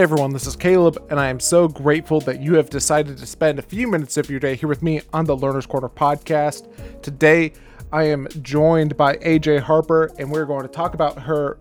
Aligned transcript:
Hey 0.00 0.04
everyone, 0.04 0.32
this 0.32 0.46
is 0.46 0.56
Caleb, 0.56 0.96
and 1.10 1.20
I 1.20 1.28
am 1.28 1.38
so 1.38 1.68
grateful 1.68 2.22
that 2.22 2.40
you 2.40 2.54
have 2.54 2.70
decided 2.70 3.18
to 3.18 3.26
spend 3.26 3.58
a 3.58 3.62
few 3.62 3.86
minutes 3.86 4.16
of 4.16 4.30
your 4.30 4.40
day 4.40 4.56
here 4.56 4.66
with 4.66 4.82
me 4.82 5.02
on 5.12 5.26
the 5.26 5.36
Learner's 5.36 5.66
Corner 5.66 5.90
podcast. 5.90 7.02
Today, 7.02 7.52
I 7.92 8.04
am 8.04 8.26
joined 8.40 8.96
by 8.96 9.16
AJ 9.16 9.60
Harper, 9.60 10.10
and 10.18 10.30
we're 10.30 10.46
going 10.46 10.62
to 10.62 10.72
talk 10.72 10.94
about 10.94 11.18
her 11.18 11.58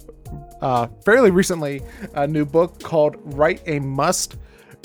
uh, 0.61 0.87
fairly 1.03 1.31
recently 1.31 1.81
a 2.13 2.25
new 2.25 2.45
book 2.45 2.81
called 2.81 3.17
Write 3.35 3.61
a 3.67 3.79
Must 3.79 4.37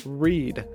Read. 0.04 0.66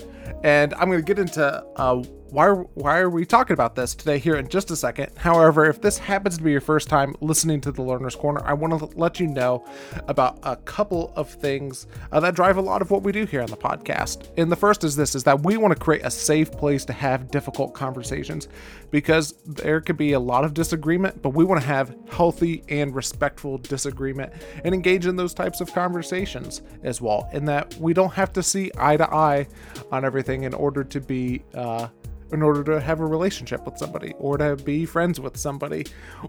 And 0.45 0.73
I'm 0.75 0.87
going 0.87 0.99
to 0.99 1.05
get 1.05 1.19
into 1.19 1.45
uh, 1.75 2.01
why 2.31 2.49
why 2.49 2.99
are 2.99 3.09
we 3.09 3.25
talking 3.25 3.53
about 3.53 3.75
this 3.75 3.95
today 3.95 4.19
here 4.19 4.35
in 4.35 4.47
just 4.47 4.69
a 4.71 4.75
second. 4.75 5.11
However, 5.17 5.65
if 5.65 5.81
this 5.81 5.97
happens 5.97 6.37
to 6.37 6.43
be 6.43 6.51
your 6.51 6.61
first 6.61 6.87
time 6.87 7.15
listening 7.21 7.61
to 7.61 7.71
the 7.71 7.81
Learner's 7.81 8.15
Corner, 8.15 8.41
I 8.45 8.53
want 8.53 8.77
to 8.77 8.97
let 8.97 9.19
you 9.19 9.27
know 9.27 9.65
about 10.07 10.39
a 10.43 10.55
couple 10.55 11.11
of 11.15 11.29
things 11.29 11.87
uh, 12.11 12.19
that 12.19 12.35
drive 12.35 12.57
a 12.57 12.61
lot 12.61 12.81
of 12.81 12.91
what 12.91 13.03
we 13.03 13.11
do 13.11 13.25
here 13.25 13.41
on 13.41 13.47
the 13.47 13.57
podcast. 13.57 14.27
And 14.37 14.51
the 14.51 14.55
first 14.55 14.83
is 14.83 14.95
this: 14.95 15.15
is 15.15 15.23
that 15.23 15.43
we 15.43 15.57
want 15.57 15.73
to 15.73 15.79
create 15.79 16.05
a 16.05 16.11
safe 16.11 16.51
place 16.51 16.85
to 16.85 16.93
have 16.93 17.31
difficult 17.31 17.73
conversations, 17.73 18.47
because 18.91 19.33
there 19.45 19.81
could 19.81 19.97
be 19.97 20.13
a 20.13 20.19
lot 20.19 20.43
of 20.43 20.53
disagreement, 20.53 21.21
but 21.21 21.29
we 21.29 21.43
want 21.43 21.61
to 21.61 21.67
have 21.67 21.95
healthy 22.09 22.63
and 22.69 22.93
respectful 22.95 23.57
disagreement 23.57 24.31
and 24.63 24.75
engage 24.75 25.05
in 25.05 25.15
those 25.15 25.33
types 25.33 25.61
of 25.61 25.73
conversations 25.73 26.61
as 26.83 27.01
well. 27.01 27.29
And 27.33 27.47
that 27.47 27.75
we 27.75 27.93
don't 27.93 28.13
have 28.13 28.33
to 28.33 28.43
see 28.43 28.71
eye 28.77 28.97
to 28.97 29.11
eye 29.13 29.47
on 29.91 30.05
everything 30.05 30.43
in 30.43 30.53
order 30.53 30.83
to 30.83 31.01
be. 31.01 31.43
Uh, 31.53 31.87
in 32.31 32.41
order 32.41 32.63
to 32.63 32.79
have 32.79 32.99
a 32.99 33.05
relationship 33.05 33.65
with 33.65 33.77
somebody 33.77 34.13
or 34.17 34.37
to 34.37 34.55
be 34.57 34.85
friends 34.85 35.19
with 35.19 35.37
somebody 35.37 35.85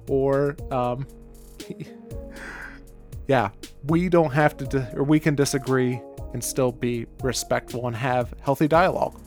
or 0.09 0.57
um 0.71 1.07
yeah 3.29 3.51
we 3.85 4.09
don't 4.09 4.33
have 4.33 4.57
to 4.57 4.65
di- 4.65 4.89
or 4.95 5.05
we 5.05 5.21
can 5.21 5.35
disagree 5.35 6.01
and 6.33 6.43
still 6.43 6.73
be 6.73 7.07
respectful 7.23 7.87
and 7.87 7.97
have 7.97 8.35
healthy 8.41 8.69
dialogue. 8.69 9.19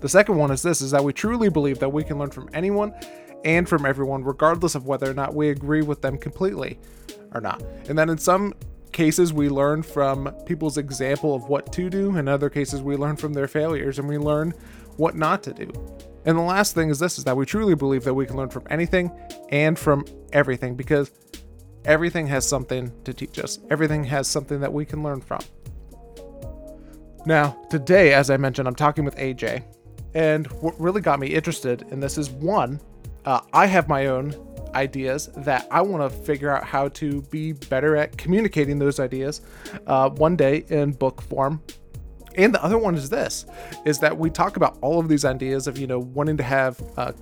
The 0.00 0.08
second 0.08 0.36
one 0.36 0.50
is 0.50 0.62
this 0.62 0.80
is 0.80 0.90
that 0.92 1.04
we 1.04 1.12
truly 1.12 1.50
believe 1.50 1.78
that 1.80 1.92
we 1.92 2.04
can 2.04 2.18
learn 2.18 2.30
from 2.30 2.48
anyone 2.54 2.94
and 3.44 3.68
from 3.68 3.84
everyone 3.84 4.24
regardless 4.24 4.74
of 4.74 4.86
whether 4.86 5.10
or 5.10 5.14
not 5.14 5.34
we 5.34 5.50
agree 5.50 5.82
with 5.82 6.00
them 6.02 6.16
completely 6.16 6.78
or 7.34 7.40
not. 7.40 7.62
And 7.88 7.98
that 7.98 8.08
in 8.08 8.18
some 8.18 8.54
cases 8.92 9.32
we 9.32 9.48
learn 9.48 9.82
from 9.82 10.34
people's 10.46 10.78
example 10.78 11.34
of 11.34 11.48
what 11.48 11.72
to 11.72 11.88
do 11.88 12.16
in 12.16 12.28
other 12.28 12.50
cases 12.50 12.82
we 12.82 12.96
learn 12.96 13.16
from 13.16 13.32
their 13.32 13.46
failures 13.46 13.98
and 13.98 14.08
we 14.08 14.18
learn 14.18 14.52
what 15.00 15.16
not 15.16 15.42
to 15.42 15.54
do. 15.54 15.72
And 16.26 16.36
the 16.36 16.42
last 16.42 16.74
thing 16.74 16.90
is 16.90 16.98
this 16.98 17.16
is 17.16 17.24
that 17.24 17.34
we 17.34 17.46
truly 17.46 17.74
believe 17.74 18.04
that 18.04 18.12
we 18.12 18.26
can 18.26 18.36
learn 18.36 18.50
from 18.50 18.64
anything 18.68 19.10
and 19.48 19.78
from 19.78 20.04
everything 20.34 20.76
because 20.76 21.10
everything 21.86 22.26
has 22.26 22.46
something 22.46 22.92
to 23.04 23.14
teach 23.14 23.38
us. 23.38 23.58
Everything 23.70 24.04
has 24.04 24.28
something 24.28 24.60
that 24.60 24.70
we 24.70 24.84
can 24.84 25.02
learn 25.02 25.22
from. 25.22 25.40
Now, 27.24 27.56
today, 27.70 28.12
as 28.12 28.28
I 28.28 28.36
mentioned, 28.36 28.68
I'm 28.68 28.74
talking 28.74 29.04
with 29.04 29.16
AJ. 29.16 29.64
And 30.14 30.46
what 30.60 30.78
really 30.78 31.00
got 31.00 31.18
me 31.18 31.28
interested 31.28 31.86
in 31.90 32.00
this 32.00 32.18
is 32.18 32.28
one, 32.30 32.78
uh, 33.24 33.40
I 33.54 33.66
have 33.66 33.88
my 33.88 34.06
own 34.06 34.34
ideas 34.74 35.30
that 35.38 35.66
I 35.70 35.80
want 35.80 36.12
to 36.12 36.18
figure 36.24 36.54
out 36.54 36.64
how 36.64 36.88
to 36.88 37.22
be 37.22 37.52
better 37.52 37.96
at 37.96 38.18
communicating 38.18 38.78
those 38.78 39.00
ideas 39.00 39.40
uh, 39.86 40.10
one 40.10 40.36
day 40.36 40.64
in 40.68 40.92
book 40.92 41.22
form 41.22 41.62
and 42.36 42.54
the 42.54 42.62
other 42.62 42.78
one 42.78 42.94
is 42.94 43.10
this 43.10 43.46
is 43.84 43.98
that 43.98 44.16
we 44.16 44.30
talk 44.30 44.56
about 44.56 44.78
all 44.80 45.00
of 45.00 45.08
these 45.08 45.24
ideas 45.24 45.66
of 45.66 45.78
you 45.78 45.86
know 45.86 45.98
wanting 45.98 46.36
to 46.36 46.42
have 46.42 46.80
uh, 46.96 47.12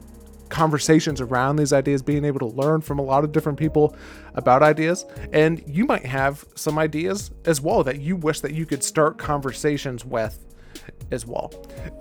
conversations 0.48 1.20
around 1.20 1.56
these 1.56 1.72
ideas 1.72 2.03
being 2.03 2.25
able 2.25 2.38
to 2.41 2.47
learn 2.47 2.81
from 2.81 2.99
a 2.99 3.03
lot 3.03 3.25
of 3.25 3.32
different 3.32 3.59
people 3.59 3.94
about 4.34 4.62
ideas. 4.62 5.05
And 5.32 5.62
you 5.66 5.84
might 5.84 6.06
have 6.06 6.44
some 6.55 6.78
ideas 6.78 7.31
as 7.44 7.60
well 7.60 7.84
that 7.84 8.00
you 8.00 8.16
wish 8.16 8.41
that 8.41 8.55
you 8.55 8.66
could 8.66 8.82
start 8.82 9.19
conversations 9.19 10.05
with 10.05 10.47
as 11.10 11.26
well. 11.26 11.53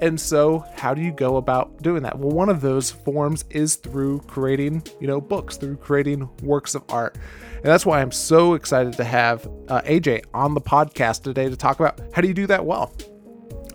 And 0.02 0.20
so, 0.20 0.66
how 0.75 0.94
do 0.94 1.02
you 1.02 1.12
go 1.12 1.38
about 1.38 1.81
doing 1.81 2.03
that? 2.03 2.18
Well, 2.18 2.31
one 2.31 2.50
of 2.50 2.62
those 2.62 2.92
forms 2.92 3.46
is 3.50 3.75
through 3.75 4.20
creating, 4.22 4.84
you 5.00 5.08
know, 5.08 5.22
books, 5.22 5.58
through 5.58 5.78
creating 5.78 6.30
works 6.44 6.75
of 6.75 6.84
art. 6.90 7.18
And 7.56 7.66
that's 7.66 7.86
why 7.86 8.02
I'm 8.02 8.12
so 8.12 8.53
excited 8.53 8.94
to 8.94 9.03
have 9.03 9.46
uh, 9.68 9.81
AJ 9.81 10.25
on 10.34 10.53
the 10.53 10.62
podcast 10.62 11.24
today 11.24 11.50
to 11.50 11.56
talk 11.56 11.80
about 11.80 12.00
how 12.14 12.22
do 12.22 12.28
you 12.28 12.34
do 12.34 12.48
that 12.48 12.66
well? 12.66 12.94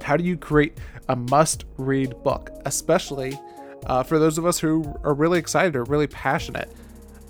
How 0.03 0.17
do 0.17 0.25
you 0.25 0.37
create 0.37 0.79
a 1.09 1.17
must 1.17 1.65
read 1.79 2.23
book, 2.23 2.51
especially 2.65 3.39
uh, 3.87 4.03
for 4.03 4.19
those 4.19 4.39
of 4.39 4.47
us 4.47 4.59
who 4.59 4.85
are 5.03 5.15
really 5.15 5.39
excited 5.39 5.75
or 5.77 5.85
really 5.85 6.07
passionate 6.07 6.73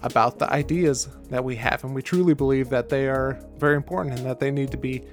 about 0.02 0.38
the 0.38 0.50
ideas 0.52 1.08
that 1.30 1.42
we 1.42 1.56
have? 1.56 1.84
And 1.84 1.94
we 1.94 2.02
truly 2.02 2.34
believe 2.34 2.68
that 2.70 2.88
they 2.88 3.08
are 3.08 3.42
very 3.56 3.76
important 3.76 4.18
and 4.18 4.26
that 4.26 4.40
they 4.40 4.50
need 4.50 4.70
to 4.72 4.76
be 4.76 5.04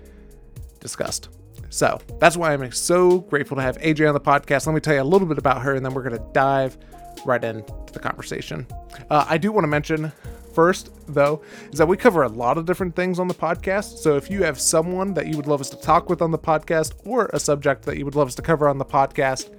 discussed. 0.79 1.29
So 1.69 1.99
that's 2.19 2.35
why 2.35 2.53
I'm 2.53 2.71
so 2.71 3.19
grateful 3.19 3.55
to 3.57 3.61
have 3.61 3.77
AJ 3.77 4.07
on 4.07 4.13
the 4.13 4.19
podcast. 4.19 4.65
Let 4.65 4.73
me 4.73 4.81
tell 4.81 4.95
you 4.95 5.01
a 5.01 5.03
little 5.03 5.27
bit 5.27 5.37
about 5.37 5.61
her, 5.61 5.75
and 5.75 5.85
then 5.85 5.93
we're 5.93 6.03
going 6.03 6.17
to 6.17 6.27
dive 6.33 6.77
right 7.25 7.43
into 7.43 7.93
the 7.93 7.99
conversation. 7.99 8.65
Uh, 9.09 9.25
I 9.27 9.37
do 9.37 9.51
want 9.51 9.63
to 9.63 9.67
mention 9.67 10.11
first, 10.53 10.91
though, 11.07 11.41
is 11.71 11.77
that 11.77 11.87
we 11.87 11.95
cover 11.95 12.23
a 12.23 12.27
lot 12.27 12.57
of 12.57 12.65
different 12.65 12.95
things 12.95 13.19
on 13.19 13.27
the 13.27 13.33
podcast. 13.33 13.99
So 13.99 14.17
if 14.17 14.29
you 14.29 14.43
have 14.43 14.59
someone 14.59 15.13
that 15.13 15.27
you 15.27 15.37
would 15.37 15.47
love 15.47 15.61
us 15.61 15.69
to 15.69 15.77
talk 15.77 16.09
with 16.09 16.21
on 16.21 16.31
the 16.31 16.39
podcast 16.39 16.93
or 17.05 17.29
a 17.33 17.39
subject 17.39 17.83
that 17.85 17.97
you 17.97 18.05
would 18.05 18.15
love 18.15 18.27
us 18.27 18.35
to 18.35 18.41
cover 18.41 18.67
on 18.67 18.77
the 18.77 18.85
podcast, 18.85 19.55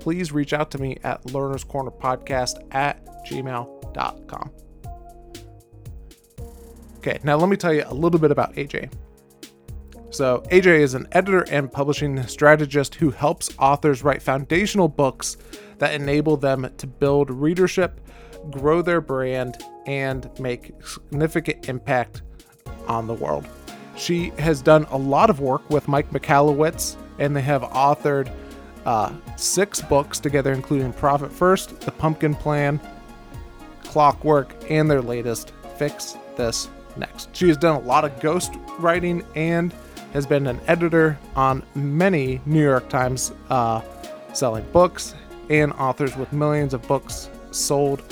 please 0.00 0.32
reach 0.32 0.52
out 0.52 0.70
to 0.72 0.78
me 0.78 0.98
at 1.04 1.22
learnerscornerpodcast 1.24 1.68
corner 1.68 1.90
podcast 1.90 2.74
at 2.74 3.06
gmail.com. 3.26 4.50
Okay, 6.98 7.18
now 7.22 7.36
let 7.36 7.48
me 7.48 7.56
tell 7.56 7.72
you 7.72 7.84
a 7.86 7.94
little 7.94 8.18
bit 8.18 8.30
about 8.30 8.54
AJ. 8.54 8.90
So, 10.14 10.44
AJ 10.52 10.78
is 10.78 10.94
an 10.94 11.08
editor 11.10 11.44
and 11.50 11.72
publishing 11.72 12.24
strategist 12.28 12.94
who 12.94 13.10
helps 13.10 13.50
authors 13.58 14.04
write 14.04 14.22
foundational 14.22 14.86
books 14.86 15.36
that 15.78 15.92
enable 15.92 16.36
them 16.36 16.70
to 16.78 16.86
build 16.86 17.30
readership, 17.30 18.00
grow 18.48 18.80
their 18.80 19.00
brand, 19.00 19.56
and 19.86 20.30
make 20.38 20.70
significant 20.84 21.68
impact 21.68 22.22
on 22.86 23.08
the 23.08 23.14
world. 23.14 23.48
She 23.96 24.30
has 24.38 24.62
done 24.62 24.86
a 24.92 24.96
lot 24.96 25.30
of 25.30 25.40
work 25.40 25.68
with 25.68 25.88
Mike 25.88 26.12
Michalowicz, 26.12 26.94
and 27.18 27.34
they 27.34 27.42
have 27.42 27.62
authored 27.62 28.32
uh, 28.86 29.12
six 29.34 29.80
books 29.80 30.20
together, 30.20 30.52
including 30.52 30.92
Profit 30.92 31.32
First, 31.32 31.80
The 31.80 31.90
Pumpkin 31.90 32.36
Plan, 32.36 32.80
Clockwork, 33.82 34.54
and 34.70 34.88
their 34.88 35.02
latest, 35.02 35.52
Fix 35.76 36.16
This 36.36 36.68
Next. 36.96 37.34
She 37.34 37.48
has 37.48 37.56
done 37.56 37.74
a 37.74 37.84
lot 37.84 38.04
of 38.04 38.20
ghost 38.20 38.54
writing 38.78 39.26
and 39.34 39.74
has 40.14 40.26
been 40.26 40.46
an 40.46 40.60
editor 40.68 41.18
on 41.36 41.62
many 41.74 42.40
New 42.46 42.62
York 42.62 42.88
Times 42.88 43.32
uh, 43.50 43.82
selling 44.32 44.64
books 44.72 45.14
and 45.50 45.72
authors 45.72 46.16
with 46.16 46.32
millions 46.32 46.72
of 46.72 46.86
books 46.88 47.28
sold. 47.50 48.02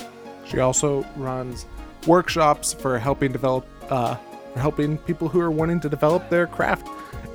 She 0.45 0.59
also 0.59 1.03
runs 1.15 1.65
workshops 2.05 2.73
for 2.73 2.99
helping 2.99 3.31
develop, 3.31 3.65
uh, 3.89 4.15
helping 4.55 4.97
people 4.99 5.29
who 5.29 5.39
are 5.39 5.49
wanting 5.49 5.79
to 5.79 5.89
develop 5.89 6.29
their 6.29 6.45
craft 6.45 6.87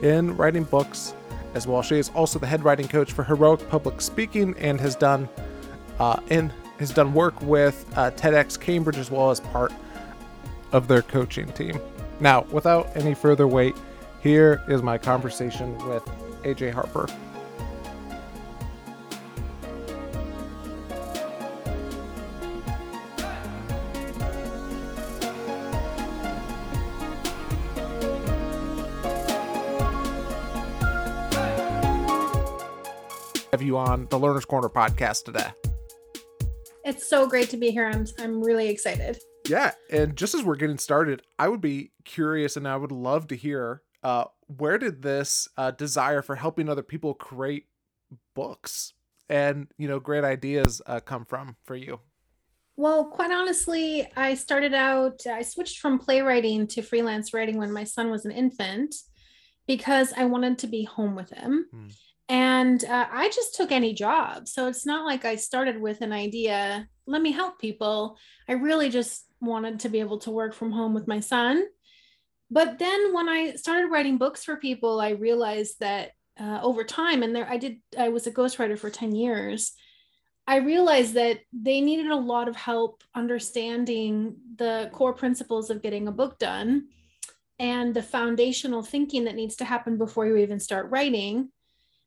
in 0.02 0.36
writing 0.36 0.64
books 0.64 1.14
as 1.54 1.66
well. 1.66 1.82
She 1.82 1.96
is 1.96 2.10
also 2.10 2.38
the 2.38 2.46
head 2.46 2.62
writing 2.62 2.86
coach 2.86 3.12
for 3.12 3.24
Heroic 3.24 3.66
Public 3.70 4.00
Speaking 4.02 4.54
and 4.58 4.78
has 4.80 4.94
done 4.94 5.28
uh, 5.98 6.20
has 6.78 6.90
done 6.90 7.12
work 7.12 7.40
with 7.42 7.84
uh, 7.96 8.10
TEDx 8.12 8.60
Cambridge 8.60 8.98
as 8.98 9.10
well 9.10 9.30
as 9.30 9.40
part 9.40 9.72
of 10.70 10.86
their 10.86 11.02
coaching 11.02 11.50
team. 11.54 11.80
Now, 12.20 12.42
without 12.50 12.94
any 12.96 13.14
further 13.14 13.48
wait, 13.48 13.74
here 14.20 14.62
is 14.68 14.82
my 14.82 14.98
conversation 14.98 15.76
with 15.86 16.04
AJ 16.42 16.72
Harper. 16.72 17.06
Have 33.52 33.62
you 33.62 33.78
on 33.78 34.06
the 34.10 34.18
Learner's 34.18 34.44
Corner 34.44 34.68
podcast 34.68 35.24
today? 35.24 35.48
It's 36.84 37.08
so 37.08 37.26
great 37.26 37.50
to 37.50 37.56
be 37.56 37.70
here. 37.70 37.86
I'm 37.86 38.06
I'm 38.18 38.42
really 38.42 38.68
excited. 38.68 39.18
Yeah, 39.48 39.72
and 39.90 40.14
just 40.14 40.34
as 40.34 40.42
we're 40.42 40.56
getting 40.56 40.78
started, 40.78 41.22
I 41.38 41.48
would 41.48 41.60
be 41.60 41.90
curious 42.04 42.56
and 42.56 42.68
I 42.68 42.76
would 42.76 42.92
love 42.92 43.26
to 43.28 43.36
hear 43.36 43.82
uh, 44.02 44.24
where 44.46 44.78
did 44.78 45.02
this 45.02 45.48
uh, 45.56 45.70
desire 45.70 46.22
for 46.22 46.36
helping 46.36 46.68
other 46.68 46.82
people 46.82 47.14
create 47.14 47.66
books 48.34 48.94
and 49.28 49.68
you 49.76 49.88
know 49.88 50.00
great 50.00 50.24
ideas 50.24 50.80
uh, 50.86 51.00
come 51.00 51.24
from 51.24 51.56
for 51.64 51.76
you? 51.76 52.00
Well, 52.76 53.06
quite 53.06 53.32
honestly, 53.32 54.08
I 54.16 54.34
started 54.34 54.72
out. 54.72 55.26
I 55.26 55.42
switched 55.42 55.80
from 55.80 55.98
playwriting 55.98 56.68
to 56.68 56.82
freelance 56.82 57.34
writing 57.34 57.58
when 57.58 57.72
my 57.72 57.82
son 57.82 58.08
was 58.08 58.24
an 58.24 58.30
infant 58.30 58.94
because 59.66 60.12
I 60.16 60.24
wanted 60.26 60.58
to 60.58 60.68
be 60.68 60.84
home 60.84 61.16
with 61.16 61.30
him. 61.30 61.66
Hmm. 61.72 61.88
And 62.28 62.84
uh, 62.84 63.06
I 63.10 63.30
just 63.30 63.54
took 63.54 63.72
any 63.72 63.94
job. 63.94 64.46
So 64.46 64.68
it's 64.68 64.86
not 64.86 65.06
like 65.06 65.24
I 65.24 65.34
started 65.34 65.80
with 65.80 66.02
an 66.02 66.12
idea, 66.12 66.86
let 67.06 67.22
me 67.22 67.32
help 67.32 67.58
people. 67.58 68.16
I 68.48 68.52
really 68.52 68.90
just 68.90 69.24
wanted 69.40 69.80
to 69.80 69.88
be 69.88 69.98
able 70.00 70.18
to 70.18 70.30
work 70.30 70.54
from 70.54 70.70
home 70.70 70.94
with 70.94 71.08
my 71.08 71.20
son 71.20 71.64
but 72.50 72.78
then 72.78 73.12
when 73.12 73.28
I 73.28 73.54
started 73.54 73.88
writing 73.88 74.18
books 74.18 74.44
for 74.44 74.56
people, 74.56 75.00
I 75.00 75.10
realized 75.10 75.80
that 75.80 76.12
uh, 76.40 76.60
over 76.62 76.84
time, 76.84 77.22
and 77.22 77.34
there 77.34 77.48
I 77.48 77.56
did, 77.56 77.78
I 77.98 78.08
was 78.08 78.26
a 78.26 78.32
ghostwriter 78.32 78.78
for 78.78 78.90
10 78.90 79.14
years. 79.14 79.72
I 80.46 80.56
realized 80.56 81.14
that 81.14 81.40
they 81.52 81.80
needed 81.80 82.10
a 82.10 82.16
lot 82.16 82.48
of 82.48 82.56
help 82.56 83.02
understanding 83.14 84.36
the 84.56 84.88
core 84.92 85.12
principles 85.12 85.68
of 85.68 85.82
getting 85.82 86.08
a 86.08 86.12
book 86.12 86.38
done 86.38 86.88
and 87.58 87.92
the 87.92 88.02
foundational 88.02 88.82
thinking 88.82 89.24
that 89.24 89.34
needs 89.34 89.56
to 89.56 89.64
happen 89.64 89.98
before 89.98 90.26
you 90.26 90.36
even 90.36 90.60
start 90.60 90.90
writing. 90.90 91.50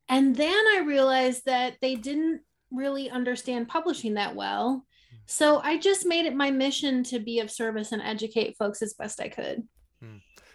And 0.09 0.35
then 0.35 0.65
I 0.75 0.83
realized 0.87 1.45
that 1.45 1.75
they 1.81 1.95
didn't 1.95 2.41
really 2.71 3.09
understand 3.09 3.67
publishing 3.67 4.15
that 4.15 4.35
well. 4.35 4.85
So 5.27 5.59
I 5.59 5.77
just 5.77 6.05
made 6.05 6.25
it 6.25 6.35
my 6.35 6.49
mission 6.51 7.03
to 7.05 7.19
be 7.19 7.39
of 7.39 7.51
service 7.51 7.91
and 7.91 8.01
educate 8.01 8.57
folks 8.57 8.81
as 8.81 8.93
best 8.93 9.21
I 9.21 9.29
could. 9.29 9.67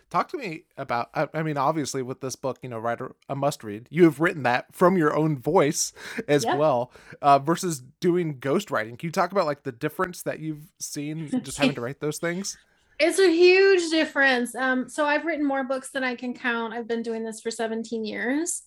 Talk 0.08 0.28
to 0.28 0.38
me 0.38 0.62
about, 0.76 1.10
I 1.14 1.42
mean, 1.42 1.56
obviously, 1.56 2.00
with 2.00 2.20
this 2.20 2.36
book, 2.36 2.58
you 2.62 2.68
know, 2.68 2.78
Write, 2.78 3.00
a 3.28 3.34
must 3.34 3.64
read. 3.64 3.88
You 3.90 4.04
have 4.04 4.20
written 4.20 4.44
that 4.44 4.72
from 4.72 4.96
your 4.96 5.16
own 5.16 5.36
voice 5.36 5.92
as 6.28 6.44
yep. 6.44 6.58
well, 6.58 6.92
uh, 7.20 7.40
versus 7.40 7.82
doing 7.98 8.38
ghostwriting. 8.38 8.98
Can 8.98 9.08
you 9.08 9.10
talk 9.10 9.32
about 9.32 9.46
like 9.46 9.64
the 9.64 9.72
difference 9.72 10.22
that 10.22 10.38
you've 10.38 10.70
seen 10.78 11.28
just 11.42 11.58
having 11.58 11.74
to 11.74 11.80
write 11.80 11.98
those 11.98 12.18
things? 12.18 12.56
It's 13.00 13.18
a 13.18 13.30
huge 13.30 13.90
difference. 13.90 14.54
Um, 14.54 14.88
so 14.88 15.04
I've 15.04 15.24
written 15.24 15.44
more 15.44 15.64
books 15.64 15.90
than 15.90 16.04
I 16.04 16.14
can 16.14 16.34
count. 16.34 16.72
I've 16.72 16.88
been 16.88 17.02
doing 17.02 17.24
this 17.24 17.40
for 17.40 17.50
17 17.50 18.04
years. 18.04 18.62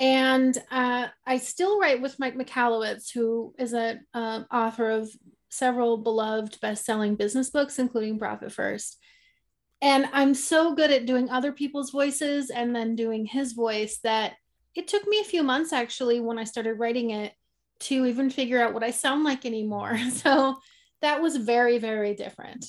And 0.00 0.58
uh, 0.70 1.06
I 1.24 1.38
still 1.38 1.78
write 1.78 2.02
with 2.02 2.18
Mike 2.18 2.36
Michalowicz, 2.36 3.12
who 3.14 3.54
is 3.56 3.72
an 3.72 4.04
uh, 4.12 4.42
author 4.52 4.90
of 4.90 5.08
several 5.48 5.96
beloved 5.96 6.58
best-selling 6.60 7.14
business 7.14 7.50
books, 7.50 7.78
including 7.78 8.18
Profit 8.18 8.50
First 8.50 8.98
and 9.82 10.08
i'm 10.12 10.32
so 10.32 10.74
good 10.74 10.90
at 10.90 11.04
doing 11.04 11.28
other 11.28 11.52
people's 11.52 11.90
voices 11.90 12.48
and 12.48 12.74
then 12.74 12.96
doing 12.96 13.26
his 13.26 13.52
voice 13.52 13.98
that 14.02 14.34
it 14.74 14.88
took 14.88 15.06
me 15.06 15.18
a 15.20 15.24
few 15.24 15.42
months 15.42 15.72
actually 15.72 16.20
when 16.20 16.38
i 16.38 16.44
started 16.44 16.78
writing 16.78 17.10
it 17.10 17.34
to 17.82 18.06
even 18.06 18.30
figure 18.30 18.62
out 18.62 18.72
what 18.72 18.84
i 18.84 18.90
sound 18.90 19.24
like 19.24 19.44
anymore. 19.44 19.98
So 20.12 20.56
that 21.00 21.20
was 21.20 21.36
very 21.36 21.78
very 21.78 22.14
different. 22.14 22.64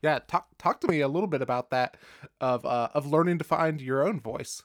Yeah 0.00 0.20
talk 0.28 0.46
talk 0.58 0.80
to 0.82 0.88
me 0.88 1.00
a 1.00 1.08
little 1.08 1.26
bit 1.26 1.42
about 1.42 1.70
that 1.70 1.96
of 2.40 2.64
uh, 2.64 2.88
of 2.94 3.06
learning 3.06 3.38
to 3.38 3.44
find 3.44 3.80
your 3.80 4.06
own 4.06 4.20
voice. 4.20 4.62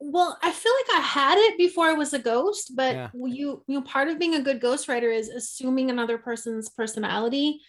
Well 0.00 0.38
i 0.42 0.52
feel 0.52 0.72
like 0.72 1.00
i 1.00 1.02
had 1.02 1.38
it 1.38 1.58
before 1.58 1.86
i 1.86 1.92
was 1.92 2.14
a 2.14 2.20
ghost 2.20 2.76
but 2.76 2.94
yeah. 2.94 3.08
you 3.12 3.64
you 3.66 3.74
know 3.74 3.82
part 3.82 4.06
of 4.06 4.18
being 4.20 4.36
a 4.36 4.42
good 4.42 4.60
ghostwriter 4.60 5.12
is 5.12 5.28
assuming 5.28 5.90
another 5.90 6.18
person's 6.18 6.68
personality 6.68 7.60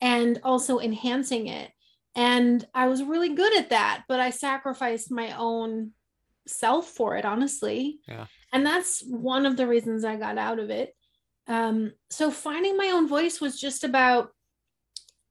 and 0.00 0.40
also 0.42 0.80
enhancing 0.80 1.46
it 1.46 1.70
and 2.16 2.66
I 2.74 2.88
was 2.88 3.02
really 3.02 3.34
good 3.34 3.56
at 3.58 3.70
that, 3.70 4.04
but 4.08 4.18
I 4.18 4.30
sacrificed 4.30 5.12
my 5.12 5.36
own 5.36 5.92
self 6.46 6.88
for 6.88 7.16
it, 7.16 7.26
honestly. 7.26 7.98
Yeah. 8.08 8.26
And 8.52 8.64
that's 8.64 9.04
one 9.06 9.44
of 9.44 9.58
the 9.58 9.66
reasons 9.66 10.02
I 10.02 10.16
got 10.16 10.38
out 10.38 10.58
of 10.58 10.70
it. 10.70 10.96
Um, 11.46 11.92
so 12.10 12.30
finding 12.30 12.76
my 12.76 12.88
own 12.88 13.06
voice 13.06 13.40
was 13.40 13.60
just 13.60 13.84
about 13.84 14.30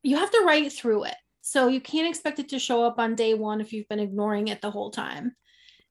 you 0.04 0.18
have 0.18 0.30
to 0.32 0.44
write 0.46 0.72
through 0.72 1.06
it. 1.06 1.16
So 1.42 1.68
you 1.68 1.82
can't 1.82 2.08
expect 2.08 2.38
it 2.38 2.50
to 2.50 2.60
show 2.60 2.84
up 2.84 3.00
on 3.00 3.16
day 3.16 3.34
one 3.34 3.62
if 3.62 3.74
you've 3.74 3.90
been 3.90 4.00
ignoring 4.00 4.50
it 4.50 4.62
the 4.62 4.72
whole 4.72 4.92
time. 4.92 5.36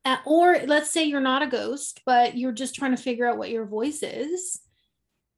Uh, 0.04 0.18
or 0.24 0.60
let's 0.66 0.92
say 0.92 1.04
you're 1.04 1.20
not 1.20 1.42
a 1.42 1.48
ghost, 1.48 2.02
but 2.06 2.36
you're 2.36 2.52
just 2.52 2.74
trying 2.76 2.94
to 2.94 3.02
figure 3.02 3.26
out 3.26 3.38
what 3.38 3.50
your 3.50 3.64
voice 3.64 4.02
is. 4.02 4.60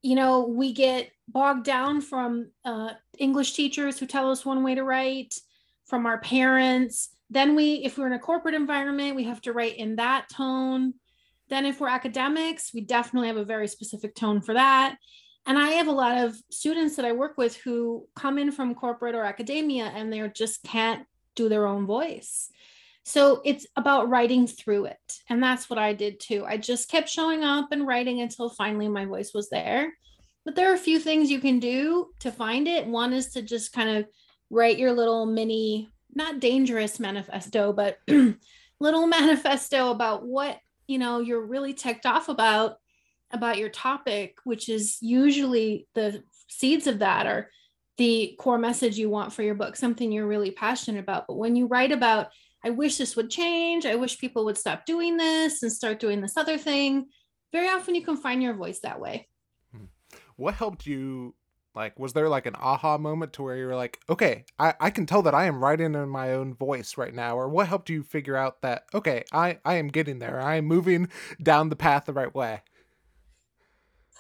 You 0.07 0.15
know, 0.15 0.43
we 0.43 0.73
get 0.73 1.11
bogged 1.27 1.65
down 1.65 2.01
from 2.01 2.53
uh, 2.65 2.91
English 3.19 3.55
teachers 3.55 3.99
who 3.99 4.07
tell 4.07 4.31
us 4.31 4.47
one 4.47 4.63
way 4.63 4.77
to 4.77 4.85
write, 4.85 5.35
from 5.87 6.07
our 6.07 6.21
parents. 6.21 7.09
Then 7.29 7.57
we, 7.57 7.85
if 7.85 7.99
we're 7.99 8.07
in 8.07 8.13
a 8.13 8.19
corporate 8.21 8.55
environment, 8.55 9.17
we 9.17 9.25
have 9.25 9.41
to 9.43 9.53
write 9.53 9.77
in 9.77 9.97
that 9.97 10.29
tone. 10.29 10.95
Then 11.49 11.67
if 11.67 11.81
we're 11.81 11.89
academics, 11.89 12.73
we 12.73 12.83
definitely 12.83 13.27
have 13.27 13.37
a 13.37 13.45
very 13.45 13.67
specific 13.67 14.15
tone 14.15 14.41
for 14.41 14.55
that. 14.55 14.97
And 15.45 15.59
I 15.59 15.71
have 15.71 15.89
a 15.89 15.93
lot 15.93 16.25
of 16.25 16.37
students 16.51 16.95
that 16.97 17.05
I 17.05 17.11
work 17.13 17.37
with 17.37 17.57
who 17.57 18.07
come 18.15 18.39
in 18.39 18.53
from 18.53 18.77
corporate 18.77 19.17
or 19.17 19.25
academia 19.25 19.87
and 19.87 20.13
they 20.13 20.29
just 20.29 20.63
can't 20.63 21.05
do 21.35 21.49
their 21.49 21.67
own 21.67 21.85
voice. 21.85 22.49
So 23.09 23.41
it's 23.45 23.69
about 23.77 24.11
writing 24.11 24.49
through 24.49 24.87
it. 24.87 25.21
And 25.31 25.41
that's 25.41 25.71
what 25.71 25.79
I 25.79 25.93
did 25.93 26.19
too. 26.19 26.45
I 26.45 26.57
just 26.57 26.91
kept 26.91 27.09
showing 27.09 27.45
up 27.45 27.71
and 27.71 27.87
writing 27.87 28.21
until 28.21 28.51
finally 28.51 28.89
my 28.89 29.05
voice 29.05 29.33
was 29.33 29.49
there. 29.49 29.93
But 30.45 30.57
there 30.57 30.73
are 30.73 30.75
a 30.75 30.79
few 30.79 30.99
things 30.99 31.31
you 31.31 31.39
can 31.39 31.61
do 31.61 32.09
to 32.21 32.33
find 32.33 32.67
it. 32.67 32.85
One 32.85 33.13
is 33.13 33.29
to 33.35 33.43
just 33.43 33.73
kind 33.73 33.91
of 33.91 34.07
write 34.51 34.77
your 34.77 34.93
little 34.93 35.25
mini, 35.25 35.89
not 36.17 36.41
dangerous 36.41 36.99
manifesto, 36.99 37.73
but 37.73 37.99
little 38.81 39.07
manifesto 39.07 39.93
about 39.93 40.27
what, 40.27 40.59
you 40.89 40.99
know, 40.99 41.21
you're 41.21 41.47
really 41.47 41.75
ticked 41.75 42.07
off 42.07 42.29
about 42.29 42.77
about 43.31 43.59
your 43.59 43.69
topic, 43.69 44.39
which 44.43 44.69
is 44.69 44.99
usually 45.01 45.87
the 45.95 46.25
seeds 46.49 46.89
of 46.89 46.99
that 46.99 47.27
are 47.27 47.51
the 47.99 48.35
core 48.39 48.59
message 48.59 48.99
you 48.99 49.09
want 49.09 49.33
for 49.33 49.43
your 49.43 49.55
book, 49.55 49.77
something 49.77 50.11
you're 50.11 50.27
really 50.27 50.51
passionate 50.51 51.01
about. 51.01 51.27
But 51.29 51.37
when 51.37 51.55
you 51.55 51.67
write 51.67 51.93
about, 51.93 52.29
I 52.67 52.71
wish 52.71 52.99
this 52.99 53.15
would 53.15 53.31
change, 53.31 53.87
I 53.87 53.95
wish 53.95 54.19
people 54.19 54.45
would 54.47 54.59
stop 54.59 54.87
doing 54.87 55.17
this 55.17 55.63
and 55.63 55.73
start 55.73 56.01
doing 56.01 56.21
this 56.21 56.37
other 56.37 56.59
thing, 56.59 57.07
very 57.53 57.69
often 57.69 57.95
you 57.95 58.03
can 58.03 58.17
find 58.17 58.43
your 58.43 58.55
voice 58.55 58.81
that 58.81 58.99
way. 58.99 59.29
Hmm. 59.71 59.85
What 60.35 60.55
helped 60.55 60.85
you 60.85 61.37
like, 61.77 61.97
was 61.97 62.13
there 62.13 62.29
like 62.29 62.47
an 62.47 62.57
aha 62.59 62.99
moment 62.99 63.35
to 63.35 63.45
where 63.45 63.57
you 63.57 63.67
were 63.67 63.77
like, 63.77 64.01
okay, 64.09 64.47
I, 64.59 64.75
I 64.81 64.91
can 64.91 65.07
tell 65.07 65.23
that 65.23 65.35
I 65.35 65.45
am 65.45 65.63
writing 65.63 65.95
in 65.95 66.09
my 66.09 66.33
own 66.33 66.55
voice 66.55 66.97
right 66.97 67.15
now? 67.15 67.37
Or 67.37 67.49
what 67.49 67.69
helped 67.69 67.89
you 67.89 68.03
figure 68.03 68.37
out 68.37 68.63
that, 68.63 68.87
okay, 68.93 69.23
I, 69.33 69.59
I 69.65 69.75
am 69.75 69.87
getting 69.87 70.19
there. 70.19 70.41
I 70.41 70.57
am 70.57 70.65
moving 70.65 71.09
down 71.41 71.69
the 71.69 71.77
path 71.77 72.07
the 72.07 72.15
right 72.15 72.35
way? 72.35 72.63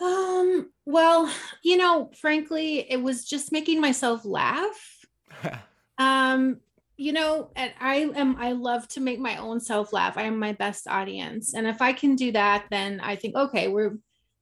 Um, 0.00 0.70
well, 0.84 1.32
you 1.64 1.78
know, 1.78 2.12
frankly, 2.14 2.87
it 2.88 3.02
was 3.02 3.25
just 3.25 3.50
making 3.50 3.81
myself 3.81 4.25
laugh. 4.25 5.06
um, 5.98 6.60
you 6.96 7.12
know, 7.12 7.50
and 7.56 7.72
I 7.81 8.10
am 8.14 8.37
I 8.38 8.52
love 8.52 8.88
to 8.88 9.00
make 9.00 9.20
my 9.20 9.37
own 9.37 9.60
self 9.60 9.93
laugh. 9.93 10.16
I 10.16 10.22
am 10.22 10.38
my 10.38 10.52
best 10.52 10.88
audience. 10.88 11.55
And 11.55 11.67
if 11.67 11.82
I 11.82 11.93
can 11.93 12.17
do 12.17 12.32
that, 12.32 12.67
then 12.70 13.00
I 13.00 13.17
think, 13.17 13.34
okay, 13.36 13.69
we're 13.69 13.98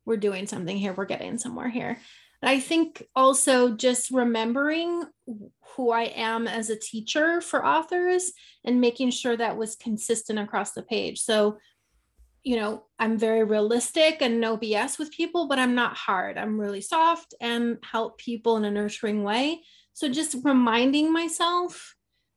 we're 0.07 0.17
doing 0.17 0.47
something 0.47 0.77
here. 0.77 0.93
We're 0.93 1.07
getting 1.07 1.39
somewhere 1.39 1.69
here. 1.69 1.99
I 2.43 2.61
think 2.61 3.03
also 3.17 3.71
just 3.71 4.11
remembering 4.11 5.05
who 5.75 5.91
I 5.91 6.05
am 6.15 6.47
as 6.47 6.71
a 6.71 6.79
teacher 6.79 7.41
for 7.41 7.65
authors 7.65 8.33
and 8.65 8.81
making 8.81 9.11
sure 9.11 9.37
that 9.37 9.57
was 9.57 9.77
consistent 9.77 10.39
across 10.39 10.73
the 10.73 10.83
page. 10.83 11.21
So, 11.21 11.59
you 12.43 12.57
know, 12.57 12.85
I'm 12.99 13.19
very 13.19 13.45
realistic 13.45 14.19
and 14.21 14.41
no 14.41 14.59
BS 14.59 14.99
with 14.99 15.11
people, 15.11 15.49
but 15.49 15.59
I'm 15.59 15.75
not 15.75 15.97
hard. 15.97 16.37
I'm 16.37 16.61
really 16.61 16.83
soft 16.83 17.35
and 17.41 17.79
help 17.83 18.19
people 18.19 18.57
in 18.59 18.65
a 18.65 18.71
nurturing 18.71 19.25
way. 19.25 19.63
So 19.95 20.09
just 20.09 20.37
reminding 20.45 21.13
myself, 21.13 21.94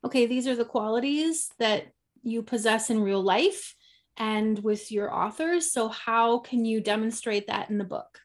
okay, 0.07 0.25
these 0.25 0.47
are 0.47 0.55
the 0.55 0.65
qualities 0.65 1.49
that 1.59 1.87
you 2.23 2.41
possess 2.43 2.89
in 2.89 3.01
real 3.01 3.21
life 3.21 3.75
and 4.17 4.59
with 4.59 4.91
your 4.91 5.13
authors. 5.13 5.71
So, 5.71 5.87
how 5.87 6.39
can 6.39 6.65
you 6.65 6.81
demonstrate 6.81 7.47
that 7.47 7.69
in 7.69 7.77
the 7.77 7.85
book? 7.85 8.19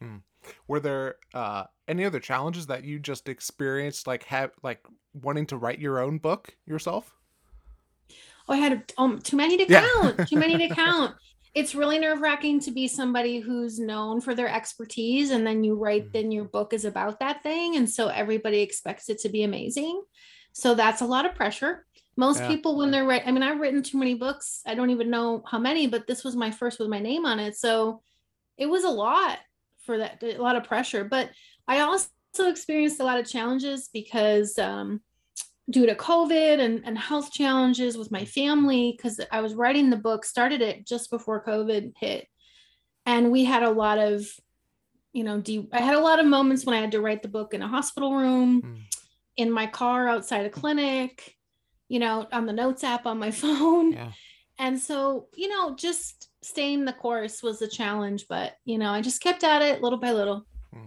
Hmm 0.00 0.16
were 0.68 0.80
there 0.80 1.16
uh, 1.34 1.64
any 1.88 2.04
other 2.04 2.20
challenges 2.20 2.66
that 2.66 2.84
you 2.84 2.98
just 2.98 3.28
experienced 3.28 4.06
like 4.06 4.24
have 4.24 4.50
like 4.62 4.84
wanting 5.14 5.46
to 5.46 5.56
write 5.56 5.78
your 5.78 6.00
own 6.00 6.18
book 6.18 6.54
yourself 6.66 7.14
oh 8.48 8.54
i 8.54 8.56
had 8.56 8.92
um, 8.98 9.18
too 9.20 9.36
many 9.36 9.56
to 9.56 9.66
count 9.66 10.14
yeah. 10.18 10.24
too 10.24 10.36
many 10.36 10.56
to 10.56 10.74
count 10.74 11.14
it's 11.54 11.74
really 11.74 11.98
nerve-wracking 11.98 12.60
to 12.60 12.70
be 12.70 12.86
somebody 12.86 13.40
who's 13.40 13.78
known 13.78 14.20
for 14.20 14.34
their 14.34 14.48
expertise 14.48 15.30
and 15.30 15.46
then 15.46 15.64
you 15.64 15.74
write 15.74 16.02
mm-hmm. 16.04 16.12
then 16.12 16.32
your 16.32 16.44
book 16.44 16.72
is 16.72 16.84
about 16.84 17.18
that 17.20 17.42
thing 17.42 17.76
and 17.76 17.88
so 17.88 18.08
everybody 18.08 18.60
expects 18.60 19.08
it 19.08 19.18
to 19.18 19.28
be 19.28 19.42
amazing 19.42 20.02
so 20.56 20.74
that's 20.74 21.02
a 21.02 21.06
lot 21.06 21.26
of 21.26 21.34
pressure. 21.34 21.84
Most 22.16 22.40
yeah. 22.40 22.48
people 22.48 22.78
when 22.78 22.90
they're 22.90 23.04
right 23.04 23.22
i 23.26 23.30
mean 23.30 23.42
i've 23.42 23.60
written 23.60 23.82
too 23.82 23.98
many 23.98 24.14
books. 24.14 24.62
I 24.66 24.74
don't 24.74 24.88
even 24.88 25.10
know 25.10 25.42
how 25.46 25.58
many 25.58 25.86
but 25.86 26.06
this 26.06 26.24
was 26.24 26.34
my 26.34 26.50
first 26.50 26.78
with 26.80 26.88
my 26.88 26.98
name 26.98 27.26
on 27.26 27.38
it. 27.38 27.56
So 27.56 28.00
it 28.56 28.64
was 28.64 28.84
a 28.84 28.88
lot 28.88 29.38
for 29.82 29.98
that 29.98 30.22
a 30.22 30.38
lot 30.38 30.56
of 30.56 30.64
pressure. 30.64 31.04
But 31.04 31.28
i 31.68 31.80
also 31.80 32.08
experienced 32.38 33.00
a 33.00 33.04
lot 33.04 33.20
of 33.20 33.28
challenges 33.28 33.90
because 33.92 34.58
um, 34.58 35.02
due 35.68 35.84
to 35.84 35.94
covid 35.94 36.58
and, 36.58 36.82
and 36.86 36.96
health 36.96 37.32
challenges 37.32 37.98
with 37.98 38.10
my 38.10 38.24
family 38.24 38.94
because 38.96 39.20
i 39.30 39.40
was 39.40 39.54
writing 39.54 39.90
the 39.90 39.96
book 39.96 40.24
started 40.24 40.62
it 40.62 40.86
just 40.86 41.10
before 41.10 41.44
covid 41.44 41.92
hit. 41.98 42.28
And 43.04 43.30
we 43.30 43.44
had 43.44 43.62
a 43.62 43.70
lot 43.70 43.98
of 43.98 44.24
you 45.12 45.22
know 45.22 45.38
de- 45.38 45.68
i 45.70 45.82
had 45.82 45.96
a 45.96 46.06
lot 46.08 46.18
of 46.18 46.24
moments 46.24 46.64
when 46.64 46.74
i 46.74 46.80
had 46.80 46.92
to 46.92 47.02
write 47.02 47.22
the 47.22 47.36
book 47.36 47.52
in 47.52 47.60
a 47.60 47.68
hospital 47.68 48.16
room. 48.16 48.62
Mm. 48.62 48.95
In 49.36 49.50
my 49.50 49.66
car 49.66 50.08
outside 50.08 50.46
a 50.46 50.50
clinic 50.50 51.36
you 51.88 51.98
know 51.98 52.26
on 52.32 52.46
the 52.46 52.52
notes 52.52 52.82
app 52.84 53.06
on 53.06 53.18
my 53.18 53.30
phone 53.42 53.92
yeah. 53.92 54.12
and 54.58 54.78
so 54.78 55.28
you 55.34 55.48
know 55.48 55.74
just 55.76 56.30
staying 56.46 56.84
the 56.84 56.92
course 56.92 57.42
was 57.42 57.60
a 57.60 57.68
challenge, 57.68 58.26
but 58.28 58.56
you 58.64 58.78
know, 58.78 58.90
I 58.90 59.00
just 59.00 59.20
kept 59.20 59.42
at 59.42 59.62
it 59.62 59.82
little 59.82 59.98
by 59.98 60.12
little. 60.12 60.46
Hmm. 60.72 60.86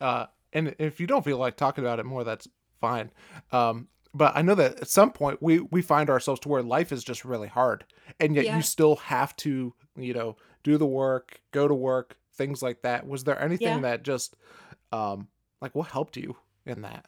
Uh, 0.00 0.26
and 0.52 0.74
if 0.78 1.00
you 1.00 1.06
don't 1.06 1.24
feel 1.24 1.36
like 1.36 1.56
talking 1.56 1.84
about 1.84 2.00
it 2.00 2.06
more, 2.06 2.24
that's 2.24 2.48
fine. 2.80 3.10
Um, 3.52 3.88
but 4.14 4.34
I 4.34 4.40
know 4.40 4.54
that 4.54 4.80
at 4.80 4.88
some 4.88 5.12
point 5.12 5.42
we 5.42 5.60
we 5.60 5.82
find 5.82 6.08
ourselves 6.08 6.40
to 6.40 6.48
where 6.48 6.62
life 6.62 6.92
is 6.92 7.04
just 7.04 7.24
really 7.24 7.48
hard, 7.48 7.84
and 8.18 8.34
yet 8.34 8.46
Yeah. 8.46 8.56
you 8.56 8.62
still 8.62 8.96
have 8.96 9.36
to, 9.36 9.74
you 9.96 10.14
know, 10.14 10.36
do 10.62 10.78
the 10.78 10.86
work, 10.86 11.40
go 11.52 11.68
to 11.68 11.74
work, 11.74 12.16
things 12.34 12.62
like 12.62 12.80
that. 12.82 13.06
Was 13.06 13.24
there 13.24 13.40
anything 13.40 13.68
Yeah. 13.68 13.80
that 13.80 14.02
just, 14.02 14.36
um, 14.92 15.28
like 15.60 15.74
what 15.74 15.88
helped 15.88 16.16
you 16.16 16.36
in 16.64 16.82
that? 16.82 17.04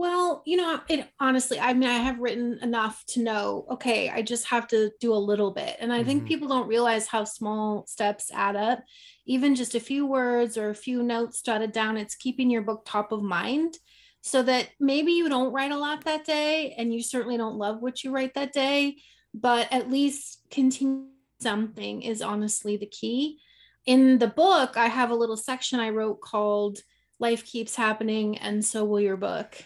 Well, 0.00 0.42
you 0.46 0.56
know, 0.56 0.80
it 0.88 1.10
honestly, 1.20 1.60
I 1.60 1.74
mean, 1.74 1.86
I 1.90 1.98
have 1.98 2.20
written 2.20 2.58
enough 2.62 3.04
to 3.08 3.20
know, 3.20 3.66
okay, 3.70 4.08
I 4.08 4.22
just 4.22 4.46
have 4.46 4.66
to 4.68 4.90
do 4.98 5.12
a 5.12 5.26
little 5.30 5.50
bit. 5.50 5.76
And 5.78 5.92
I 5.92 6.02
think 6.02 6.22
Mhm. 6.22 6.26
people 6.26 6.48
don't 6.48 6.66
realize 6.68 7.06
how 7.06 7.24
small 7.24 7.86
steps 7.86 8.30
add 8.32 8.56
up. 8.56 8.82
Even 9.26 9.54
just 9.54 9.74
a 9.74 9.78
few 9.80 10.06
words 10.06 10.56
or 10.56 10.70
a 10.70 10.74
few 10.74 11.02
notes 11.02 11.42
jotted 11.42 11.72
down, 11.72 11.98
it's 11.98 12.14
keeping 12.14 12.48
your 12.48 12.62
book 12.62 12.84
top 12.86 13.12
of 13.12 13.22
mind 13.22 13.76
so 14.22 14.42
that 14.42 14.70
maybe 14.80 15.12
you 15.12 15.28
don't 15.28 15.52
write 15.52 15.70
a 15.70 15.76
lot 15.76 16.04
that 16.04 16.24
day 16.24 16.72
and 16.78 16.94
you 16.94 17.02
certainly 17.02 17.36
don't 17.36 17.58
love 17.58 17.82
what 17.82 18.02
you 18.02 18.10
write 18.10 18.32
that 18.32 18.54
day, 18.54 18.96
but 19.34 19.70
at 19.70 19.90
least 19.90 20.38
continue 20.50 21.08
something 21.40 22.00
is 22.00 22.22
honestly 22.22 22.78
the 22.78 22.86
key. 22.86 23.38
In 23.84 24.16
the 24.16 24.28
book, 24.28 24.78
I 24.78 24.86
have 24.86 25.10
a 25.10 25.14
little 25.14 25.36
section 25.36 25.78
I 25.78 25.90
wrote 25.90 26.22
called 26.22 26.78
Life 27.18 27.44
Keeps 27.44 27.76
Happening 27.76 28.38
and 28.38 28.64
So 28.64 28.82
Will 28.86 29.00
Your 29.00 29.18
Book. 29.18 29.62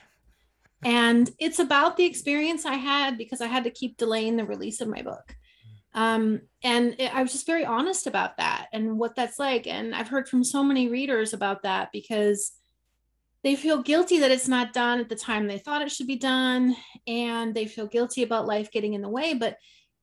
And 0.84 1.30
it's 1.38 1.58
about 1.58 1.96
the 1.96 2.04
experience 2.04 2.66
I 2.66 2.74
had 2.74 3.16
because 3.16 3.40
I 3.40 3.46
had 3.46 3.64
to 3.64 3.70
keep 3.70 3.96
delaying 3.96 4.36
the 4.36 4.44
release 4.44 4.80
of 4.80 4.88
my 4.88 5.02
book. 5.02 5.34
Um, 5.94 6.42
and 6.62 6.96
it- 6.98 7.14
I 7.14 7.22
was 7.22 7.32
just 7.32 7.46
very 7.46 7.64
honest 7.64 8.06
about 8.06 8.36
that 8.38 8.66
and 8.72 8.98
what 8.98 9.14
that's 9.14 9.38
like. 9.38 9.66
And 9.66 9.94
I've 9.94 10.08
heard 10.08 10.28
from 10.28 10.42
so 10.44 10.62
many 10.62 10.88
readers 10.88 11.32
about 11.32 11.62
that 11.62 11.90
because 11.92 12.52
they 13.42 13.56
feel 13.56 13.82
guilty 13.82 14.18
that 14.18 14.30
it's 14.30 14.48
not 14.48 14.72
done 14.72 14.98
at 15.00 15.08
the 15.08 15.16
time 15.16 15.46
they 15.46 15.58
thought 15.58 15.82
it 15.82 15.92
should 15.92 16.06
be 16.06 16.16
done. 16.16 16.76
And 17.06 17.54
they 17.54 17.66
feel 17.66 17.86
guilty 17.86 18.22
about 18.22 18.46
life 18.46 18.70
getting 18.72 18.94
in 18.94 19.02
the 19.02 19.08
way. 19.08 19.34
But 19.34 19.58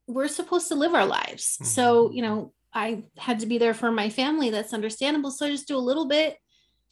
we're 0.07 0.27
supposed 0.27 0.67
to 0.69 0.75
live 0.75 0.93
our 0.93 1.05
lives. 1.05 1.57
So, 1.63 2.11
you 2.11 2.21
know, 2.21 2.53
I 2.73 3.03
had 3.17 3.39
to 3.39 3.45
be 3.45 3.57
there 3.57 3.73
for 3.73 3.91
my 3.91 4.09
family. 4.09 4.49
That's 4.49 4.73
understandable. 4.73 5.31
So 5.31 5.45
I 5.45 5.49
just 5.49 5.67
do 5.67 5.75
a 5.75 5.79
little 5.79 6.07
bit, 6.07 6.37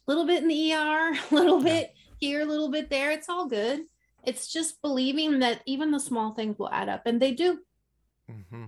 little 0.06 0.26
bit 0.26 0.42
in 0.42 0.48
the 0.48 0.74
ER, 0.74 1.12
a 1.12 1.18
little 1.34 1.62
bit 1.62 1.92
here, 2.20 2.42
a 2.42 2.44
little 2.44 2.70
bit 2.70 2.90
there. 2.90 3.10
It's 3.10 3.28
all 3.28 3.46
good. 3.48 3.80
It's 4.24 4.52
just 4.52 4.80
believing 4.82 5.38
that 5.40 5.62
even 5.66 5.90
the 5.90 6.00
small 6.00 6.34
things 6.34 6.58
will 6.58 6.70
add 6.70 6.88
up, 6.88 7.02
and 7.06 7.20
they 7.20 7.32
do. 7.32 7.60
hmm 8.28 8.66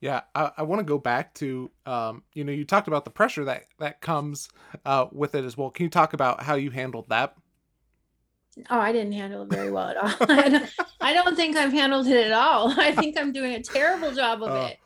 Yeah, 0.00 0.22
I, 0.34 0.52
I 0.58 0.62
want 0.64 0.80
to 0.80 0.84
go 0.84 0.98
back 0.98 1.34
to, 1.36 1.70
um, 1.86 2.24
you 2.34 2.44
know, 2.44 2.52
you 2.52 2.64
talked 2.64 2.88
about 2.88 3.04
the 3.04 3.10
pressure 3.12 3.44
that 3.46 3.66
that 3.78 4.00
comes 4.00 4.48
uh, 4.86 5.06
with 5.12 5.34
it 5.34 5.44
as 5.44 5.56
well. 5.56 5.70
Can 5.70 5.84
you 5.84 5.90
talk 5.90 6.14
about 6.14 6.42
how 6.42 6.56
you 6.56 6.70
handled 6.70 7.08
that? 7.10 7.36
Oh, 8.68 8.78
I 8.78 8.92
didn't 8.92 9.12
handle 9.12 9.42
it 9.42 9.48
very 9.48 9.70
well 9.70 9.88
at 9.88 9.96
all. 9.96 10.12
I 10.28 10.48
don't, 10.48 10.70
I 11.00 11.12
don't 11.14 11.36
think 11.36 11.56
I've 11.56 11.72
handled 11.72 12.06
it 12.06 12.26
at 12.26 12.32
all. 12.32 12.70
I 12.78 12.92
think 12.92 13.18
I'm 13.18 13.32
doing 13.32 13.54
a 13.54 13.62
terrible 13.62 14.12
job 14.12 14.42
of 14.42 14.50
Oh. 14.50 14.56
it. 14.56 14.76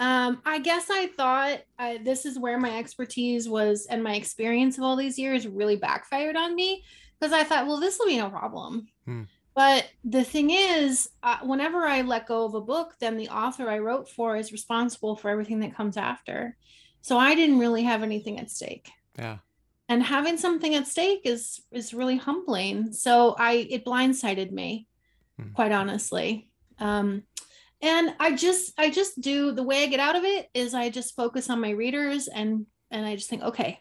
Um, 0.00 0.42
I 0.46 0.60
guess 0.60 0.90
I 0.90 1.08
thought 1.08 1.60
I, 1.78 1.98
this 1.98 2.26
is 2.26 2.38
where 2.38 2.58
my 2.58 2.78
expertise 2.78 3.48
was 3.48 3.86
and 3.86 4.02
my 4.02 4.14
experience 4.16 4.78
of 4.78 4.84
all 4.84 4.96
these 4.96 5.18
years 5.18 5.46
really 5.46 5.76
backfired 5.76 6.36
on 6.36 6.54
me 6.54 6.84
because 7.20 7.32
I 7.34 7.44
thought, 7.44 7.66
well, 7.66 7.78
this 7.80 7.98
will 7.98 8.06
be 8.06 8.16
no 8.16 8.30
problem. 8.30 8.88
Hmm. 9.04 9.24
But 9.54 9.86
the 10.04 10.24
thing 10.24 10.50
is, 10.50 11.08
uh, 11.22 11.38
whenever 11.42 11.84
I 11.84 12.02
let 12.02 12.26
go 12.26 12.44
of 12.46 12.54
a 12.54 12.60
book, 12.60 12.94
then 13.00 13.16
the 13.16 13.28
author 13.28 13.68
I 13.68 13.78
wrote 13.80 14.08
for 14.08 14.36
is 14.36 14.52
responsible 14.52 15.16
for 15.16 15.28
everything 15.28 15.60
that 15.60 15.74
comes 15.74 15.96
after. 15.96 16.56
So 17.02 17.18
I 17.18 17.34
didn't 17.34 17.58
really 17.58 17.82
have 17.82 18.02
anything 18.02 18.38
at 18.38 18.50
stake 18.50 18.90
Yeah. 19.18 19.38
and 19.88 20.02
having 20.02 20.36
something 20.38 20.74
at 20.74 20.86
stake 20.86 21.22
is 21.24 21.60
is 21.72 21.92
really 21.92 22.16
humbling 22.16 22.92
so 22.92 23.34
i 23.38 23.52
it 23.70 23.84
blindsided 23.84 24.50
me 24.52 24.86
Hmm. 25.38 25.52
quite 25.52 25.72
honestly 25.72 26.50
um 26.78 27.22
and 27.82 28.14
i 28.20 28.34
just 28.36 28.78
i 28.78 28.90
just 28.90 29.20
do 29.20 29.52
the 29.52 29.62
way 29.62 29.82
i 29.82 29.86
get 29.86 29.98
out 30.00 30.14
of 30.16 30.24
it 30.24 30.48
is 30.54 30.74
i 30.74 30.90
just 30.90 31.16
focus 31.16 31.48
on 31.50 31.60
my 31.60 31.70
readers 31.70 32.28
and 32.28 32.66
and 32.90 33.06
i 33.06 33.16
just 33.16 33.30
think 33.30 33.42
okay 33.42 33.80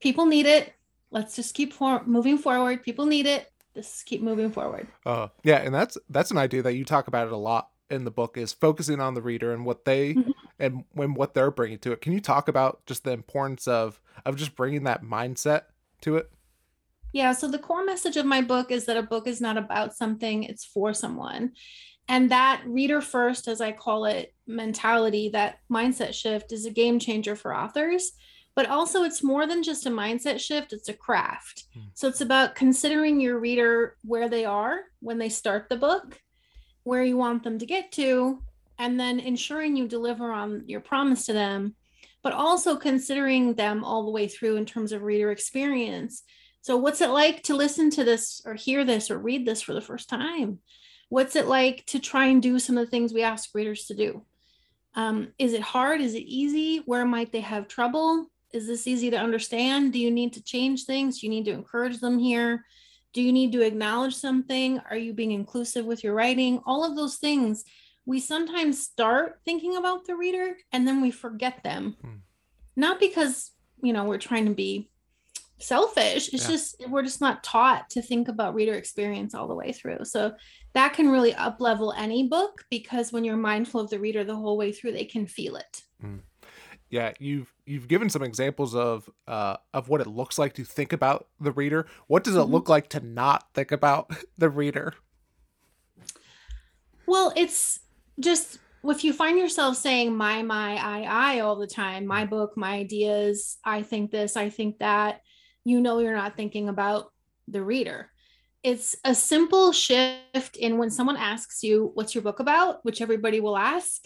people 0.00 0.26
need 0.26 0.46
it 0.46 0.72
let's 1.10 1.36
just 1.36 1.54
keep 1.54 1.72
for- 1.72 2.04
moving 2.04 2.38
forward 2.38 2.82
people 2.82 3.06
need 3.06 3.26
it 3.26 3.50
just 3.74 4.04
keep 4.06 4.20
moving 4.22 4.50
forward 4.50 4.86
Uh, 5.06 5.28
yeah, 5.44 5.56
and 5.58 5.74
that's 5.74 5.96
that's 6.08 6.30
an 6.30 6.38
idea 6.38 6.62
that 6.62 6.74
you 6.74 6.84
talk 6.84 7.08
about 7.08 7.26
it 7.26 7.32
a 7.32 7.36
lot 7.36 7.70
in 7.88 8.04
the 8.04 8.10
book 8.10 8.36
is 8.36 8.52
focusing 8.52 9.00
on 9.00 9.14
the 9.14 9.22
reader 9.22 9.52
and 9.52 9.64
what 9.64 9.84
they 9.84 10.14
Mhm. 10.14 10.32
and 10.58 10.84
when 10.92 11.14
what 11.14 11.34
they're 11.34 11.50
bringing 11.50 11.78
to 11.78 11.92
it. 11.92 12.00
Can 12.00 12.12
you 12.12 12.20
talk 12.20 12.48
about 12.48 12.84
just 12.86 13.04
the 13.04 13.12
importance 13.12 13.66
of 13.68 14.00
of 14.24 14.36
just 14.36 14.54
bringing 14.56 14.84
that 14.84 15.02
mindset 15.02 15.62
to 16.02 16.16
it? 16.16 16.30
Yeah, 17.12 17.32
so 17.32 17.48
the 17.48 17.58
core 17.58 17.84
message 17.84 18.16
of 18.16 18.26
my 18.26 18.40
book 18.42 18.70
is 18.70 18.84
that 18.86 18.96
a 18.96 19.02
book 19.02 19.26
is 19.26 19.40
not 19.40 19.56
about 19.56 19.94
something, 19.96 20.44
it's 20.44 20.64
for 20.64 20.92
someone. 20.94 21.52
And 22.08 22.30
that 22.30 22.62
reader 22.66 23.00
first, 23.00 23.48
as 23.48 23.60
I 23.60 23.72
call 23.72 24.04
it, 24.04 24.34
mentality, 24.46 25.30
that 25.30 25.58
mindset 25.72 26.12
shift 26.14 26.52
is 26.52 26.66
a 26.66 26.70
game 26.70 26.98
changer 26.98 27.34
for 27.34 27.56
authors. 27.56 28.12
But 28.54 28.68
also, 28.68 29.04
it's 29.04 29.22
more 29.22 29.46
than 29.46 29.62
just 29.62 29.86
a 29.86 29.90
mindset 29.90 30.40
shift, 30.40 30.72
it's 30.72 30.88
a 30.88 30.94
craft. 30.94 31.64
Hmm. 31.72 31.80
So 31.94 32.08
it's 32.08 32.20
about 32.20 32.54
considering 32.54 33.20
your 33.20 33.38
reader 33.38 33.96
where 34.02 34.28
they 34.28 34.44
are 34.44 34.80
when 35.00 35.18
they 35.18 35.28
start 35.28 35.68
the 35.68 35.76
book, 35.76 36.20
where 36.82 37.04
you 37.04 37.16
want 37.16 37.42
them 37.44 37.58
to 37.58 37.66
get 37.66 37.92
to, 37.92 38.42
and 38.78 38.98
then 38.98 39.20
ensuring 39.20 39.76
you 39.76 39.86
deliver 39.86 40.32
on 40.32 40.64
your 40.66 40.80
promise 40.80 41.26
to 41.26 41.32
them, 41.32 41.76
but 42.22 42.32
also 42.32 42.76
considering 42.76 43.54
them 43.54 43.84
all 43.84 44.04
the 44.04 44.10
way 44.10 44.26
through 44.26 44.56
in 44.56 44.66
terms 44.66 44.92
of 44.92 45.02
reader 45.02 45.30
experience. 45.30 46.22
So, 46.62 46.76
what's 46.76 47.00
it 47.00 47.10
like 47.10 47.42
to 47.44 47.54
listen 47.54 47.90
to 47.90 48.04
this 48.04 48.42
or 48.44 48.54
hear 48.54 48.84
this 48.84 49.10
or 49.10 49.18
read 49.18 49.46
this 49.46 49.62
for 49.62 49.74
the 49.74 49.80
first 49.80 50.08
time? 50.08 50.58
What's 51.08 51.36
it 51.36 51.46
like 51.46 51.84
to 51.86 51.98
try 51.98 52.26
and 52.26 52.42
do 52.42 52.58
some 52.58 52.76
of 52.76 52.84
the 52.84 52.90
things 52.90 53.12
we 53.12 53.22
ask 53.22 53.50
readers 53.54 53.86
to 53.86 53.94
do? 53.94 54.24
Um, 54.94 55.28
is 55.38 55.52
it 55.52 55.62
hard? 55.62 56.00
Is 56.00 56.14
it 56.14 56.22
easy? 56.22 56.78
Where 56.84 57.04
might 57.04 57.32
they 57.32 57.40
have 57.40 57.68
trouble? 57.68 58.26
Is 58.52 58.66
this 58.66 58.86
easy 58.86 59.10
to 59.10 59.16
understand? 59.16 59.92
Do 59.92 59.98
you 59.98 60.10
need 60.10 60.32
to 60.34 60.42
change 60.42 60.84
things? 60.84 61.20
Do 61.20 61.26
you 61.26 61.30
need 61.30 61.44
to 61.44 61.52
encourage 61.52 62.00
them 62.00 62.18
here? 62.18 62.64
Do 63.12 63.22
you 63.22 63.32
need 63.32 63.52
to 63.52 63.62
acknowledge 63.62 64.14
something? 64.14 64.80
Are 64.90 64.96
you 64.96 65.12
being 65.12 65.32
inclusive 65.32 65.84
with 65.84 66.02
your 66.02 66.14
writing? 66.14 66.60
All 66.66 66.84
of 66.84 66.96
those 66.96 67.16
things. 67.16 67.64
We 68.06 68.18
sometimes 68.20 68.82
start 68.82 69.40
thinking 69.44 69.76
about 69.76 70.04
the 70.06 70.16
reader 70.16 70.56
and 70.72 70.86
then 70.86 71.00
we 71.00 71.10
forget 71.10 71.62
them. 71.62 71.96
Hmm. 72.02 72.16
Not 72.76 72.98
because, 72.98 73.52
you 73.82 73.92
know, 73.92 74.04
we're 74.04 74.18
trying 74.18 74.46
to 74.46 74.54
be 74.54 74.90
selfish. 75.58 76.32
It's 76.32 76.44
Yeah. 76.44 76.50
just 76.50 76.88
we're 76.88 77.02
just 77.02 77.20
not 77.20 77.44
taught 77.44 77.90
to 77.90 78.02
think 78.02 78.28
about 78.28 78.54
reader 78.54 78.74
experience 78.74 79.34
all 79.34 79.46
the 79.46 79.54
way 79.54 79.72
through. 79.72 80.04
So 80.04 80.32
that 80.72 80.94
can 80.94 81.08
really 81.10 81.34
up 81.34 81.60
level 81.60 81.92
any 81.92 82.26
book 82.26 82.64
because 82.70 83.12
when 83.12 83.24
you're 83.24 83.36
mindful 83.36 83.80
of 83.80 83.90
the 83.90 83.98
reader 83.98 84.24
the 84.24 84.36
whole 84.36 84.56
way 84.56 84.72
through, 84.72 84.92
they 84.92 85.04
can 85.04 85.26
feel 85.26 85.56
it. 85.56 85.82
Yeah, 86.88 87.12
you've 87.20 87.52
you've 87.70 87.88
given 87.88 88.08
some 88.10 88.22
examples 88.22 88.74
of 88.74 89.08
uh 89.28 89.56
of 89.72 89.88
what 89.88 90.00
it 90.00 90.06
looks 90.08 90.38
like 90.38 90.54
to 90.54 90.64
think 90.64 90.92
about 90.92 91.28
the 91.40 91.52
reader. 91.52 91.86
What 92.08 92.24
does 92.24 92.36
it 92.36 92.40
Mhm. 92.40 92.50
look 92.50 92.68
like 92.68 92.88
to 92.90 93.00
not 93.00 93.52
think 93.54 93.70
about 93.72 94.10
the 94.38 94.50
reader? 94.50 94.94
Well, 97.06 97.32
it's 97.36 97.80
just 98.18 98.58
if 98.84 99.04
you 99.04 99.12
find 99.12 99.38
yourself 99.38 99.76
saying 99.76 100.16
my, 100.16 100.42
my, 100.42 100.76
I, 100.76 101.36
I 101.36 101.40
all 101.40 101.56
the 101.56 101.66
time, 101.66 102.06
my 102.06 102.24
book, 102.24 102.56
my 102.56 102.74
ideas, 102.76 103.58
I 103.64 103.82
think 103.82 104.10
this, 104.10 104.36
I 104.36 104.48
think 104.48 104.78
that, 104.78 105.20
you 105.64 105.80
know, 105.80 105.98
you're 105.98 106.16
not 106.16 106.36
thinking 106.36 106.68
about 106.68 107.12
the 107.48 107.62
reader. 107.62 108.10
It's 108.62 108.96
a 109.04 109.14
simple 109.14 109.72
shift 109.72 110.56
in 110.56 110.78
when 110.78 110.90
someone 110.90 111.16
asks 111.16 111.62
you, 111.62 111.90
What's 111.94 112.14
your 112.14 112.22
book 112.22 112.40
about? 112.40 112.84
which 112.84 113.00
everybody 113.02 113.40
will 113.40 113.56
ask, 113.58 114.02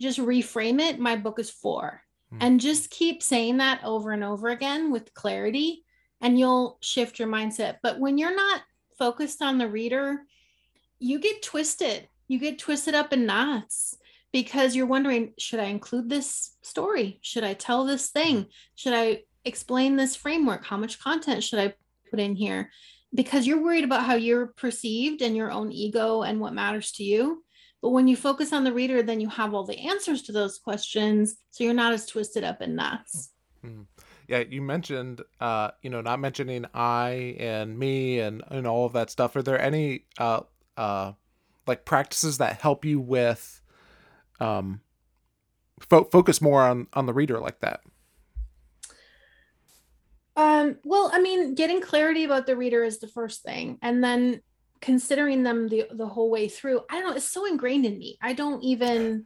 just 0.00 0.18
reframe 0.18 0.80
it. 0.80 0.98
My 0.98 1.16
book 1.16 1.38
is 1.38 1.50
for. 1.50 2.02
Hmm. 2.32 2.38
And 2.40 2.60
just 2.60 2.90
keep 2.90 3.22
saying 3.22 3.58
that 3.58 3.80
over 3.84 4.10
and 4.10 4.24
over 4.24 4.48
again 4.48 4.90
with 4.90 5.14
clarity, 5.14 5.84
and 6.20 6.38
you'll 6.38 6.78
shift 6.80 7.18
your 7.18 7.28
mindset. 7.28 7.76
But 7.82 8.00
when 8.00 8.18
you're 8.18 8.34
not 8.34 8.62
focused 8.98 9.42
on 9.42 9.58
the 9.58 9.68
reader, 9.68 10.22
you 10.98 11.18
get 11.18 11.42
twisted. 11.42 12.08
You 12.28 12.38
get 12.38 12.58
twisted 12.58 12.94
up 12.94 13.12
in 13.12 13.26
knots 13.26 13.96
because 14.32 14.74
you're 14.74 14.86
wondering 14.86 15.34
should 15.38 15.60
I 15.60 15.64
include 15.64 16.08
this 16.08 16.56
story? 16.62 17.18
Should 17.22 17.44
I 17.44 17.54
tell 17.54 17.84
this 17.84 18.10
thing? 18.10 18.46
Should 18.74 18.94
I 18.94 19.24
explain 19.44 19.96
this 19.96 20.16
framework? 20.16 20.64
How 20.64 20.76
much 20.76 21.00
content 21.00 21.42
should 21.42 21.58
I 21.58 21.74
put 22.10 22.20
in 22.20 22.34
here? 22.34 22.70
Because 23.14 23.46
you're 23.46 23.62
worried 23.62 23.84
about 23.84 24.04
how 24.04 24.14
you're 24.14 24.46
perceived 24.46 25.20
and 25.20 25.36
your 25.36 25.50
own 25.50 25.70
ego 25.70 26.22
and 26.22 26.40
what 26.40 26.54
matters 26.54 26.92
to 26.92 27.04
you. 27.04 27.44
But 27.82 27.90
when 27.90 28.06
you 28.06 28.16
focus 28.16 28.52
on 28.52 28.62
the 28.62 28.72
reader, 28.72 29.02
then 29.02 29.20
you 29.20 29.28
have 29.28 29.52
all 29.52 29.64
the 29.64 29.78
answers 29.78 30.22
to 30.22 30.32
those 30.32 30.58
questions. 30.58 31.36
So 31.50 31.64
you're 31.64 31.74
not 31.74 31.92
as 31.92 32.06
twisted 32.06 32.44
up 32.44 32.62
in 32.62 32.76
knots. 32.76 33.30
Yeah, 34.28 34.44
you 34.48 34.62
mentioned 34.62 35.20
uh, 35.40 35.72
you 35.82 35.90
know, 35.90 36.00
not 36.00 36.20
mentioning 36.20 36.64
I 36.72 37.36
and 37.38 37.78
me 37.78 38.20
and 38.20 38.42
and 38.48 38.66
all 38.66 38.86
of 38.86 38.92
that 38.92 39.10
stuff. 39.10 39.36
Are 39.36 39.42
there 39.42 39.60
any 39.60 40.04
uh 40.18 40.40
uh 40.76 41.12
like 41.66 41.84
practices 41.84 42.38
that 42.38 42.60
help 42.60 42.84
you 42.84 43.00
with 43.00 43.60
um 44.40 44.80
fo- 45.80 46.04
focus 46.04 46.40
more 46.40 46.62
on 46.62 46.86
on 46.92 47.06
the 47.06 47.12
reader 47.12 47.40
like 47.40 47.60
that? 47.60 47.82
Um, 50.34 50.78
well, 50.84 51.10
I 51.12 51.20
mean, 51.20 51.54
getting 51.54 51.80
clarity 51.80 52.24
about 52.24 52.46
the 52.46 52.56
reader 52.56 52.84
is 52.84 53.00
the 53.00 53.08
first 53.08 53.42
thing. 53.42 53.78
And 53.82 54.02
then 54.02 54.40
considering 54.82 55.42
them 55.44 55.68
the, 55.68 55.86
the 55.92 56.06
whole 56.06 56.28
way 56.28 56.46
through 56.48 56.80
i 56.90 57.00
don't 57.00 57.08
know 57.10 57.16
it's 57.16 57.24
so 57.38 57.46
ingrained 57.46 57.86
in 57.86 57.96
me. 57.98 58.18
I 58.20 58.34
don't 58.34 58.62
even 58.62 59.24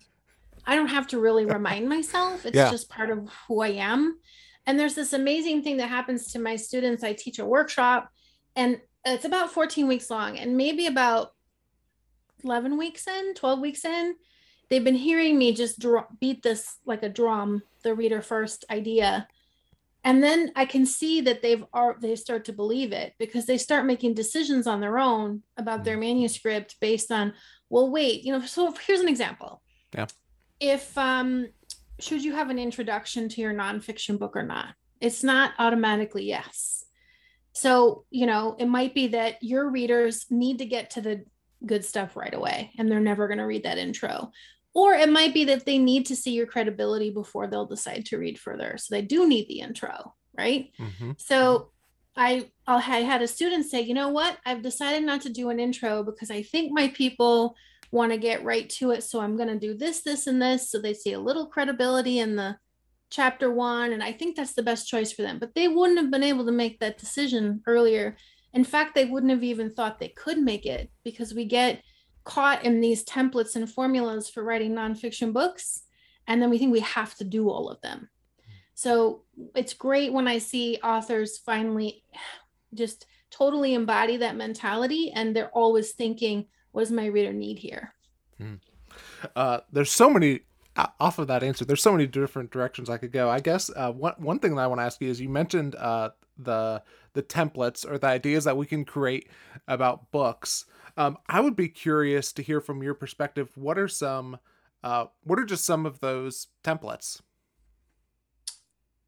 i 0.66 0.76
don't 0.76 0.88
have 0.88 1.08
to 1.08 1.18
really 1.18 1.44
remind 1.46 1.88
myself. 1.88 2.46
It's 2.46 2.54
Yeah. 2.56 2.70
just 2.70 2.88
part 2.88 3.10
of 3.10 3.28
who 3.48 3.60
i 3.62 3.68
am. 3.70 4.18
And 4.66 4.78
there's 4.78 4.94
this 4.94 5.12
amazing 5.12 5.62
thing 5.62 5.76
that 5.78 5.88
happens 5.88 6.32
to 6.32 6.38
my 6.40 6.56
students. 6.56 7.02
I 7.04 7.12
teach 7.14 7.38
a 7.40 7.44
workshop 7.46 8.10
and 8.54 8.80
it's 9.04 9.24
about 9.24 9.52
14 9.52 9.86
weeks 9.88 10.10
long 10.10 10.36
and 10.38 10.56
maybe 10.56 10.86
about 10.86 11.32
11 12.44 12.76
weeks 12.76 13.06
in 13.06 13.34
12 13.34 13.60
weeks 13.60 13.84
in 13.84 14.14
they've 14.68 14.84
been 14.84 14.94
hearing 15.08 15.38
me 15.38 15.52
just 15.54 15.78
dr- 15.78 16.06
beat 16.20 16.42
this 16.42 16.78
like 16.84 17.02
a 17.02 17.08
drum 17.08 17.62
the 17.82 17.94
reader 17.94 18.20
first 18.20 18.64
idea 18.70 19.26
and 20.06 20.22
then 20.22 20.50
i 20.56 20.64
can 20.64 20.86
see 20.86 21.20
that 21.20 21.42
they've 21.42 21.64
are 21.74 21.96
they 22.00 22.16
start 22.16 22.46
to 22.46 22.52
believe 22.52 22.92
it 22.92 23.12
because 23.18 23.44
they 23.44 23.58
start 23.58 23.84
making 23.84 24.14
decisions 24.14 24.66
on 24.66 24.80
their 24.80 24.98
own 24.98 25.42
about 25.58 25.84
their 25.84 25.98
manuscript 25.98 26.76
based 26.80 27.12
on 27.12 27.34
well 27.68 27.90
wait 27.90 28.22
you 28.22 28.32
know 28.32 28.40
so 28.46 28.72
here's 28.86 29.00
an 29.00 29.08
example. 29.08 29.62
Yeah. 29.94 30.06
if 30.60 30.96
um 30.96 31.48
should 31.98 32.22
you 32.22 32.34
have 32.34 32.50
an 32.50 32.58
introduction 32.58 33.28
to 33.30 33.40
your 33.40 33.54
nonfiction 33.54 34.18
book 34.18 34.36
or 34.36 34.42
not? 34.42 34.74
It's 35.00 35.24
not 35.24 35.52
automatically 35.58 36.24
yes. 36.24 36.84
So 37.52 38.04
you 38.10 38.26
know 38.26 38.56
it 38.58 38.66
might 38.66 38.94
be 38.94 39.08
that 39.08 39.42
your 39.42 39.70
readers 39.70 40.26
need 40.30 40.58
to 40.58 40.66
get 40.66 40.90
to 40.90 41.00
the 41.00 41.24
good 41.64 41.84
stuff 41.84 42.16
right 42.16 42.34
away 42.34 42.70
and 42.78 42.90
they're 42.90 43.00
never 43.00 43.28
going 43.28 43.38
to 43.38 43.44
read 43.46 43.64
that 43.64 43.78
intro 43.78 44.30
or 44.76 44.94
it 44.94 45.08
might 45.08 45.32
be 45.32 45.44
that 45.44 45.64
they 45.64 45.78
need 45.78 46.04
to 46.06 46.14
see 46.14 46.32
your 46.32 46.46
credibility 46.46 47.10
before 47.10 47.46
they'll 47.46 47.66
decide 47.66 48.04
to 48.04 48.18
read 48.18 48.38
further 48.38 48.76
so 48.78 48.94
they 48.94 49.02
do 49.02 49.28
need 49.28 49.46
the 49.48 49.60
intro 49.60 50.14
right 50.36 50.70
hmm 50.78 51.12
so 51.16 51.70
I 52.16 52.50
I 52.66 52.80
had 52.80 53.22
a 53.22 53.28
student 53.28 53.66
say, 53.66 53.82
you 53.82 53.94
know 53.94 54.08
what? 54.08 54.38
I've 54.46 54.62
decided 54.62 55.04
not 55.04 55.20
to 55.22 55.28
do 55.28 55.50
an 55.50 55.60
intro 55.60 56.02
because 56.02 56.30
I 56.30 56.42
think 56.42 56.72
my 56.72 56.88
people 56.88 57.54
want 57.92 58.12
to 58.12 58.18
get 58.18 58.44
right 58.44 58.68
to 58.70 58.90
it. 58.90 59.04
So 59.04 59.20
I'm 59.20 59.36
going 59.36 59.48
to 59.48 59.58
do 59.58 59.74
this, 59.74 60.00
this, 60.02 60.26
and 60.26 60.40
this. 60.40 60.70
So 60.70 60.80
they 60.80 60.94
see 60.94 61.12
a 61.12 61.20
little 61.20 61.46
credibility 61.46 62.18
in 62.18 62.36
the 62.36 62.56
chapter 63.10 63.52
one. 63.52 63.92
And 63.92 64.02
I 64.02 64.12
think 64.12 64.34
that's 64.34 64.54
the 64.54 64.62
best 64.62 64.88
choice 64.88 65.12
for 65.12 65.22
them. 65.22 65.38
But 65.38 65.54
they 65.54 65.68
wouldn't 65.68 65.98
have 65.98 66.10
been 66.10 66.22
able 66.22 66.46
to 66.46 66.52
make 66.52 66.80
that 66.80 66.98
decision 66.98 67.62
earlier. 67.66 68.16
In 68.52 68.64
fact, 68.64 68.94
they 68.94 69.04
wouldn't 69.04 69.30
have 69.30 69.44
even 69.44 69.72
thought 69.72 69.98
they 69.98 70.08
could 70.08 70.38
make 70.38 70.66
it 70.66 70.90
because 71.04 71.34
we 71.34 71.44
get 71.44 71.82
caught 72.26 72.64
in 72.64 72.80
these 72.80 73.04
templates 73.04 73.56
and 73.56 73.70
formulas 73.70 74.28
for 74.28 74.42
writing 74.42 74.72
nonfiction 74.72 75.32
books. 75.32 75.84
And 76.26 76.42
then 76.42 76.50
we 76.50 76.58
think 76.58 76.72
we 76.72 76.80
have 76.80 77.14
to 77.14 77.24
do 77.24 77.48
all 77.48 77.70
of 77.70 77.80
them. 77.80 78.10
So 78.74 79.22
it's 79.54 79.72
great 79.72 80.12
when 80.12 80.28
I 80.28 80.38
see 80.38 80.78
authors 80.82 81.38
finally 81.38 82.02
just 82.74 83.06
totally 83.30 83.74
embody 83.74 84.18
that 84.18 84.36
mentality 84.36 85.12
and 85.14 85.34
they're 85.34 85.50
always 85.50 85.92
thinking, 85.92 86.46
what 86.72 86.82
does 86.82 86.90
my 86.90 87.06
reader 87.06 87.32
need 87.32 87.58
here? 87.58 87.94
Uh, 89.34 89.60
there's 89.72 89.90
so 89.90 90.10
many 90.10 90.40
off 91.00 91.18
of 91.18 91.28
that 91.28 91.42
answer. 91.42 91.64
There's 91.64 91.80
so 91.80 91.92
many 91.92 92.06
different 92.06 92.50
directions 92.50 92.90
I 92.90 92.98
could 92.98 93.12
go. 93.12 93.30
I 93.30 93.40
guess 93.40 93.70
uh, 93.74 93.92
one 93.92 94.14
one 94.18 94.38
thing 94.40 94.54
that 94.56 94.62
I 94.62 94.66
want 94.66 94.80
to 94.80 94.84
ask 94.84 95.00
you 95.00 95.08
is 95.08 95.20
you 95.20 95.28
mentioned 95.28 95.74
uh, 95.76 96.10
the 96.38 96.82
the 97.14 97.22
templates 97.22 97.90
or 97.90 97.98
the 97.98 98.08
ideas 98.08 98.44
that 98.44 98.56
we 98.56 98.66
can 98.66 98.84
create 98.84 99.28
about 99.68 100.10
books. 100.10 100.66
Um, 100.96 101.18
I 101.28 101.40
would 101.40 101.56
be 101.56 101.68
curious 101.68 102.32
to 102.32 102.42
hear 102.42 102.60
from 102.60 102.82
your 102.82 102.94
perspective. 102.94 103.50
What 103.54 103.78
are 103.78 103.88
some 103.88 104.38
uh, 104.82 105.06
what 105.24 105.38
are 105.38 105.44
just 105.44 105.64
some 105.64 105.84
of 105.84 106.00
those 106.00 106.48
templates? 106.62 107.20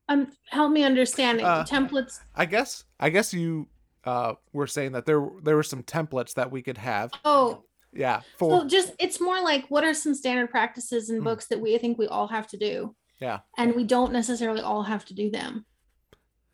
Um, 0.09 0.33
help 0.51 0.73
me 0.73 0.83
understand 0.83 1.41
Uh, 1.41 1.65
templates. 1.65 2.21
I 2.35 2.47
guess 2.47 2.85
I 3.01 3.11
guess 3.11 3.33
you 3.33 3.69
uh, 4.05 4.35
were 4.53 4.67
saying 4.67 4.93
that 4.93 5.07
there 5.07 5.29
there 5.43 5.57
were 5.57 5.63
some 5.63 5.83
templates 5.83 6.35
that 6.35 6.51
we 6.51 6.63
could 6.63 6.79
have. 6.79 7.11
Oh, 7.25 7.65
Yeah, 7.93 8.21
for 8.37 8.61
so 8.61 8.67
just 8.69 8.93
it's 8.99 9.21
more 9.21 9.41
like 9.43 9.67
what 9.71 9.83
are 9.85 9.95
some 9.95 10.15
standard 10.15 10.51
practices 10.51 11.09
in 11.11 11.21
Mm. 11.21 11.25
books 11.25 11.47
that 11.49 11.61
we 11.61 11.77
think 11.79 11.99
we 11.99 12.07
all 12.07 12.29
have 12.29 12.47
to 12.49 12.57
do? 12.59 12.95
Yeah. 13.21 13.41
And 13.57 13.75
we 13.75 13.85
don't 13.85 14.13
necessarily 14.13 14.61
all 14.61 14.83
have 14.83 15.05
to 15.07 15.15
do 15.15 15.31
them. 15.31 15.65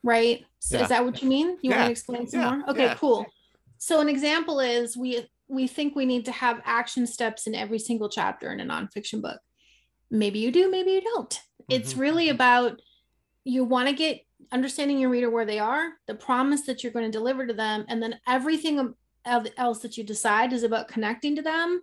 Right? 0.03 0.44
So 0.61 0.77
Yeah. 0.77 0.83
is 0.85 0.88
that 0.90 1.05
what 1.05 1.23
you 1.23 1.29
mean? 1.29 1.59
You 1.62 1.70
want 1.70 1.87
to 1.87 1.90
explain 1.90 2.27
some 2.29 2.40
Yeah. 2.40 2.51
more? 2.57 2.70
Okay, 2.70 2.85
Yeah. 2.85 2.94
cool. 2.94 3.27
So 3.85 4.01
an 4.01 4.09
example 4.09 4.61
is 4.61 4.97
we 4.97 5.29
we 5.47 5.66
think 5.66 5.94
we 5.94 6.07
need 6.07 6.25
to 6.25 6.33
have 6.33 6.62
action 6.64 7.07
steps 7.07 7.47
in 7.47 7.55
every 7.55 7.79
single 7.79 8.09
chapter 8.09 8.51
in 8.51 8.59
a 8.59 8.64
nonfiction 8.64 9.20
book. 9.20 9.38
Maybe 10.11 10.38
you 10.38 10.51
do, 10.51 10.70
maybe 10.70 10.92
you 10.92 11.03
don't. 11.03 11.38
It's 11.68 11.92
Mhm. 11.92 12.01
really 12.01 12.29
about 12.31 12.81
you 13.44 13.62
want 13.62 13.90
to 13.90 13.94
get 13.94 14.23
understanding 14.51 14.99
your 14.99 15.11
reader 15.11 15.29
where 15.29 15.44
they 15.44 15.59
are, 15.59 15.99
the 16.07 16.14
promise 16.14 16.62
that 16.62 16.83
you're 16.83 16.94
going 16.94 17.05
to 17.05 17.18
deliver 17.18 17.47
to 17.47 17.53
them, 17.53 17.85
and 17.87 18.03
then 18.03 18.18
everything 18.27 18.94
else 19.27 19.81
that 19.81 19.99
you 19.99 20.05
decide 20.05 20.55
is 20.55 20.62
about 20.62 20.88
connecting 20.88 21.37
to 21.37 21.42
them 21.42 21.83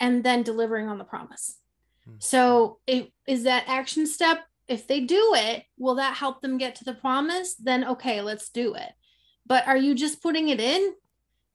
and 0.00 0.24
then 0.24 0.42
delivering 0.44 0.88
on 0.88 0.96
the 0.96 1.04
promise. 1.04 1.60
Hmm. 2.06 2.16
So, 2.20 2.78
it 2.86 3.12
is 3.26 3.42
that 3.42 3.64
action 3.66 4.06
step. 4.06 4.46
If 4.66 4.86
they 4.86 5.00
do 5.00 5.34
it, 5.34 5.66
will 5.76 5.96
that 5.96 6.16
help 6.16 6.40
them 6.40 6.56
get 6.56 6.74
to 6.76 6.84
the 6.84 6.94
promise? 6.94 7.54
Then, 7.54 7.84
okay, 7.84 8.22
let's 8.22 8.48
do 8.48 8.74
it. 8.76 8.92
But 9.44 9.68
are 9.68 9.76
you 9.76 9.94
just 9.94 10.22
putting 10.22 10.48
it 10.48 10.58
in 10.58 10.94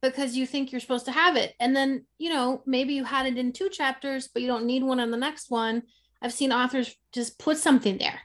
because 0.02 0.36
you 0.36 0.46
think 0.46 0.72
you're 0.72 0.80
supposed 0.80 1.06
to 1.06 1.12
have 1.12 1.36
it? 1.36 1.54
And 1.60 1.74
then, 1.74 2.04
you 2.18 2.30
know, 2.30 2.62
maybe 2.66 2.94
you 2.94 3.04
had 3.04 3.26
it 3.26 3.38
in 3.38 3.52
two 3.52 3.68
chapters, 3.68 4.28
but 4.28 4.42
you 4.42 4.48
don't 4.48 4.66
need 4.66 4.82
one 4.82 5.00
on 5.00 5.10
the 5.10 5.16
next 5.16 5.50
one. 5.50 5.82
I've 6.22 6.32
seen 6.32 6.52
authors 6.52 6.94
just 7.12 7.38
put 7.38 7.56
something 7.56 7.98
there. 7.98 8.20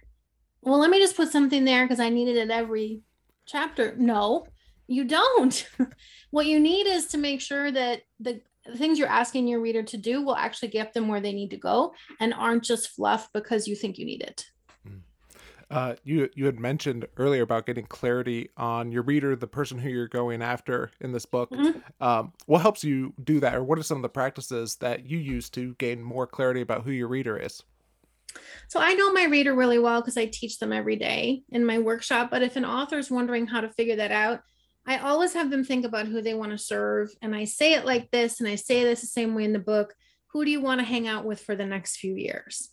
Well, 0.61 0.79
let 0.79 0.89
me 0.89 0.99
just 0.99 1.15
put 1.15 1.31
something 1.31 1.63
there 1.63 1.85
because 1.85 1.99
I 1.99 2.09
need 2.09 2.27
it 2.27 2.49
every 2.49 3.01
chapter. 3.45 3.95
No, 3.97 4.47
you 4.87 5.05
don't. 5.05 5.69
what 6.31 6.47
you 6.47 6.59
need 6.59 6.87
is 6.87 7.07
to 7.07 7.17
make 7.17 7.41
sure 7.41 7.71
that 7.71 8.01
the 8.19 8.41
things 8.75 8.97
you're 8.97 9.07
asking 9.07 9.47
your 9.47 9.61
reader 9.61 9.83
to 9.83 9.97
do 9.97 10.23
will 10.23 10.35
actually 10.35 10.69
get 10.69 10.93
them 10.93 11.07
where 11.07 11.21
they 11.21 11.33
need 11.33 11.51
to 11.51 11.57
go 11.57 11.93
and 12.19 12.33
aren't 12.33 12.63
just 12.63 12.89
fluff 12.89 13.29
because 13.33 13.67
you 13.67 13.75
think 13.75 13.97
you 13.97 14.05
need 14.05 14.21
it. 14.21 14.45
Uh, 15.71 15.95
you 16.03 16.29
you 16.35 16.45
had 16.45 16.59
mentioned 16.59 17.07
earlier 17.17 17.41
about 17.41 17.65
getting 17.65 17.85
clarity 17.85 18.49
on 18.55 18.91
your 18.91 19.01
reader, 19.03 19.35
the 19.35 19.47
person 19.47 19.79
who 19.79 19.89
you're 19.89 20.07
going 20.07 20.41
after 20.41 20.91
in 21.01 21.11
this 21.11 21.25
book. 21.25 21.49
Mhm. 21.49 21.81
Um, 21.99 22.33
what 22.45 22.61
helps 22.61 22.83
you 22.83 23.13
do 23.23 23.39
that, 23.39 23.55
or 23.55 23.63
what 23.63 23.79
are 23.79 23.83
some 23.83 23.97
of 23.97 24.03
the 24.03 24.09
practices 24.09 24.75
that 24.77 25.05
you 25.05 25.17
use 25.17 25.49
to 25.51 25.73
gain 25.75 26.01
more 26.03 26.27
clarity 26.27 26.61
about 26.61 26.83
who 26.83 26.91
your 26.91 27.07
reader 27.07 27.37
is? 27.37 27.63
So 28.67 28.79
I 28.79 28.93
know 28.93 29.13
my 29.13 29.25
reader 29.25 29.55
really 29.55 29.79
well 29.79 30.01
because 30.01 30.17
I 30.17 30.25
teach 30.25 30.59
them 30.59 30.73
every 30.73 30.97
day 30.97 31.43
in 31.49 31.65
my 31.65 31.79
workshop. 31.79 32.29
But 32.29 32.43
if 32.43 32.55
an 32.55 32.65
author 32.65 32.97
is 32.97 33.09
wondering 33.09 33.47
how 33.47 33.61
to 33.61 33.69
figure 33.69 33.95
that 33.95 34.11
out, 34.11 34.41
I 34.85 34.97
always 34.97 35.33
have 35.33 35.49
them 35.49 35.63
think 35.63 35.85
about 35.85 36.07
who 36.07 36.21
they 36.21 36.33
want 36.33 36.51
to 36.51 36.57
serve. 36.57 37.09
And 37.21 37.35
I 37.35 37.45
say 37.45 37.73
it 37.73 37.85
like 37.85 38.11
this, 38.11 38.39
and 38.39 38.47
I 38.47 38.55
say 38.55 38.83
this 38.83 39.01
the 39.01 39.07
same 39.07 39.33
way 39.33 39.45
in 39.45 39.53
the 39.53 39.59
book. 39.59 39.95
Who 40.27 40.45
do 40.45 40.51
you 40.51 40.61
want 40.61 40.79
to 40.79 40.85
hang 40.85 41.07
out 41.07 41.25
with 41.25 41.41
for 41.41 41.55
the 41.55 41.65
next 41.65 41.97
few 41.97 42.15
years? 42.15 42.69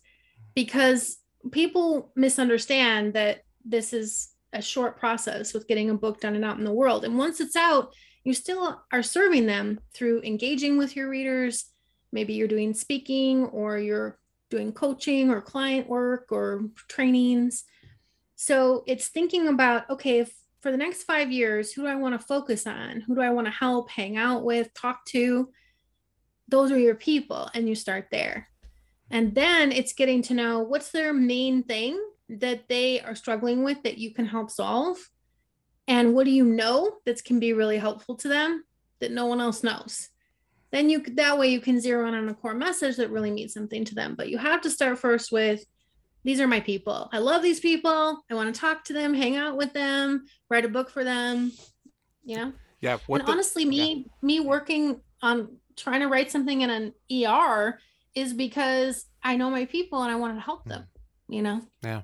Because 0.53 1.17
people 1.51 2.11
misunderstand 2.15 3.13
that 3.13 3.43
this 3.65 3.93
is 3.93 4.29
a 4.53 4.61
short 4.61 4.97
process 4.99 5.53
with 5.53 5.67
getting 5.67 5.89
a 5.89 5.95
book 5.95 6.21
done 6.21 6.35
and 6.35 6.45
out 6.45 6.57
in 6.57 6.63
the 6.63 6.71
world. 6.71 7.03
And 7.03 7.17
once 7.17 7.39
it's 7.39 7.55
out, 7.55 7.93
you 8.23 8.33
still 8.33 8.81
are 8.91 9.03
serving 9.03 9.45
them 9.47 9.79
through 9.93 10.21
engaging 10.21 10.77
with 10.77 10.95
your 10.95 11.09
readers. 11.09 11.65
Maybe 12.11 12.33
you're 12.33 12.47
doing 12.47 12.73
speaking 12.73 13.45
or 13.45 13.77
you're 13.77 14.19
doing 14.49 14.71
coaching 14.71 15.29
or 15.29 15.41
client 15.41 15.89
work 15.89 16.27
or 16.29 16.65
trainings. 16.87 17.63
So 18.35 18.83
it's 18.87 19.07
thinking 19.07 19.47
about 19.47 19.89
okay, 19.89 20.25
for 20.61 20.71
the 20.71 20.77
next 20.77 21.03
five 21.03 21.31
years, 21.31 21.73
who 21.73 21.81
do 21.81 21.87
I 21.89 21.95
want 21.95 22.19
to 22.19 22.25
focus 22.25 22.65
on? 22.65 23.01
Who 23.01 23.15
do 23.15 23.21
I 23.21 23.31
want 23.31 23.47
to 23.47 23.51
help, 23.51 23.89
hang 23.89 24.15
out 24.15 24.45
with, 24.45 24.73
talk 24.73 25.03
to? 25.07 25.49
Those 26.47 26.71
are 26.71 26.79
your 26.79 26.95
people, 26.95 27.49
and 27.53 27.67
you 27.67 27.75
start 27.75 28.07
there. 28.11 28.47
And 29.13 29.35
then 29.35 29.71
it's 29.71 29.93
getting 29.93 30.23
to 30.23 30.33
know 30.33 30.61
what's 30.61 30.89
their 30.89 31.13
main 31.13 31.61
thing 31.61 32.03
that 32.29 32.67
they 32.67 32.99
are 32.99 33.13
struggling 33.13 33.63
with 33.63 33.83
that 33.83 33.99
you 33.99 34.11
can 34.11 34.25
help 34.25 34.49
solve. 34.49 34.97
And 35.87 36.15
what 36.15 36.25
do 36.25 36.31
you 36.31 36.43
know 36.43 36.95
that 37.05 37.23
can 37.23 37.39
be 37.39 37.53
really 37.53 37.77
helpful 37.77 38.15
to 38.15 38.27
them 38.27 38.63
that 39.01 39.11
no 39.11 39.27
one 39.27 39.39
else 39.39 39.63
knows? 39.63 40.09
Then 40.71 40.89
you 40.89 41.03
that 41.13 41.37
way 41.37 41.49
you 41.49 41.61
can 41.61 41.79
zero 41.79 42.07
in 42.07 42.15
on 42.15 42.27
a 42.27 42.33
core 42.33 42.55
message 42.55 42.95
that 42.97 43.11
really 43.11 43.29
means 43.29 43.53
something 43.53 43.85
to 43.85 43.93
them. 43.93 44.15
But 44.15 44.29
you 44.29 44.39
have 44.39 44.61
to 44.61 44.71
start 44.71 44.97
first 44.97 45.31
with 45.31 45.63
these 46.23 46.39
are 46.39 46.47
my 46.47 46.61
people. 46.61 47.09
I 47.13 47.19
love 47.19 47.43
these 47.43 47.59
people. 47.59 48.23
I 48.31 48.33
want 48.33 48.53
to 48.53 48.59
talk 48.59 48.83
to 48.85 48.93
them, 48.93 49.13
hang 49.13 49.35
out 49.35 49.57
with 49.57 49.73
them, 49.73 50.25
write 50.49 50.65
a 50.65 50.69
book 50.69 50.89
for 50.89 51.03
them. 51.03 51.51
You 52.25 52.37
know? 52.37 52.53
Yeah. 52.81 52.97
What 53.05 53.21
and 53.21 53.27
the- 53.27 53.31
honestly, 53.33 53.63
me 53.63 54.07
me 54.23 54.39
working 54.39 55.01
on 55.21 55.57
trying 55.75 55.99
to 55.99 56.07
write 56.07 56.31
something 56.31 56.61
in 56.61 56.71
an 56.71 56.93
ER 57.11 57.77
is 58.15 58.33
because 58.33 59.05
I 59.23 59.35
know 59.37 59.49
my 59.49 59.65
people 59.65 60.03
and 60.03 60.11
I 60.11 60.15
want 60.15 60.35
to 60.35 60.41
help 60.41 60.65
them. 60.65 60.85
You 61.27 61.41
know? 61.41 61.61
Yeah. 61.83 62.01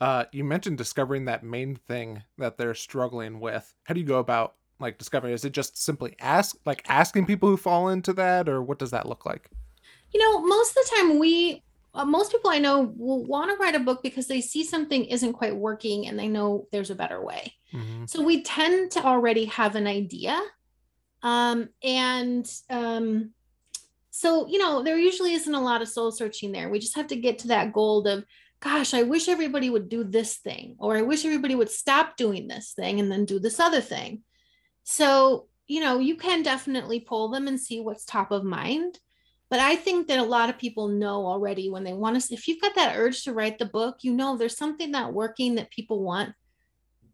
Uh, 0.00 0.24
you 0.32 0.44
mentioned 0.44 0.78
discovering 0.78 1.26
that 1.26 1.42
main 1.42 1.76
thing 1.76 2.22
that 2.38 2.56
they're 2.56 2.74
struggling 2.74 3.38
with. 3.40 3.74
How 3.84 3.92
do 3.92 4.00
you 4.00 4.06
go 4.06 4.18
about 4.18 4.54
like 4.78 4.96
discovering? 4.96 5.34
Is 5.34 5.44
it 5.44 5.52
just 5.52 5.76
simply 5.76 6.16
ask, 6.20 6.56
like 6.64 6.82
asking 6.88 7.26
people 7.26 7.48
who 7.50 7.56
fall 7.58 7.88
into 7.90 8.12
that, 8.14 8.48
or 8.48 8.62
what 8.62 8.78
does 8.78 8.92
that 8.92 9.06
look 9.06 9.26
like? 9.26 9.50
You 10.12 10.20
know, 10.20 10.40
most 10.40 10.70
of 10.70 10.84
the 10.84 10.96
time 10.96 11.18
we 11.18 11.62
uh, 11.92 12.04
most 12.04 12.32
people 12.32 12.50
I 12.50 12.58
know 12.58 12.94
will 12.96 13.24
want 13.24 13.50
to 13.50 13.56
write 13.62 13.74
a 13.74 13.80
book 13.80 14.02
because 14.02 14.26
they 14.28 14.40
see 14.40 14.64
something 14.64 15.04
isn't 15.04 15.32
quite 15.34 15.56
working 15.56 16.06
and 16.06 16.18
they 16.18 16.28
know 16.28 16.66
there's 16.72 16.90
a 16.90 16.94
better 16.94 17.22
way. 17.22 17.54
Mhm. 17.74 18.08
So 18.08 18.22
we 18.22 18.42
tend 18.42 18.92
to 18.92 19.04
already 19.04 19.46
have 19.46 19.74
an 19.76 19.86
idea 19.86 20.40
Um, 21.22 21.68
and 21.82 22.50
um, 22.70 23.32
so, 24.10 24.48
you 24.48 24.58
know, 24.58 24.82
there 24.82 24.98
usually 24.98 25.34
isn't 25.34 25.54
a 25.54 25.60
lot 25.60 25.82
of 25.82 25.88
soul 25.88 26.10
searching 26.10 26.52
there. 26.52 26.68
We 26.68 26.78
just 26.78 26.96
have 26.96 27.06
to 27.08 27.16
get 27.16 27.38
to 27.40 27.48
that 27.48 27.72
goal 27.72 28.06
of, 28.06 28.24
gosh, 28.60 28.92
I 28.92 29.04
wish 29.04 29.28
everybody 29.28 29.70
would 29.70 29.88
do 29.88 30.04
this 30.04 30.36
thing, 30.36 30.76
or 30.78 30.96
I 30.96 31.02
wish 31.02 31.24
everybody 31.24 31.54
would 31.54 31.70
stop 31.70 32.16
doing 32.16 32.48
this 32.48 32.72
thing 32.72 33.00
and 33.00 33.10
then 33.10 33.24
do 33.24 33.38
this 33.38 33.60
other 33.60 33.80
thing. 33.80 34.22
So, 34.82 35.46
you 35.66 35.80
know, 35.80 35.98
you 35.98 36.16
can 36.16 36.42
definitely 36.42 37.00
poll 37.00 37.28
them 37.28 37.46
and 37.46 37.58
see 37.58 37.80
what's 37.80 38.04
top 38.04 38.32
of 38.32 38.44
mind. 38.44 38.98
But 39.48 39.60
I 39.60 39.76
think 39.76 40.08
that 40.08 40.18
a 40.18 40.24
lot 40.24 40.48
of 40.48 40.58
people 40.58 40.88
know 40.88 41.26
already 41.26 41.70
when 41.70 41.84
they 41.84 41.92
want 41.92 42.20
to, 42.20 42.34
if 42.34 42.46
you've 42.46 42.60
got 42.60 42.74
that 42.76 42.96
urge 42.96 43.24
to 43.24 43.32
write 43.32 43.58
the 43.58 43.66
book, 43.66 43.98
you 44.02 44.12
know, 44.12 44.36
there's 44.36 44.56
something 44.56 44.90
not 44.90 45.12
working 45.12 45.56
that 45.56 45.70
people 45.70 46.02
want 46.02 46.34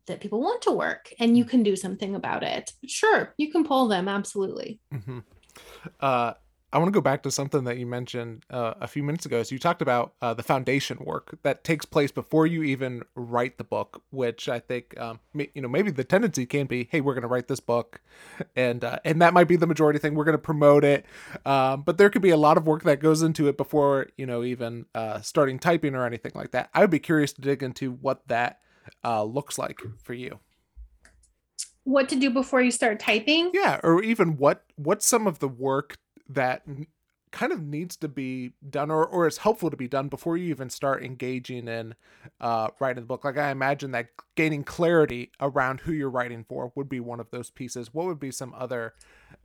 that 0.06 0.20
people 0.20 0.40
want 0.40 0.62
to 0.62 0.70
work 0.70 1.12
and 1.18 1.36
you 1.36 1.44
can 1.44 1.64
do 1.64 1.74
something 1.74 2.14
about 2.14 2.44
it. 2.44 2.72
Sure, 2.86 3.34
you 3.38 3.50
can 3.50 3.64
poll 3.64 3.88
them 3.88 4.06
absolutely. 4.06 4.78
Mm-hmm. 4.94 5.18
Uh, 5.98 6.34
I 6.72 6.78
want 6.78 6.88
to 6.88 6.92
go 6.92 7.00
back 7.00 7.22
to 7.22 7.30
something 7.30 7.64
that 7.64 7.78
you 7.78 7.86
mentioned 7.86 8.44
uh, 8.50 8.74
a 8.80 8.88
few 8.88 9.04
minutes 9.04 9.24
ago. 9.24 9.42
So 9.42 9.54
you 9.54 9.58
talked 9.58 9.82
about 9.82 10.14
uh, 10.20 10.34
the 10.34 10.42
foundation 10.42 10.98
work 11.00 11.38
that 11.42 11.62
takes 11.62 11.84
place 11.84 12.10
before 12.10 12.46
you 12.46 12.64
even 12.64 13.02
write 13.14 13.56
the 13.56 13.64
book, 13.64 14.02
which 14.10 14.48
I 14.48 14.58
think 14.58 14.98
um, 14.98 15.20
you 15.34 15.62
know 15.62 15.68
maybe 15.68 15.92
the 15.92 16.02
tendency 16.02 16.44
can 16.44 16.66
be, 16.66 16.88
hey, 16.90 17.00
we're 17.00 17.14
going 17.14 17.22
to 17.22 17.28
write 17.28 17.46
this 17.46 17.60
book, 17.60 18.00
and 18.56 18.82
uh, 18.82 18.98
and 19.04 19.22
that 19.22 19.32
might 19.32 19.48
be 19.48 19.56
the 19.56 19.66
majority 19.66 20.00
thing. 20.00 20.14
We're 20.14 20.24
going 20.24 20.34
to 20.34 20.38
promote 20.38 20.84
it, 20.84 21.06
um, 21.44 21.82
but 21.82 21.98
there 21.98 22.10
could 22.10 22.22
be 22.22 22.30
a 22.30 22.36
lot 22.36 22.56
of 22.56 22.66
work 22.66 22.82
that 22.82 23.00
goes 23.00 23.22
into 23.22 23.46
it 23.46 23.56
before 23.56 24.08
you 24.16 24.26
know 24.26 24.42
even 24.42 24.86
uh, 24.94 25.20
starting 25.20 25.60
typing 25.60 25.94
or 25.94 26.04
anything 26.04 26.32
like 26.34 26.50
that. 26.50 26.68
I 26.74 26.80
would 26.80 26.90
be 26.90 26.98
curious 26.98 27.32
to 27.34 27.40
dig 27.40 27.62
into 27.62 27.92
what 27.92 28.26
that 28.26 28.58
uh, 29.04 29.22
looks 29.22 29.56
like 29.56 29.80
for 30.02 30.14
you 30.14 30.40
what 31.84 32.08
to 32.08 32.16
do 32.16 32.30
before 32.30 32.60
you 32.60 32.72
start 32.72 32.98
typing 32.98 33.48
yeah 33.54 33.78
or 33.84 34.02
even 34.02 34.36
what 34.36 34.64
what's 34.74 35.06
some 35.06 35.24
of 35.24 35.38
the 35.38 35.46
work 35.46 35.96
that 36.28 36.62
kind 37.32 37.52
of 37.52 37.62
needs 37.62 37.96
to 37.96 38.08
be 38.08 38.52
done 38.70 38.90
or, 38.90 39.04
or 39.04 39.26
is 39.26 39.38
helpful 39.38 39.70
to 39.70 39.76
be 39.76 39.88
done 39.88 40.08
before 40.08 40.36
you 40.36 40.48
even 40.48 40.70
start 40.70 41.04
engaging 41.04 41.68
in 41.68 41.94
uh, 42.40 42.68
writing 42.80 43.02
the 43.02 43.06
book. 43.06 43.24
Like 43.24 43.36
i 43.36 43.50
imagine 43.50 43.90
that 43.92 44.08
gaining 44.36 44.64
clarity 44.64 45.30
around 45.40 45.80
who 45.80 45.92
you're 45.92 46.10
writing 46.10 46.44
for 46.48 46.72
would 46.74 46.88
be 46.88 47.00
one 47.00 47.20
of 47.20 47.30
those 47.30 47.50
pieces. 47.50 47.92
What 47.92 48.06
would 48.06 48.20
be 48.20 48.30
some 48.30 48.54
other 48.56 48.94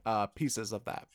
uh, 0.06 0.28
pieces 0.28 0.72
of 0.72 0.86
that? 0.86 1.08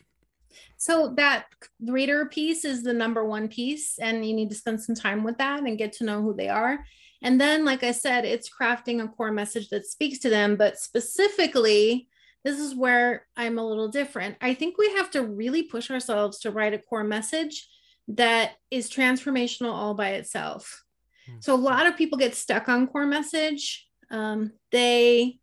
So 0.76 1.14
that 1.16 1.46
reader 1.80 2.26
piece 2.26 2.64
is 2.64 2.82
the 2.82 2.92
number 2.92 3.24
one 3.24 3.48
piece 3.48 3.98
and 3.98 4.26
you 4.26 4.34
need 4.34 4.50
to 4.50 4.56
spend 4.56 4.82
some 4.82 4.94
time 4.94 5.24
with 5.24 5.38
that 5.38 5.60
and 5.60 5.78
get 5.78 5.92
to 5.94 6.04
know 6.04 6.22
who 6.22 6.34
they 6.34 6.48
are. 6.48 6.84
And 7.22 7.40
then, 7.40 7.64
like 7.64 7.82
I 7.82 7.92
said, 7.92 8.24
it's 8.24 8.50
crafting 8.50 9.02
a 9.02 9.08
core 9.08 9.32
message 9.32 9.70
that 9.70 9.86
speaks 9.86 10.18
to 10.18 10.30
them. 10.30 10.56
But 10.56 10.78
specifically, 10.78 12.08
this 12.46 12.60
is 12.60 12.76
where 12.76 13.26
I'm 13.36 13.58
a 13.58 13.66
little 13.66 13.88
different. 13.88 14.36
I 14.40 14.54
think 14.54 14.78
we 14.78 14.94
have 14.94 15.10
to 15.10 15.22
really 15.22 15.64
push 15.64 15.90
ourselves 15.90 16.38
to 16.40 16.52
write 16.52 16.74
a 16.74 16.78
core 16.78 17.02
message 17.02 17.68
that 18.06 18.52
is 18.70 18.88
transformational 18.88 19.72
all 19.72 19.94
by 19.94 20.10
itself. 20.10 20.84
Mm-hmm. 21.28 21.40
So, 21.40 21.54
a 21.54 21.56
lot 21.56 21.88
of 21.88 21.96
people 21.96 22.18
get 22.18 22.36
stuck 22.36 22.68
on 22.68 22.86
core 22.86 23.04
message. 23.04 23.88
Um, 24.12 24.52
they 24.70 25.40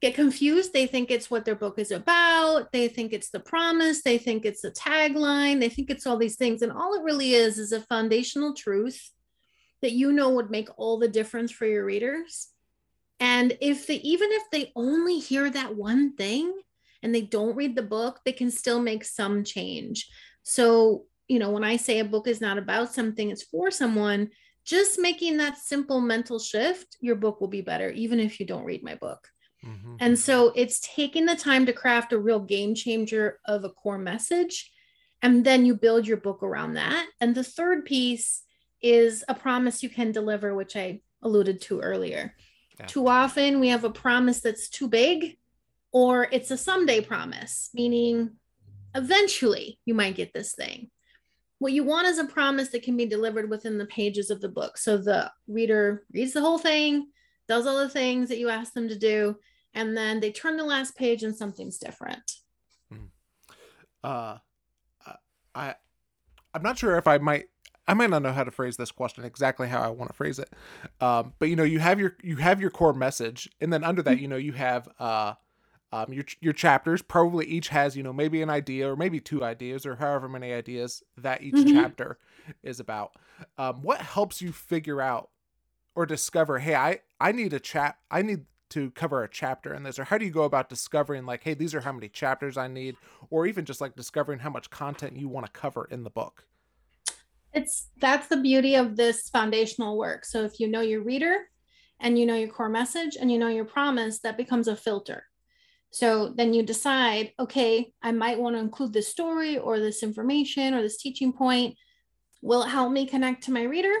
get 0.00 0.14
confused. 0.14 0.72
They 0.72 0.86
think 0.86 1.10
it's 1.10 1.30
what 1.30 1.44
their 1.44 1.54
book 1.54 1.78
is 1.78 1.90
about. 1.90 2.72
They 2.72 2.88
think 2.88 3.12
it's 3.12 3.28
the 3.28 3.40
promise. 3.40 4.00
They 4.00 4.16
think 4.16 4.46
it's 4.46 4.62
the 4.62 4.70
tagline. 4.70 5.60
They 5.60 5.68
think 5.68 5.90
it's 5.90 6.06
all 6.06 6.16
these 6.16 6.36
things. 6.36 6.62
And 6.62 6.72
all 6.72 6.94
it 6.94 7.02
really 7.02 7.34
is 7.34 7.58
is 7.58 7.72
a 7.72 7.82
foundational 7.82 8.54
truth 8.54 9.10
that 9.82 9.92
you 9.92 10.10
know 10.10 10.30
would 10.30 10.50
make 10.50 10.70
all 10.78 10.98
the 10.98 11.08
difference 11.08 11.52
for 11.52 11.66
your 11.66 11.84
readers. 11.84 12.48
And 13.20 13.56
if 13.60 13.86
they, 13.86 13.96
even 13.96 14.30
if 14.32 14.44
they 14.50 14.72
only 14.76 15.18
hear 15.18 15.50
that 15.50 15.74
one 15.74 16.14
thing 16.14 16.54
and 17.02 17.14
they 17.14 17.22
don't 17.22 17.56
read 17.56 17.74
the 17.74 17.82
book, 17.82 18.20
they 18.24 18.32
can 18.32 18.50
still 18.50 18.80
make 18.80 19.04
some 19.04 19.44
change. 19.44 20.08
So, 20.42 21.04
you 21.26 21.38
know, 21.38 21.50
when 21.50 21.64
I 21.64 21.76
say 21.76 21.98
a 21.98 22.04
book 22.04 22.28
is 22.28 22.40
not 22.40 22.58
about 22.58 22.92
something, 22.92 23.30
it's 23.30 23.42
for 23.42 23.70
someone, 23.70 24.30
just 24.64 25.00
making 25.00 25.38
that 25.38 25.58
simple 25.58 26.00
mental 26.00 26.38
shift, 26.38 26.96
your 27.00 27.16
book 27.16 27.40
will 27.40 27.48
be 27.48 27.60
better, 27.62 27.90
even 27.90 28.20
if 28.20 28.38
you 28.38 28.46
don't 28.46 28.64
read 28.64 28.82
my 28.82 28.94
book. 28.94 29.26
Mm-hmm. 29.64 29.96
And 30.00 30.18
so 30.18 30.52
it's 30.54 30.80
taking 30.80 31.26
the 31.26 31.34
time 31.34 31.66
to 31.66 31.72
craft 31.72 32.12
a 32.12 32.18
real 32.18 32.40
game 32.40 32.74
changer 32.74 33.40
of 33.46 33.64
a 33.64 33.70
core 33.70 33.98
message. 33.98 34.70
And 35.22 35.44
then 35.44 35.66
you 35.66 35.74
build 35.74 36.06
your 36.06 36.18
book 36.18 36.42
around 36.42 36.74
that. 36.74 37.06
And 37.20 37.34
the 37.34 37.42
third 37.42 37.84
piece 37.84 38.42
is 38.80 39.24
a 39.28 39.34
promise 39.34 39.82
you 39.82 39.88
can 39.88 40.12
deliver, 40.12 40.54
which 40.54 40.76
I 40.76 41.00
alluded 41.22 41.60
to 41.62 41.80
earlier. 41.80 42.34
Yeah. 42.78 42.86
Too 42.86 43.08
often 43.08 43.60
we 43.60 43.68
have 43.68 43.84
a 43.84 43.90
promise 43.90 44.40
that's 44.40 44.68
too 44.68 44.88
big, 44.88 45.36
or 45.92 46.28
it's 46.30 46.50
a 46.50 46.56
someday 46.56 47.00
promise, 47.00 47.70
meaning 47.74 48.36
eventually 48.94 49.78
you 49.84 49.94
might 49.94 50.14
get 50.14 50.32
this 50.32 50.54
thing. 50.54 50.90
What 51.58 51.72
you 51.72 51.82
want 51.82 52.06
is 52.06 52.18
a 52.18 52.24
promise 52.24 52.68
that 52.68 52.84
can 52.84 52.96
be 52.96 53.06
delivered 53.06 53.50
within 53.50 53.78
the 53.78 53.86
pages 53.86 54.30
of 54.30 54.40
the 54.40 54.48
book. 54.48 54.78
So 54.78 54.96
the 54.96 55.32
reader 55.48 56.04
reads 56.12 56.32
the 56.32 56.40
whole 56.40 56.58
thing, 56.58 57.08
does 57.48 57.66
all 57.66 57.78
the 57.78 57.88
things 57.88 58.28
that 58.28 58.38
you 58.38 58.48
ask 58.48 58.74
them 58.74 58.88
to 58.88 58.96
do, 58.96 59.36
and 59.74 59.96
then 59.96 60.20
they 60.20 60.30
turn 60.30 60.56
the 60.56 60.64
last 60.64 60.96
page 60.96 61.24
and 61.24 61.36
something's 61.36 61.78
different. 61.78 62.32
Hmm. 62.92 63.06
Uh, 64.04 64.38
I, 65.54 65.74
I'm 66.54 66.62
not 66.62 66.78
sure 66.78 66.96
if 66.96 67.08
I 67.08 67.18
might 67.18 67.46
I 67.88 67.94
might 67.94 68.10
not 68.10 68.22
know 68.22 68.32
how 68.32 68.44
to 68.44 68.50
phrase 68.50 68.76
this 68.76 68.92
question 68.92 69.24
exactly 69.24 69.66
how 69.66 69.80
I 69.80 69.88
want 69.88 70.10
to 70.10 70.16
phrase 70.16 70.38
it. 70.38 70.50
Um, 71.00 71.32
but 71.38 71.48
you 71.48 71.56
know, 71.56 71.64
you 71.64 71.78
have 71.78 71.98
your 71.98 72.16
you 72.22 72.36
have 72.36 72.60
your 72.60 72.70
core 72.70 72.92
message, 72.92 73.48
and 73.60 73.72
then 73.72 73.82
under 73.82 74.02
that, 74.02 74.16
mm-hmm. 74.16 74.22
you 74.22 74.28
know, 74.28 74.36
you 74.36 74.52
have 74.52 74.88
uh, 75.00 75.34
um, 75.90 76.12
your 76.12 76.24
your 76.40 76.52
chapters. 76.52 77.00
Probably 77.00 77.46
each 77.46 77.68
has 77.68 77.96
you 77.96 78.02
know 78.02 78.12
maybe 78.12 78.42
an 78.42 78.50
idea 78.50 78.92
or 78.92 78.94
maybe 78.94 79.20
two 79.20 79.42
ideas 79.42 79.86
or 79.86 79.96
however 79.96 80.28
many 80.28 80.52
ideas 80.52 81.02
that 81.16 81.42
each 81.42 81.54
mm-hmm. 81.54 81.74
chapter 81.80 82.18
is 82.62 82.78
about. 82.78 83.12
Um, 83.56 83.82
what 83.82 84.00
helps 84.00 84.42
you 84.42 84.52
figure 84.52 85.00
out 85.00 85.30
or 85.94 86.04
discover? 86.04 86.58
Hey, 86.58 86.74
I 86.74 87.00
I 87.18 87.32
need 87.32 87.54
a 87.54 87.60
chap. 87.60 87.98
I 88.10 88.20
need 88.20 88.44
to 88.70 88.90
cover 88.90 89.22
a 89.22 89.28
chapter 89.28 89.72
in 89.72 89.82
this 89.82 89.98
or 89.98 90.04
how 90.04 90.18
do 90.18 90.26
you 90.26 90.30
go 90.30 90.42
about 90.42 90.68
discovering 90.68 91.24
like 91.24 91.42
hey 91.42 91.54
these 91.54 91.74
are 91.74 91.80
how 91.80 91.90
many 91.90 92.06
chapters 92.06 92.58
i 92.58 92.68
need 92.68 92.96
or 93.30 93.46
even 93.46 93.64
just 93.64 93.80
like 93.80 93.96
discovering 93.96 94.40
how 94.40 94.50
much 94.50 94.68
content 94.68 95.16
you 95.16 95.26
want 95.26 95.46
to 95.46 95.52
cover 95.52 95.88
in 95.90 96.04
the 96.04 96.10
book 96.10 96.44
it's 97.58 97.88
that's 98.00 98.28
the 98.28 98.36
beauty 98.36 98.76
of 98.76 98.96
this 98.96 99.28
foundational 99.28 99.98
work. 99.98 100.24
So 100.24 100.44
if 100.44 100.60
you 100.60 100.68
know 100.68 100.80
your 100.80 101.02
reader 101.02 101.36
and 102.00 102.16
you 102.18 102.24
know 102.24 102.36
your 102.36 102.48
core 102.48 102.68
message 102.68 103.16
and 103.20 103.30
you 103.30 103.38
know 103.38 103.48
your 103.48 103.64
promise, 103.64 104.20
that 104.20 104.36
becomes 104.36 104.68
a 104.68 104.76
filter. 104.76 105.24
So 105.90 106.28
then 106.28 106.54
you 106.54 106.62
decide, 106.62 107.32
okay, 107.40 107.92
I 108.02 108.12
might 108.12 108.38
want 108.38 108.54
to 108.54 108.60
include 108.60 108.92
this 108.92 109.08
story 109.08 109.58
or 109.58 109.80
this 109.80 110.02
information 110.02 110.74
or 110.74 110.82
this 110.82 110.98
teaching 110.98 111.32
point. 111.32 111.76
Will 112.42 112.62
it 112.62 112.68
help 112.68 112.92
me 112.92 113.06
connect 113.06 113.44
to 113.44 113.52
my 113.52 113.62
reader? 113.62 113.94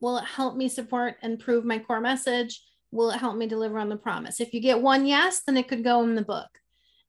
Will 0.00 0.18
it 0.18 0.24
help 0.24 0.56
me 0.56 0.68
support 0.68 1.16
and 1.22 1.38
prove 1.38 1.64
my 1.64 1.78
core 1.78 2.00
message? 2.00 2.62
Will 2.90 3.10
it 3.10 3.18
help 3.18 3.36
me 3.36 3.46
deliver 3.46 3.78
on 3.78 3.88
the 3.88 3.96
promise? 3.96 4.40
If 4.40 4.52
you 4.52 4.60
get 4.60 4.82
one 4.82 5.06
yes, 5.06 5.42
then 5.46 5.56
it 5.56 5.68
could 5.68 5.84
go 5.84 6.02
in 6.02 6.14
the 6.14 6.22
book. 6.22 6.48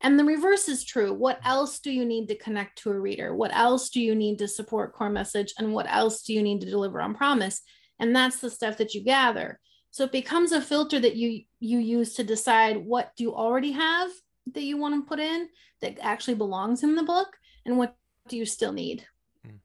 And 0.01 0.17
the 0.17 0.23
reverse 0.23 0.69
is 0.69 0.85
true. 0.85 1.13
What 1.13 1.39
else 1.43 1.79
do 1.79 1.91
you 1.91 2.05
need 2.05 2.27
to 2.29 2.35
connect 2.35 2.77
to 2.79 2.91
a 2.91 2.99
reader? 2.99 3.35
What 3.35 3.53
else 3.53 3.89
do 3.89 3.99
you 3.99 4.15
need 4.15 4.39
to 4.39 4.47
support 4.47 4.93
core 4.93 5.09
message? 5.09 5.53
And 5.57 5.73
what 5.73 5.91
else 5.91 6.21
do 6.21 6.33
you 6.33 6.41
need 6.41 6.61
to 6.61 6.69
deliver 6.69 7.01
on 7.01 7.13
promise? 7.13 7.61
And 7.99 8.15
that's 8.15 8.39
the 8.39 8.49
stuff 8.49 8.77
that 8.77 8.93
you 8.93 9.03
gather. 9.03 9.59
So 9.91 10.05
it 10.05 10.11
becomes 10.11 10.51
a 10.51 10.61
filter 10.61 10.99
that 10.99 11.15
you 11.15 11.43
you 11.59 11.79
use 11.79 12.13
to 12.13 12.23
decide 12.23 12.77
what 12.77 13.11
do 13.17 13.23
you 13.23 13.35
already 13.35 13.71
have 13.71 14.09
that 14.53 14.63
you 14.63 14.77
want 14.77 14.95
to 14.95 15.07
put 15.07 15.19
in 15.19 15.49
that 15.81 15.97
actually 16.01 16.35
belongs 16.35 16.83
in 16.83 16.95
the 16.95 17.03
book 17.03 17.35
and 17.65 17.77
what 17.77 17.95
do 18.27 18.37
you 18.37 18.45
still 18.45 18.71
need. 18.71 19.05
Hmm. 19.43 19.55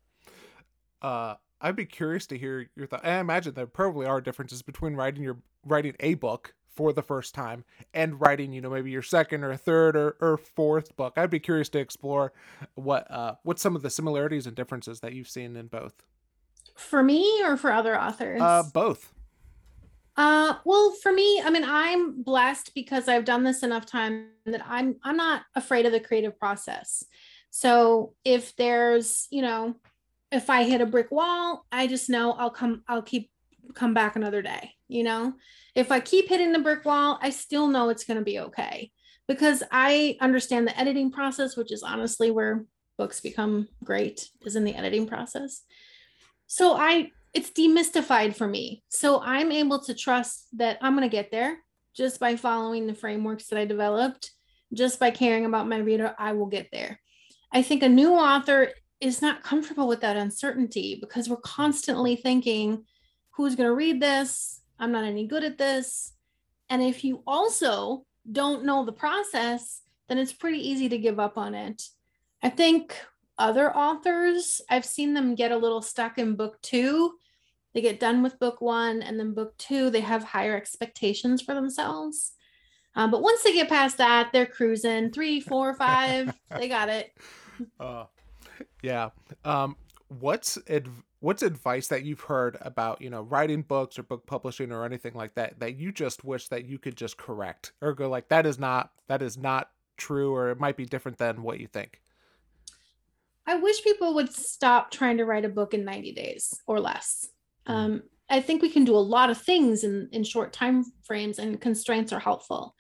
Uh 1.03 1.35
I'd 1.61 1.77
be 1.77 1.87
curious 1.87 2.27
to 2.27 2.37
hear 2.37 2.69
your 2.77 2.87
thought. 2.87 3.07
I 3.07 3.21
imagine 3.21 3.55
there 3.55 3.67
probably 3.67 4.07
are 4.07 4.21
differences 4.21 4.63
between 4.63 4.95
writing 4.95 5.23
your 5.23 5.39
writing 5.65 5.95
a 6.01 6.15
book 6.15 6.53
for 6.75 6.93
the 6.93 7.03
first 7.03 7.35
time 7.35 7.65
and 7.93 8.21
writing 8.21 8.53
you 8.53 8.61
know 8.61 8.71
maybe 8.71 8.91
your 8.91 9.03
second 9.03 9.45
or 9.45 9.57
third 9.57 9.97
or, 9.97 10.17
or 10.21 10.37
fourth 10.37 10.97
book. 10.97 11.15
I'd 11.17 11.31
be 11.31 11.41
curious 11.41 11.69
to 11.71 11.79
explore 11.79 12.33
what 12.75 13.11
uh 13.11 13.35
what 13.43 13.59
some 13.59 13.77
of 13.77 13.83
the 13.83 13.91
similarities 13.91 14.47
and 14.47 14.57
differences 14.57 15.01
that 15.01 15.13
you've 15.13 15.29
seen 15.29 15.57
in 15.57 15.67
both. 15.67 15.95
For 16.75 17.03
me 17.03 17.43
or 17.45 17.57
for 17.57 17.71
other 17.71 18.01
authors? 18.01 18.41
Uh 18.41 18.65
both. 18.73 19.13
Uh 20.17 20.55
well 20.65 20.93
for 21.03 21.13
me 21.13 21.43
i 21.45 21.51
mean 21.51 21.65
i'm 21.67 22.23
blessed 22.23 22.73
because 22.75 23.09
i've 23.09 23.25
done 23.25 23.43
this 23.43 23.63
enough 23.63 23.85
time 23.85 24.29
that 24.47 24.63
i'm 24.69 24.97
i'm 25.03 25.17
not 25.17 25.43
afraid 25.55 25.87
of 25.87 25.93
the 25.93 26.01
creative 26.01 26.39
process. 26.39 27.05
So 27.51 28.15
if 28.25 28.55
there's 28.57 29.29
you 29.31 29.43
know 29.43 29.77
if 30.33 30.51
i 30.51 30.65
hit 30.65 30.81
a 30.81 30.87
brick 30.87 31.11
wall 31.11 31.65
i 31.71 31.87
just 31.87 32.11
know 32.11 32.33
i'll 32.33 32.51
come 32.51 32.83
i'll 32.89 33.03
keep 33.03 33.31
come 33.75 33.95
back 33.95 34.17
another 34.17 34.43
day 34.43 34.71
you 34.89 35.03
know? 35.03 35.35
If 35.75 35.91
i 35.91 36.01
keep 36.01 36.29
hitting 36.29 36.53
the 36.53 36.59
brick 36.59 36.85
wall 36.85 37.19
i 37.23 37.31
still 37.31 37.69
know 37.69 37.89
it's 37.89 38.05
going 38.05 38.19
to 38.19 38.25
be 38.25 38.39
okay 38.41 38.91
because 39.27 39.63
i 39.73 40.17
understand 40.21 40.67
the 40.67 40.79
editing 40.79 41.11
process 41.11 41.57
which 41.57 41.73
is 41.73 41.83
honestly 41.83 42.31
where 42.31 42.65
books 42.97 43.21
become 43.21 43.67
great 43.83 44.29
is 44.43 44.55
in 44.55 44.65
the 44.65 44.75
editing 44.75 45.07
process. 45.07 45.63
So 46.47 46.77
i 46.77 47.11
it's 47.33 47.51
demystified 47.51 48.37
for 48.37 48.47
me. 48.47 48.85
So 48.89 49.21
i'm 49.23 49.51
able 49.51 49.81
to 49.85 49.95
trust 49.95 50.47
that 50.59 50.79
i'm 50.81 50.97
going 50.97 51.09
to 51.09 51.17
get 51.17 51.31
there 51.31 51.59
just 51.97 52.21
by 52.21 52.37
following 52.37 52.87
the 52.87 52.95
frameworks 52.95 53.47
that 53.49 53.59
i 53.59 53.65
developed 53.65 54.31
just 54.75 54.99
by 54.99 55.11
caring 55.11 55.45
about 55.45 55.69
my 55.69 55.79
reader, 55.79 56.15
I 56.19 56.33
will 56.33 56.47
get 56.47 56.69
there. 56.73 57.01
I 57.53 57.63
think 57.63 57.83
a 57.83 57.89
new 57.89 58.13
author 58.15 58.71
is 59.01 59.23
not 59.23 59.43
comfortable 59.43 59.87
with 59.87 60.01
that 60.01 60.17
uncertainty 60.17 60.99
because 61.01 61.29
we're 61.29 61.37
constantly 61.37 62.17
thinking, 62.17 62.85
who's 63.37 63.57
going 63.57 63.69
to 63.69 63.75
read 63.75 64.01
this? 64.01 64.61
I'm 64.79 64.93
not 64.93 65.05
any 65.05 65.27
good 65.27 65.45
at 65.45 65.59
this. 65.59 66.13
And 66.71 66.83
if 66.83 67.05
you 67.05 67.23
also 67.27 68.05
don't 68.31 68.65
know 68.65 68.85
the 68.85 68.93
process, 68.93 69.83
then 70.09 70.19
it's 70.19 70.33
pretty 70.33 70.59
easy 70.59 70.89
to 70.89 70.99
give 70.99 71.19
up 71.19 71.37
on 71.37 71.55
it. 71.55 71.83
I 72.43 72.51
think 72.51 72.97
other 73.39 73.75
authors, 73.75 74.61
I've 74.71 74.85
seen 74.85 75.15
them 75.15 75.35
get 75.35 75.53
a 75.53 75.57
little 75.57 75.83
stuck 75.83 76.19
in 76.19 76.37
book 76.37 76.61
two. 76.63 77.15
They 77.73 77.81
get 77.81 78.01
done 78.01 78.23
with 78.23 78.39
book 78.39 78.61
one, 78.61 79.03
and 79.03 79.19
then 79.19 79.35
book 79.35 79.57
two, 79.59 79.91
they 79.91 80.01
have 80.01 80.23
higher 80.23 80.57
expectations 80.57 81.43
for 81.43 81.55
themselves. 81.55 82.33
Um, 82.95 83.11
but 83.11 83.23
once 83.23 83.43
they 83.43 83.53
get 83.53 83.69
past 83.69 83.99
that, 83.99 84.31
they're 84.33 84.47
cruising 84.47 85.11
three, 85.11 85.41
four, 85.41 85.75
five. 85.75 86.33
they 86.57 86.69
got 86.69 86.89
it. 86.89 87.13
Uh, 87.81 88.05
yeah. 88.83 89.11
Um, 89.45 89.77
what's 90.07 90.57
adv- 90.69 91.03
what's 91.25 91.43
advice 91.43 91.89
that 91.89 92.05
you've 92.05 92.21
heard 92.21 92.59
about 92.61 93.01
you 93.01 93.09
know 93.09 93.23
writing 93.23 93.63
books 93.63 93.99
or 93.99 94.03
book 94.03 94.27
publishing 94.27 94.71
or 94.71 94.85
anything 94.85 95.15
like 95.15 95.35
that 95.35 95.59
that 95.59 95.77
you 95.77 95.91
just 95.91 96.23
wish 96.23 96.49
that 96.49 96.67
you 96.67 96.79
could 96.79 96.97
just 96.97 97.17
correct 97.17 97.73
or 97.81 97.95
go 97.95 98.11
like 98.11 98.29
that 98.29 98.45
is 98.45 98.59
not 98.59 98.91
that 99.09 99.23
is 99.23 99.39
not 99.39 99.71
true 99.97 100.35
or 100.35 100.51
it 100.51 100.61
might 100.61 100.77
be 100.77 100.85
different 100.85 101.17
than 101.17 101.43
what 101.43 101.59
you 101.59 101.67
think 101.67 102.03
i 103.47 103.57
wish 103.57 103.83
people 103.83 104.13
would 104.13 104.31
stop 104.31 104.91
trying 104.91 105.17
to 105.17 105.25
write 105.25 105.47
a 105.47 105.49
book 105.49 105.73
in 105.73 105.83
90 105.85 106.13
days 106.13 106.61
or 106.67 106.79
less. 106.79 107.27
Mm. 107.67 107.73
um, 107.73 108.03
i 108.29 108.39
think 108.39 108.61
we 108.61 108.69
can 108.69 108.85
do 108.85 108.95
a 108.95 108.99
lot 108.99 109.31
of 109.31 109.41
things 109.41 109.83
in 109.83 110.11
in 110.13 110.25
short 110.25 110.53
time 110.53 110.85
frames 111.05 111.39
and 111.39 111.61
constraints 111.61 112.13
are 112.13 112.21
helpful. 112.21 112.75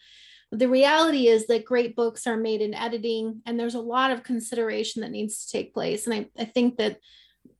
The 0.52 0.68
reality 0.68 1.26
is 1.26 1.48
that 1.48 1.64
great 1.64 1.96
books 1.96 2.28
are 2.28 2.36
made 2.36 2.60
in 2.60 2.74
editing 2.74 3.40
and 3.44 3.58
there's 3.58 3.74
a 3.74 3.80
lot 3.80 4.12
of 4.12 4.22
consideration 4.22 5.02
that 5.02 5.10
needs 5.10 5.46
to 5.46 5.52
take 5.52 5.72
place 5.72 6.06
and 6.06 6.14
i, 6.14 6.26
I 6.38 6.44
think 6.44 6.76
that 6.76 6.98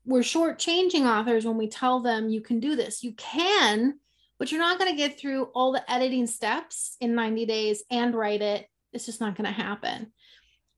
we're 0.05 0.21
shortchanging 0.21 1.07
authors 1.07 1.45
when 1.45 1.57
we 1.57 1.69
tell 1.69 2.01
them 2.01 2.29
you 2.29 2.41
can 2.41 2.61
do 2.61 2.77
this. 2.77 3.03
You 3.03 3.13
can, 3.15 3.99
but 4.39 4.53
you're 4.53 4.61
not 4.61 4.79
going 4.79 4.91
to 4.91 4.97
get 4.97 5.19
through 5.19 5.45
all 5.55 5.73
the 5.73 5.91
editing 5.91 6.27
steps 6.27 6.97
in 7.01 7.15
90 7.15 7.47
days 7.47 7.83
and 7.91 8.15
write 8.15 8.43
it. 8.43 8.67
It's 8.93 9.07
just 9.07 9.21
not 9.21 9.37
going 9.37 9.47
to 9.47 9.63
happen. 9.63 10.13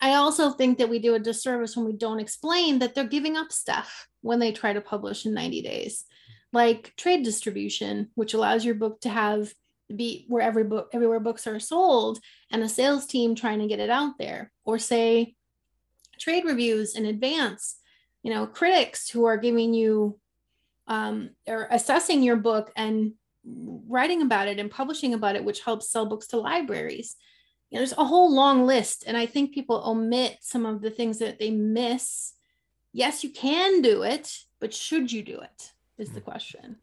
I 0.01 0.15
also 0.15 0.51
think 0.51 0.79
that 0.79 0.89
we 0.89 0.99
do 0.99 1.15
a 1.15 1.19
disservice 1.19 1.77
when 1.77 1.87
we 1.87 1.95
don't 1.95 2.21
explain 2.21 2.79
that 2.81 2.95
they're 2.95 3.05
giving 3.05 3.37
up 3.37 3.51
stuff 3.51 4.09
when 4.21 4.39
they 4.39 4.53
try 4.53 4.73
to 4.73 4.81
publish 4.81 5.25
in 5.25 5.35
90 5.35 5.63
days, 5.63 6.05
like 6.53 6.93
trade 6.97 7.25
distribution, 7.25 8.11
which 8.15 8.35
allows 8.35 8.65
your 8.65 8.75
book 8.75 9.01
to 9.01 9.09
have 9.09 9.53
be 9.95 10.25
where 10.27 10.43
every 10.43 10.65
book 10.65 10.91
everywhere 10.93 11.21
books 11.21 11.47
are 11.47 11.61
sold 11.61 12.19
and 12.51 12.61
a 12.61 12.69
sales 12.69 13.07
team 13.07 13.37
trying 13.37 13.61
to 13.61 13.69
get 13.69 13.79
it 13.79 13.89
out 13.89 14.19
there 14.19 14.51
or 14.65 14.81
say 14.81 15.37
trade 16.19 16.45
reviews 16.45 16.97
in 16.97 17.07
advance 17.07 17.77
you 18.27 18.35
know 18.35 18.45
critics 18.45 19.09
who 19.09 19.25
are 19.27 19.37
giving 19.37 19.73
you 19.73 20.19
um, 20.89 21.31
or 21.47 21.69
assessing 21.71 22.25
your 22.25 22.35
book 22.35 22.73
and 22.75 23.13
writing 23.45 24.21
about 24.21 24.49
it 24.49 24.59
and 24.59 24.69
publishing 24.69 25.15
about 25.15 25.37
it 25.37 25.45
which 25.45 25.61
helps 25.61 25.89
sell 25.89 26.07
books 26.07 26.27
to 26.27 26.37
libraries. 26.37 27.15
You 27.71 27.77
know, 27.77 27.81
there's 27.81 27.93
a 27.93 28.05
whole 28.05 28.35
long 28.35 28.67
list 28.67 29.05
and 29.07 29.17
i 29.17 29.27
think 29.27 29.55
people 29.55 29.81
omit 29.87 30.39
some 30.41 30.67
of 30.67 30.83
the 30.83 30.91
things 30.91 31.21
that 31.21 31.39
they 31.39 31.53
miss. 31.53 32.33
Yes 32.93 33.23
you 33.23 33.31
can 33.31 33.81
do 33.81 34.03
it 34.03 34.37
but 34.59 34.75
should 34.75 35.13
you 35.13 35.23
do 35.23 35.39
it 35.41 35.73
is 35.97 36.11
the 36.11 36.19
hmm. 36.19 36.31
question. 36.31 36.77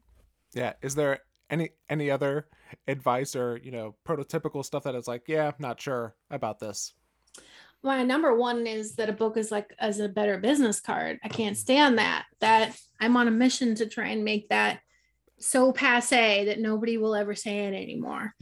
Yeah. 0.54 0.72
Is 0.80 0.94
there 0.94 1.18
any 1.50 1.68
any 1.90 2.10
other 2.10 2.46
advice 2.88 3.36
or 3.36 3.60
you 3.62 3.70
know 3.70 3.94
prototypical 4.08 4.64
stuff 4.64 4.84
that 4.84 4.94
is 4.94 5.06
like 5.06 5.24
yeah 5.28 5.48
i'm 5.48 5.54
not 5.58 5.78
sure 5.80 6.16
about 6.30 6.58
this 6.58 6.94
my 7.84 8.02
number 8.02 8.34
one 8.34 8.66
is 8.66 8.96
that 8.96 9.10
a 9.10 9.12
book 9.12 9.36
is 9.36 9.50
like 9.50 9.74
as 9.78 10.00
a 10.00 10.08
better 10.08 10.38
business 10.38 10.80
card. 10.80 11.18
I 11.22 11.28
can't 11.28 11.56
stand 11.56 11.98
that. 11.98 12.24
That 12.40 12.76
I'm 12.98 13.16
on 13.16 13.28
a 13.28 13.32
mission 13.32 13.74
to 13.76 13.86
try 13.86 14.08
and 14.08 14.24
make 14.24 14.48
that 14.48 14.80
so 15.38 15.72
passe 15.72 16.46
that 16.46 16.60
nobody 16.60 16.96
will 16.96 17.14
ever 17.14 17.34
say 17.34 17.66
it 17.66 17.74
anymore. 17.74 18.34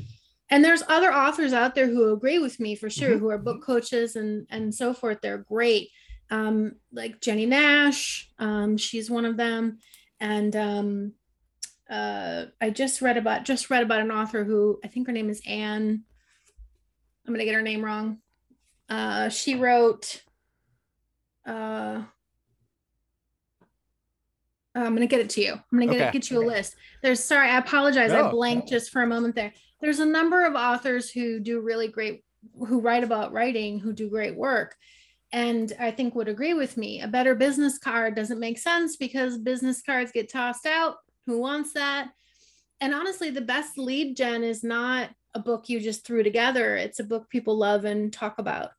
And 0.48 0.64
there's 0.64 0.82
other 0.86 1.12
authors 1.12 1.52
out 1.52 1.74
there 1.74 1.88
who 1.88 2.12
agree 2.12 2.38
with 2.38 2.60
me 2.60 2.76
for 2.76 2.88
sure, 2.88 3.10
mm-hmm. 3.10 3.18
who 3.18 3.30
are 3.30 3.38
book 3.38 3.64
coaches 3.64 4.16
and 4.16 4.46
and 4.50 4.74
so 4.74 4.94
forth. 4.94 5.18
They're 5.20 5.38
great. 5.38 5.88
Um, 6.30 6.76
like 6.92 7.20
Jennie 7.20 7.46
Nash, 7.46 8.30
um, 8.38 8.76
she's 8.76 9.10
one 9.10 9.24
of 9.24 9.36
them. 9.36 9.78
And 10.20 10.54
um, 10.54 11.12
uh, 11.90 12.46
I 12.60 12.70
just 12.70 13.02
read 13.02 13.16
about 13.16 13.44
just 13.44 13.70
read 13.70 13.82
about 13.82 14.00
an 14.00 14.12
author 14.12 14.44
who 14.44 14.78
I 14.84 14.88
think 14.88 15.08
her 15.08 15.12
name 15.12 15.30
is 15.30 15.42
Anne. 15.46 16.04
I'm 17.26 17.32
gonna 17.34 17.44
get 17.44 17.54
her 17.54 17.62
name 17.62 17.84
wrong. 17.84 18.18
Uh, 18.92 19.30
she 19.30 19.54
wrote, 19.54 20.22
uh, 21.46 22.02
I'm 24.74 24.94
gonna 24.94 25.06
get 25.06 25.20
it 25.20 25.30
to 25.30 25.40
you. 25.40 25.52
I'm 25.54 25.78
gonna 25.78 25.86
get, 25.86 26.02
okay. 26.02 26.10
get 26.12 26.30
you 26.30 26.42
a 26.42 26.44
list. 26.44 26.76
There's 27.02 27.24
sorry, 27.24 27.48
I 27.48 27.56
apologize. 27.56 28.12
No. 28.12 28.26
I 28.26 28.30
blanked 28.30 28.68
just 28.68 28.90
for 28.90 29.02
a 29.02 29.06
moment 29.06 29.34
there. 29.34 29.54
There's 29.80 30.00
a 30.00 30.04
number 30.04 30.44
of 30.44 30.56
authors 30.56 31.10
who 31.10 31.40
do 31.40 31.60
really 31.60 31.88
great, 31.88 32.22
who 32.58 32.80
write 32.80 33.02
about 33.02 33.32
writing, 33.32 33.78
who 33.78 33.94
do 33.94 34.10
great 34.10 34.36
work, 34.36 34.76
and 35.32 35.72
I 35.80 35.90
think 35.90 36.14
would 36.14 36.28
agree 36.28 36.52
with 36.52 36.76
me. 36.76 37.00
A 37.00 37.08
better 37.08 37.34
business 37.34 37.78
card 37.78 38.14
doesn't 38.14 38.40
make 38.40 38.58
sense 38.58 38.96
because 38.96 39.38
business 39.38 39.80
cards 39.80 40.12
get 40.12 40.30
tossed 40.30 40.66
out. 40.66 40.96
Who 41.24 41.38
wants 41.38 41.72
that? 41.72 42.10
And 42.82 42.92
honestly, 42.92 43.30
the 43.30 43.40
best 43.40 43.78
lead 43.78 44.18
gen 44.18 44.44
is 44.44 44.62
not 44.62 45.08
a 45.32 45.38
book 45.38 45.70
you 45.70 45.80
just 45.80 46.04
threw 46.04 46.22
together. 46.22 46.76
It's 46.76 47.00
a 47.00 47.04
book 47.04 47.30
people 47.30 47.56
love 47.56 47.86
and 47.86 48.12
talk 48.12 48.38
about. 48.38 48.72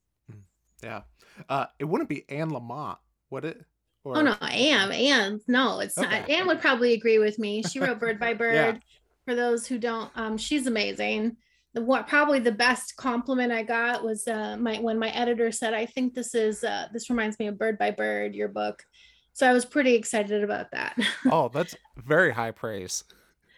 Yeah. 0.83 1.01
Uh, 1.49 1.65
it 1.79 1.85
wouldn't 1.85 2.09
be 2.09 2.25
Anne 2.29 2.51
Lamott, 2.51 2.97
would 3.29 3.45
it? 3.45 3.63
Or... 4.03 4.17
Oh 4.17 4.21
no, 4.21 4.33
Anne. 4.33 4.91
Anne. 4.91 5.39
No, 5.47 5.79
it's 5.79 5.97
okay. 5.97 6.19
not. 6.19 6.29
Anne 6.29 6.47
would 6.47 6.61
probably 6.61 6.93
agree 6.93 7.19
with 7.19 7.39
me. 7.39 7.63
She 7.63 7.79
wrote 7.79 7.99
Bird 7.99 8.19
by 8.19 8.33
Bird. 8.33 8.75
yeah. 8.75 8.77
For 9.25 9.35
those 9.35 9.65
who 9.65 9.77
don't, 9.79 10.11
um, 10.15 10.37
she's 10.37 10.67
amazing. 10.67 11.37
The 11.73 11.81
what 11.81 12.07
probably 12.07 12.39
the 12.39 12.51
best 12.51 12.97
compliment 12.97 13.53
I 13.53 13.63
got 13.63 14.03
was 14.03 14.27
uh, 14.27 14.57
my 14.57 14.79
when 14.79 14.99
my 14.99 15.09
editor 15.09 15.51
said, 15.51 15.73
"I 15.73 15.85
think 15.85 16.13
this 16.13 16.35
is 16.35 16.63
uh, 16.63 16.87
this 16.91 17.09
reminds 17.09 17.39
me 17.39 17.47
of 17.47 17.57
Bird 17.57 17.77
by 17.77 17.91
Bird, 17.91 18.35
your 18.35 18.49
book." 18.49 18.83
So 19.31 19.49
I 19.49 19.53
was 19.53 19.65
pretty 19.65 19.95
excited 19.95 20.43
about 20.43 20.71
that. 20.71 20.97
oh, 21.31 21.49
that's 21.49 21.75
very 21.97 22.31
high 22.31 22.51
praise. 22.51 23.05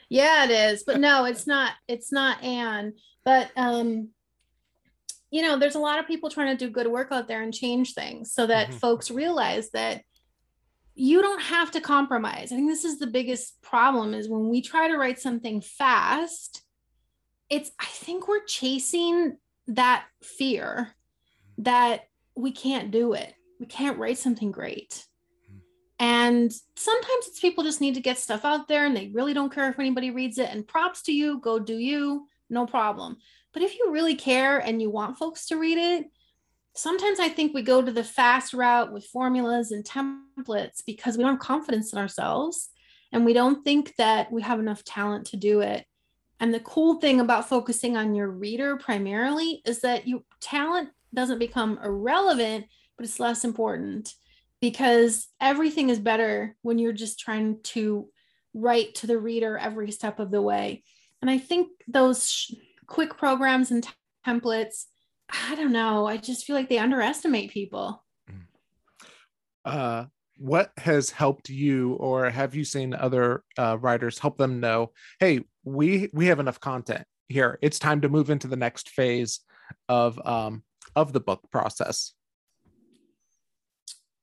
Yeah, 0.07 0.45
it 0.45 0.51
is. 0.51 0.83
But 0.83 0.99
no, 0.99 1.25
it's 1.25 1.47
not. 1.47 1.73
It's 1.87 2.11
not 2.11 2.43
Anne. 2.43 2.93
But 3.25 3.49
um, 3.57 4.09
you 5.35 5.41
know, 5.41 5.59
there's 5.59 5.75
a 5.75 5.79
lot 5.79 5.99
of 5.99 6.07
people 6.07 6.29
trying 6.29 6.57
to 6.57 6.65
do 6.65 6.71
good 6.71 6.87
work 6.87 7.09
out 7.11 7.27
there 7.27 7.43
and 7.43 7.53
change 7.53 7.93
things 7.93 8.31
so 8.31 8.47
that 8.47 8.69
mm-hmm. 8.69 8.77
folks 8.77 9.11
realize 9.11 9.69
that 9.71 10.01
you 10.93 11.21
don't 11.21 11.41
have 11.41 11.71
to 11.71 11.81
compromise. 11.81 12.53
I 12.53 12.55
think 12.55 12.69
this 12.69 12.85
is 12.85 12.99
the 12.99 13.07
biggest 13.07 13.61
problem 13.61 14.13
is 14.13 14.29
when 14.29 14.47
we 14.47 14.61
try 14.61 14.87
to 14.87 14.95
write 14.95 15.19
something 15.19 15.59
fast, 15.59 16.63
it's 17.49 17.69
I 17.77 17.85
think 17.85 18.29
we're 18.29 18.45
chasing 18.45 19.35
that 19.67 20.05
fear 20.23 20.95
that 21.57 22.03
we 22.37 22.53
can't 22.53 22.89
do 22.89 23.11
it. 23.11 23.33
We 23.59 23.65
can't 23.65 23.99
write 23.99 24.19
something 24.19 24.53
great. 24.53 25.05
And 25.99 26.49
sometimes 26.77 27.27
it's 27.27 27.41
people 27.41 27.65
just 27.65 27.81
need 27.81 27.95
to 27.95 28.01
get 28.01 28.19
stuff 28.19 28.45
out 28.45 28.69
there 28.69 28.85
and 28.85 28.95
they 28.95 29.11
really 29.13 29.33
don't 29.33 29.53
care 29.53 29.69
if 29.69 29.79
anybody 29.79 30.11
reads 30.11 30.37
it. 30.37 30.49
And 30.49 30.65
props 30.65 31.01
to 31.03 31.11
you, 31.11 31.41
go 31.41 31.59
do 31.59 31.77
you, 31.77 32.29
no 32.49 32.65
problem. 32.65 33.17
But 33.55 33.63
if 33.63 33.79
you 33.79 33.89
really 33.89 34.15
care 34.15 34.59
and 34.59 34.81
you 34.81 34.89
want 34.89 35.17
folks 35.17 35.47
to 35.47 35.55
read 35.55 35.77
it, 35.77 36.07
sometimes 36.75 37.21
I 37.21 37.29
think 37.29 37.53
we 37.53 37.61
go 37.61 37.81
to 37.81 37.91
the 37.91 38.03
fast 38.03 38.53
route 38.53 38.91
with 38.91 39.05
formulas 39.05 39.71
and 39.71 39.85
templates 39.85 40.83
because 40.85 41.15
we 41.15 41.23
don't 41.23 41.35
have 41.35 41.39
confidence 41.39 41.93
in 41.93 41.97
ourselves 41.97 42.69
and 43.13 43.23
we 43.23 43.31
don't 43.31 43.63
think 43.63 43.95
that 43.95 44.29
we 44.29 44.41
have 44.41 44.59
enough 44.59 44.83
talent 44.83 45.27
to 45.27 45.37
do 45.37 45.61
it. 45.61 45.85
And 46.41 46.53
the 46.53 46.59
cool 46.59 46.99
thing 46.99 47.21
about 47.21 47.47
focusing 47.47 47.95
on 47.95 48.13
your 48.13 48.29
reader 48.29 48.75
primarily 48.75 49.61
is 49.65 49.79
that 49.81 50.05
your 50.05 50.19
talent 50.41 50.89
doesn't 51.13 51.39
become 51.39 51.79
irrelevant, 51.81 52.65
but 52.97 53.05
it's 53.05 53.21
less 53.21 53.45
important 53.45 54.13
because 54.59 55.29
everything 55.39 55.89
is 55.89 55.99
better 55.99 56.57
when 56.61 56.77
you're 56.77 56.91
just 56.91 57.21
trying 57.21 57.61
to 57.63 58.09
write 58.53 58.95
to 58.95 59.07
the 59.07 59.17
reader 59.17 59.57
every 59.57 59.91
step 59.91 60.19
of 60.19 60.29
the 60.29 60.41
way. 60.41 60.83
And 61.21 61.31
I 61.31 61.37
think 61.37 61.69
those 61.87 62.53
quick 62.87 63.17
programs 63.17 63.71
and 63.71 63.83
t- 63.83 63.89
templates 64.25 64.85
i 65.29 65.55
don't 65.55 65.71
know. 65.71 66.05
I 66.05 66.17
just 66.17 66.45
feel 66.45 66.55
like 66.55 66.69
they 66.69 66.77
underestimate 66.77 67.51
people. 67.51 68.03
Mm. 68.29 68.45
uh 69.65 70.05
what 70.37 70.71
has 70.77 71.09
helped 71.09 71.49
you 71.49 71.93
or 71.93 72.29
have 72.29 72.55
you 72.55 72.65
seen 72.65 72.93
other 72.93 73.41
uh, 73.57 73.77
writers 73.79 74.19
help 74.19 74.37
them 74.37 74.59
know 74.59 74.91
hey 75.19 75.39
we 75.63 76.09
we 76.13 76.25
have 76.27 76.39
enough 76.39 76.59
content 76.59 77.05
here. 77.27 77.57
It's 77.61 77.79
time 77.79 78.01
to 78.01 78.09
move 78.09 78.29
into 78.29 78.47
the 78.47 78.57
next 78.57 78.89
phase 78.89 79.39
of 79.89 80.19
um 80.25 80.63
of 80.95 81.13
the 81.13 81.19
book 81.19 81.41
process? 81.51 82.13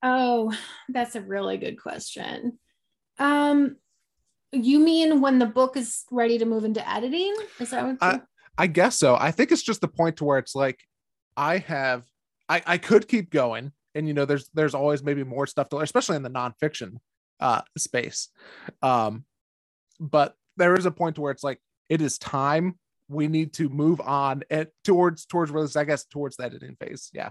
Oh 0.03 0.53
that's 0.88 1.16
a 1.16 1.22
really 1.22 1.57
good 1.57 1.81
question. 1.81 2.59
Um 3.18 3.77
you 4.53 4.79
mean 4.79 5.22
when 5.22 5.38
the 5.38 5.46
book 5.46 5.79
is 5.79 6.05
ready 6.11 6.38
to 6.38 6.44
move 6.44 6.64
into 6.64 6.87
editing? 6.88 7.35
Is 7.59 7.70
that 7.70 7.87
what 7.87 7.96
I, 8.03 8.20
I 8.59 8.67
guess 8.67 8.99
so. 8.99 9.17
I 9.17 9.31
think 9.31 9.53
it's 9.53 9.62
just 9.62 9.81
the 9.81 9.88
point 9.88 10.19
to 10.19 10.25
where 10.25 10.38
it's 10.38 10.55
like 10.55 10.81
I 11.37 11.59
have 11.59 12.05
I, 12.49 12.62
I 12.67 12.79
could 12.79 13.09
keep 13.09 13.31
going. 13.31 13.73
And 13.95 14.07
you 14.07 14.15
know, 14.15 14.25
there's 14.25 14.49
there's 14.55 14.75
always 14.75 15.03
maybe 15.03 15.25
more 15.25 15.47
stuff 15.47 15.69
to 15.71 15.79
especially 15.79 16.17
in 16.17 16.23
the 16.23 16.31
nonfiction 16.31 16.99
uh 17.41 17.62
space. 17.77 18.29
Um, 18.83 19.25
but 20.01 20.37
there 20.57 20.75
is 20.75 20.87
a 20.87 20.91
point 20.91 21.17
to 21.17 21.23
where 21.23 21.33
it's 21.33 21.45
like 21.45 21.61
it 21.88 22.01
is 22.03 22.19
time 22.19 22.79
we 23.09 23.29
need 23.29 23.53
to 23.55 23.69
move 23.69 24.01
on 24.01 24.43
and 24.51 24.69
towards 24.85 25.27
towards 25.27 25.51
release, 25.51 25.77
I 25.77 25.85
guess 25.85 26.05
towards 26.05 26.37
the 26.37 26.45
editing 26.45 26.77
phase. 26.81 27.11
Yeah. 27.12 27.31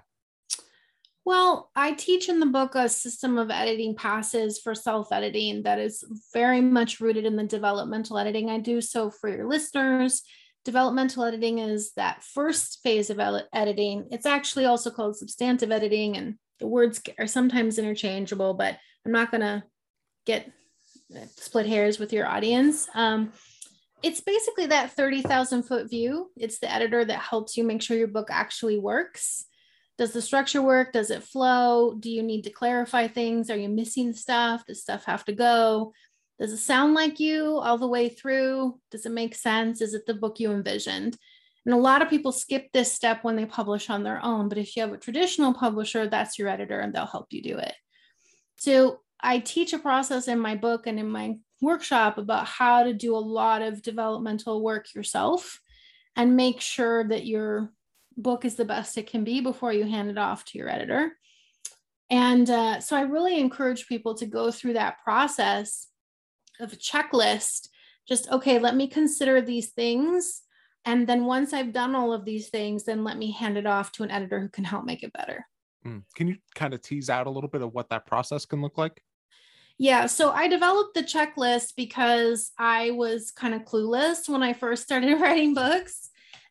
Well, 1.23 1.69
I 1.75 1.91
teach 1.93 2.29
in 2.29 2.39
the 2.39 2.47
book 2.47 2.73
a 2.73 2.89
system 2.89 3.37
of 3.37 3.51
editing 3.51 3.95
passes 3.95 4.59
for 4.59 4.73
self 4.73 5.11
editing 5.11 5.63
that 5.63 5.77
is 5.77 6.03
very 6.33 6.61
much 6.61 6.99
rooted 6.99 7.25
in 7.25 7.35
the 7.35 7.43
developmental 7.43 8.17
editing 8.17 8.49
I 8.49 8.59
do. 8.59 8.81
So, 8.81 9.11
for 9.11 9.29
your 9.29 9.47
listeners, 9.47 10.23
developmental 10.65 11.23
editing 11.23 11.59
is 11.59 11.93
that 11.93 12.23
first 12.23 12.79
phase 12.83 13.09
of 13.09 13.19
editing. 13.53 14.07
It's 14.11 14.25
actually 14.25 14.65
also 14.65 14.91
called 14.91 15.17
substantive 15.17 15.71
editing, 15.71 16.17
and 16.17 16.35
the 16.59 16.67
words 16.67 17.01
are 17.19 17.27
sometimes 17.27 17.79
interchangeable, 17.79 18.53
but 18.53 18.77
I'm 19.05 19.11
not 19.11 19.31
going 19.31 19.41
to 19.41 19.63
get 20.25 20.51
split 21.37 21.65
hairs 21.65 21.99
with 21.99 22.13
your 22.13 22.27
audience. 22.27 22.87
Um, 22.93 23.31
it's 24.03 24.21
basically 24.21 24.67
that 24.67 24.93
30,000 24.93 25.63
foot 25.63 25.89
view. 25.89 26.31
It's 26.37 26.59
the 26.59 26.71
editor 26.71 27.03
that 27.05 27.19
helps 27.19 27.57
you 27.57 27.63
make 27.63 27.81
sure 27.81 27.97
your 27.97 28.07
book 28.07 28.29
actually 28.31 28.79
works. 28.79 29.45
Does 29.97 30.13
the 30.13 30.21
structure 30.21 30.61
work? 30.61 30.93
Does 30.93 31.11
it 31.11 31.23
flow? 31.23 31.95
Do 31.99 32.09
you 32.09 32.23
need 32.23 32.43
to 32.43 32.49
clarify 32.49 33.07
things? 33.07 33.49
Are 33.49 33.57
you 33.57 33.69
missing 33.69 34.13
stuff? 34.13 34.65
Does 34.65 34.81
stuff 34.81 35.05
have 35.05 35.23
to 35.25 35.33
go? 35.33 35.93
Does 36.39 36.53
it 36.53 36.57
sound 36.57 36.93
like 36.93 37.19
you 37.19 37.57
all 37.57 37.77
the 37.77 37.87
way 37.87 38.09
through? 38.09 38.79
Does 38.89 39.05
it 39.05 39.11
make 39.11 39.35
sense? 39.35 39.81
Is 39.81 39.93
it 39.93 40.05
the 40.05 40.13
book 40.13 40.39
you 40.39 40.51
envisioned? 40.51 41.17
And 41.65 41.75
a 41.75 41.77
lot 41.77 42.01
of 42.01 42.09
people 42.09 42.31
skip 42.31 42.71
this 42.71 42.91
step 42.91 43.23
when 43.23 43.35
they 43.35 43.45
publish 43.45 43.89
on 43.89 44.03
their 44.03 44.23
own. 44.23 44.49
But 44.49 44.57
if 44.57 44.75
you 44.75 44.81
have 44.81 44.93
a 44.93 44.97
traditional 44.97 45.53
publisher, 45.53 46.07
that's 46.07 46.39
your 46.39 46.47
editor 46.47 46.79
and 46.79 46.93
they'll 46.93 47.05
help 47.05 47.27
you 47.29 47.43
do 47.43 47.57
it. 47.57 47.73
So 48.57 49.01
I 49.19 49.39
teach 49.39 49.73
a 49.73 49.79
process 49.79 50.27
in 50.27 50.39
my 50.39 50.55
book 50.55 50.87
and 50.87 50.99
in 50.99 51.07
my 51.07 51.35
workshop 51.61 52.17
about 52.17 52.47
how 52.47 52.83
to 52.83 52.93
do 52.93 53.15
a 53.15 53.17
lot 53.17 53.61
of 53.61 53.83
developmental 53.83 54.63
work 54.63 54.93
yourself 54.95 55.59
and 56.15 56.35
make 56.35 56.59
sure 56.59 57.07
that 57.07 57.27
your 57.27 57.71
book 58.17 58.43
is 58.43 58.55
the 58.55 58.65
best 58.65 58.97
it 58.97 59.09
can 59.09 59.23
be 59.23 59.41
before 59.41 59.71
you 59.71 59.85
hand 59.85 60.09
it 60.09 60.17
off 60.17 60.43
to 60.45 60.57
your 60.57 60.69
editor. 60.69 61.11
And 62.09 62.49
uh, 62.49 62.79
so 62.81 62.97
I 62.97 63.01
really 63.01 63.39
encourage 63.39 63.87
people 63.87 64.15
to 64.15 64.25
go 64.25 64.51
through 64.51 64.73
that 64.73 65.01
process 65.03 65.87
of 66.61 66.73
a 66.73 66.77
checklist. 66.77 67.67
Just, 68.07 68.29
okay, 68.31 68.59
let 68.59 68.75
me 68.75 68.87
consider 68.87 69.41
these 69.41 69.69
things. 69.71 70.41
And 70.85 71.07
then 71.07 71.25
once 71.25 71.53
I've 71.53 71.73
done 71.73 71.95
all 71.95 72.13
of 72.13 72.25
these 72.25 72.49
things, 72.49 72.83
then 72.83 73.03
let 73.03 73.17
me 73.17 73.31
hand 73.31 73.57
it 73.57 73.67
off 73.67 73.91
to 73.93 74.03
an 74.03 74.11
editor 74.11 74.39
who 74.39 74.49
can 74.49 74.63
help 74.63 74.85
make 74.85 75.03
it 75.03 75.13
better. 75.13 75.45
Mm. 75.85 76.03
Can 76.15 76.27
you 76.27 76.37
kind 76.55 76.73
of 76.73 76.81
tease 76.81 77.09
out 77.09 77.27
a 77.27 77.29
little 77.29 77.49
bit 77.49 77.61
of 77.61 77.73
what 77.73 77.89
that 77.89 78.05
process 78.05 78.45
can 78.45 78.61
look 78.61 78.77
like? 78.77 79.01
Yeah, 79.77 80.05
so 80.05 80.29
I 80.29 80.47
developed 80.47 80.93
the 80.93 81.01
checklist 81.01 81.73
because 81.75 82.51
I 82.57 82.91
was 82.91 83.31
kind 83.31 83.55
of 83.55 83.63
clueless 83.63 84.29
when 84.29 84.43
I 84.43 84.53
first 84.53 84.83
started 84.83 85.15
writing 85.21 85.53
books, 85.55 86.09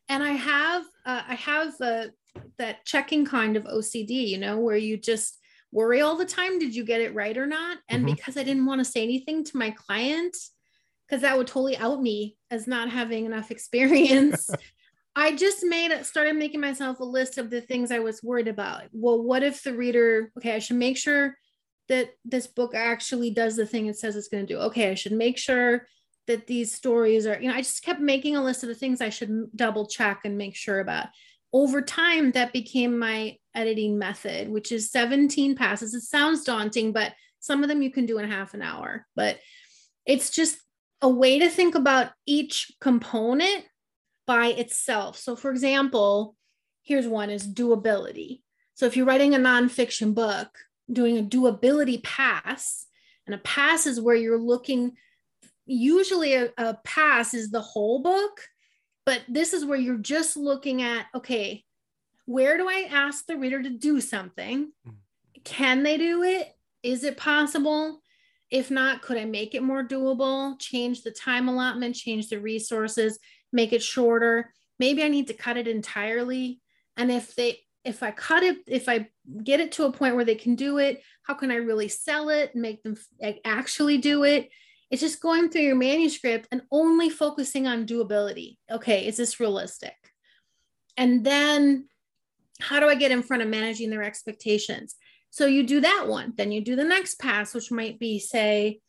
and 0.09 0.21
I 0.21 0.31
have 0.31 0.83
uh, 1.05 1.21
I 1.29 1.35
have 1.35 1.73
uh, 1.79 2.07
that 2.57 2.85
checking 2.85 3.25
kind 3.25 3.55
of 3.55 3.63
OCD, 3.63 4.27
you 4.27 4.37
know, 4.37 4.57
where 4.59 4.75
you 4.75 4.97
just 4.97 5.37
worry 5.71 6.01
all 6.01 6.15
the 6.15 6.25
time. 6.25 6.59
Did 6.59 6.75
you 6.75 6.83
get 6.83 7.01
it 7.01 7.13
right 7.13 7.37
or 7.37 7.45
not? 7.45 7.77
And 7.89 8.05
mm-hmm. 8.05 8.15
because 8.15 8.37
I 8.37 8.43
didn't 8.43 8.65
want 8.65 8.79
to 8.79 8.85
say 8.85 9.03
anything 9.03 9.43
to 9.45 9.57
my 9.57 9.71
client, 9.71 10.35
because 11.07 11.21
that 11.21 11.37
would 11.37 11.47
totally 11.47 11.77
out 11.77 12.01
me 12.01 12.37
as 12.49 12.67
not 12.67 12.89
having 12.89 13.25
enough 13.25 13.51
experience. 13.51 14.49
I 15.15 15.35
just 15.35 15.63
made 15.63 15.91
it 15.91 16.05
started 16.05 16.35
making 16.35 16.61
myself 16.61 16.99
a 16.99 17.05
list 17.05 17.37
of 17.37 17.49
the 17.49 17.59
things 17.59 17.91
I 17.91 17.99
was 17.99 18.23
worried 18.23 18.47
about. 18.47 18.83
Well, 18.93 19.21
what 19.21 19.43
if 19.43 19.61
the 19.61 19.73
reader, 19.73 20.31
okay, 20.37 20.55
I 20.55 20.59
should 20.59 20.77
make 20.77 20.97
sure 20.97 21.35
that 21.89 22.11
this 22.23 22.47
book 22.47 22.73
actually 22.73 23.31
does 23.31 23.57
the 23.57 23.65
thing 23.65 23.87
it 23.87 23.97
says 23.97 24.15
it's 24.15 24.29
going 24.29 24.47
to 24.47 24.53
do. 24.53 24.59
Okay, 24.59 24.89
I 24.89 24.93
should 24.93 25.11
make 25.11 25.37
sure 25.37 25.87
that 26.27 26.47
these 26.47 26.73
stories 26.73 27.27
are, 27.27 27.37
you 27.41 27.49
know, 27.49 27.55
I 27.55 27.61
just 27.61 27.83
kept 27.83 27.99
making 27.99 28.37
a 28.37 28.43
list 28.43 28.63
of 28.63 28.69
the 28.69 28.75
things 28.75 29.01
I 29.01 29.09
should 29.09 29.49
double 29.53 29.87
check 29.87 30.21
and 30.23 30.37
make 30.37 30.55
sure 30.55 30.79
about. 30.79 31.07
Over 31.51 31.81
time, 31.81 32.31
that 32.31 32.53
became 32.53 32.97
my 32.97 33.35
editing 33.55 33.97
method, 33.97 34.49
which 34.49 34.71
is 34.71 34.91
17 34.91 35.55
passes. 35.55 35.93
It 35.93 36.01
sounds 36.01 36.43
daunting, 36.43 36.91
but 36.91 37.13
some 37.39 37.63
of 37.63 37.69
them 37.69 37.81
you 37.81 37.91
can 37.91 38.05
do 38.05 38.17
in 38.19 38.29
half 38.29 38.53
an 38.53 38.61
hour. 38.61 39.05
But 39.15 39.39
it's 40.05 40.29
just 40.29 40.57
a 41.01 41.09
way 41.09 41.39
to 41.39 41.49
think 41.49 41.75
about 41.75 42.11
each 42.25 42.71
component 42.79 43.65
by 44.27 44.47
itself. 44.47 45.17
So, 45.17 45.35
for 45.35 45.51
example, 45.51 46.35
here's 46.83 47.07
one 47.07 47.29
is 47.29 47.47
doability. 47.47 48.41
So, 48.75 48.85
if 48.85 48.95
you're 48.95 49.05
writing 49.05 49.35
a 49.35 49.39
nonfiction 49.39 50.13
book, 50.13 50.49
doing 50.91 51.17
a 51.17 51.23
doability 51.23 52.03
pass. 52.03 52.85
And 53.25 53.35
a 53.35 53.39
pass 53.39 53.85
is 53.85 54.01
where 54.01 54.15
you're 54.15 54.39
looking, 54.39 54.93
usually 55.65 56.33
a, 56.35 56.49
a 56.57 56.77
pass 56.83 57.33
is 57.33 57.51
the 57.51 57.61
whole 57.61 58.01
book, 58.01 58.41
but 59.05 59.21
this 59.27 59.53
is 59.53 59.65
where 59.65 59.77
you're 59.77 59.97
just 59.97 60.35
looking 60.35 60.81
at, 60.81 61.05
okay, 61.15 61.63
where 62.31 62.57
do 62.57 62.67
I 62.69 62.87
ask 62.89 63.25
the 63.25 63.35
reader 63.35 63.61
to 63.61 63.69
do 63.69 63.99
something? 63.99 64.71
Mm. 64.87 64.93
Can 65.43 65.83
they 65.83 65.97
do 65.97 66.23
it? 66.23 66.47
Is 66.81 67.03
it 67.03 67.17
possible? 67.17 68.01
If 68.49 68.71
not, 68.71 69.01
could 69.01 69.17
I 69.17 69.25
make 69.25 69.53
it 69.53 69.63
more 69.63 69.83
doable? 69.83 70.57
Change 70.59 71.03
the 71.03 71.11
time 71.11 71.49
allotment, 71.49 71.95
change 71.95 72.29
the 72.29 72.39
resources, 72.39 73.19
make 73.51 73.73
it 73.73 73.83
shorter. 73.83 74.53
Maybe 74.79 75.03
I 75.03 75.09
need 75.09 75.27
to 75.27 75.33
cut 75.33 75.57
it 75.57 75.67
entirely. 75.67 76.61
And 76.97 77.11
if 77.11 77.35
they 77.35 77.59
if 77.83 78.03
I 78.03 78.11
cut 78.11 78.43
it, 78.43 78.57
if 78.67 78.87
I 78.87 79.09
get 79.43 79.59
it 79.59 79.71
to 79.73 79.85
a 79.85 79.91
point 79.91 80.15
where 80.15 80.25
they 80.25 80.35
can 80.35 80.55
do 80.55 80.77
it, 80.77 81.01
how 81.23 81.33
can 81.33 81.49
I 81.49 81.55
really 81.55 81.87
sell 81.87 82.29
it 82.29 82.51
and 82.53 82.61
make 82.61 82.83
them 82.83 82.95
actually 83.43 83.97
do 83.97 84.23
it? 84.23 84.49
It's 84.91 85.01
just 85.01 85.21
going 85.21 85.49
through 85.49 85.61
your 85.61 85.75
manuscript 85.75 86.47
and 86.51 86.61
only 86.71 87.09
focusing 87.09 87.65
on 87.65 87.87
doability. 87.87 88.57
Okay, 88.71 89.07
is 89.07 89.17
this 89.17 89.39
realistic? 89.39 89.95
And 90.95 91.23
then 91.23 91.87
how 92.61 92.79
do 92.79 92.87
I 92.87 92.95
get 92.95 93.11
in 93.11 93.23
front 93.23 93.43
of 93.43 93.49
managing 93.49 93.89
their 93.89 94.03
expectations? 94.03 94.95
So 95.29 95.45
you 95.45 95.63
do 95.65 95.81
that 95.81 96.07
one, 96.07 96.33
then 96.35 96.51
you 96.51 96.61
do 96.61 96.75
the 96.75 96.83
next 96.83 97.19
pass, 97.19 97.53
which 97.53 97.71
might 97.71 97.99
be, 97.99 98.19
say, 98.19 98.81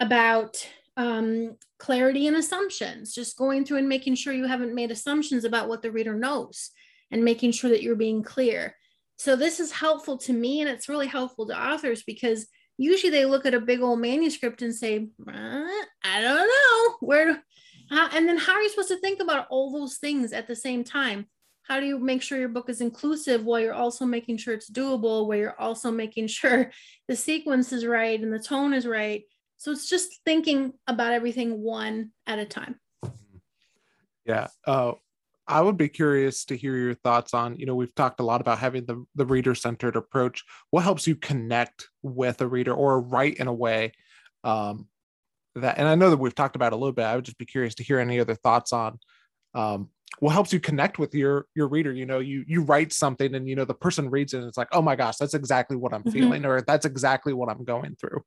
about 0.00 0.66
um, 0.96 1.56
clarity 1.78 2.26
and 2.26 2.36
assumptions, 2.36 3.14
just 3.14 3.38
going 3.38 3.64
through 3.64 3.78
and 3.78 3.88
making 3.88 4.16
sure 4.16 4.32
you 4.32 4.46
haven't 4.46 4.74
made 4.74 4.90
assumptions 4.90 5.44
about 5.44 5.68
what 5.68 5.82
the 5.82 5.92
reader 5.92 6.14
knows 6.14 6.70
and 7.10 7.24
making 7.24 7.52
sure 7.52 7.70
that 7.70 7.82
you're 7.82 7.94
being 7.94 8.22
clear. 8.22 8.76
So 9.16 9.36
this 9.36 9.60
is 9.60 9.70
helpful 9.70 10.18
to 10.18 10.32
me 10.32 10.60
and 10.60 10.68
it's 10.68 10.88
really 10.88 11.06
helpful 11.06 11.46
to 11.46 11.60
authors 11.60 12.02
because 12.02 12.46
usually 12.76 13.10
they 13.10 13.24
look 13.24 13.46
at 13.46 13.54
a 13.54 13.60
big 13.60 13.80
old 13.80 14.00
manuscript 14.00 14.62
and 14.62 14.74
say, 14.74 15.08
I 15.28 16.20
don't 16.20 16.48
know 16.48 16.96
where, 17.00 17.42
uh, 17.90 18.08
and 18.12 18.28
then 18.28 18.38
how 18.38 18.54
are 18.54 18.62
you 18.62 18.68
supposed 18.70 18.88
to 18.88 18.98
think 18.98 19.20
about 19.20 19.46
all 19.50 19.70
those 19.72 19.98
things 19.98 20.32
at 20.32 20.48
the 20.48 20.56
same 20.56 20.82
time? 20.82 21.26
How 21.64 21.80
do 21.80 21.86
you 21.86 21.98
make 21.98 22.20
sure 22.20 22.38
your 22.38 22.48
book 22.48 22.68
is 22.68 22.82
inclusive 22.82 23.44
while 23.44 23.58
you're 23.58 23.72
also 23.72 24.04
making 24.04 24.36
sure 24.36 24.52
it's 24.52 24.70
doable, 24.70 25.26
while 25.26 25.38
you're 25.38 25.60
also 25.60 25.90
making 25.90 26.26
sure 26.26 26.70
the 27.08 27.16
sequence 27.16 27.72
is 27.72 27.86
right 27.86 28.20
and 28.20 28.32
the 28.32 28.38
tone 28.38 28.74
is 28.74 28.86
right? 28.86 29.22
So 29.56 29.72
it's 29.72 29.88
just 29.88 30.20
thinking 30.24 30.74
about 30.86 31.12
everything 31.12 31.62
one 31.62 32.10
at 32.26 32.38
a 32.38 32.44
time. 32.44 32.78
Yeah. 34.26 34.48
Uh, 34.66 34.92
I 35.46 35.60
would 35.60 35.76
be 35.76 35.88
curious 35.88 36.44
to 36.46 36.56
hear 36.56 36.76
your 36.76 36.94
thoughts 36.94 37.32
on, 37.34 37.56
you 37.58 37.66
know, 37.66 37.74
we've 37.74 37.94
talked 37.94 38.20
a 38.20 38.24
lot 38.24 38.40
about 38.40 38.58
having 38.58 38.84
the, 38.84 39.04
the 39.14 39.26
reader 39.26 39.54
centered 39.54 39.96
approach. 39.96 40.42
What 40.70 40.84
helps 40.84 41.06
you 41.06 41.16
connect 41.16 41.88
with 42.02 42.40
a 42.40 42.46
reader 42.46 42.74
or 42.74 43.00
write 43.00 43.36
in 43.36 43.46
a 43.46 43.52
way 43.52 43.92
um, 44.42 44.88
that, 45.54 45.78
and 45.78 45.88
I 45.88 45.94
know 45.94 46.10
that 46.10 46.18
we've 46.18 46.34
talked 46.34 46.56
about 46.56 46.72
a 46.72 46.76
little 46.76 46.92
bit. 46.92 47.04
I 47.04 47.16
would 47.16 47.24
just 47.24 47.38
be 47.38 47.46
curious 47.46 47.74
to 47.76 47.84
hear 47.84 47.98
any 47.98 48.20
other 48.20 48.34
thoughts 48.34 48.72
on 48.72 48.98
um, 49.54 49.90
what 50.20 50.32
helps 50.32 50.52
you 50.52 50.60
connect 50.60 50.98
with 50.98 51.14
your 51.14 51.46
your 51.54 51.68
reader. 51.68 51.92
You 51.92 52.06
know, 52.06 52.18
you 52.18 52.44
you 52.46 52.62
write 52.62 52.92
something 52.92 53.34
and 53.34 53.48
you 53.48 53.56
know 53.56 53.64
the 53.64 53.74
person 53.74 54.10
reads 54.10 54.34
it 54.34 54.38
and 54.38 54.46
it's 54.46 54.58
like, 54.58 54.68
oh 54.72 54.82
my 54.82 54.96
gosh, 54.96 55.16
that's 55.16 55.34
exactly 55.34 55.76
what 55.76 55.92
I'm 55.92 56.02
mm-hmm. 56.02 56.10
feeling, 56.10 56.44
or 56.44 56.60
that's 56.60 56.86
exactly 56.86 57.32
what 57.32 57.48
I'm 57.48 57.64
going 57.64 57.96
through. 57.96 58.22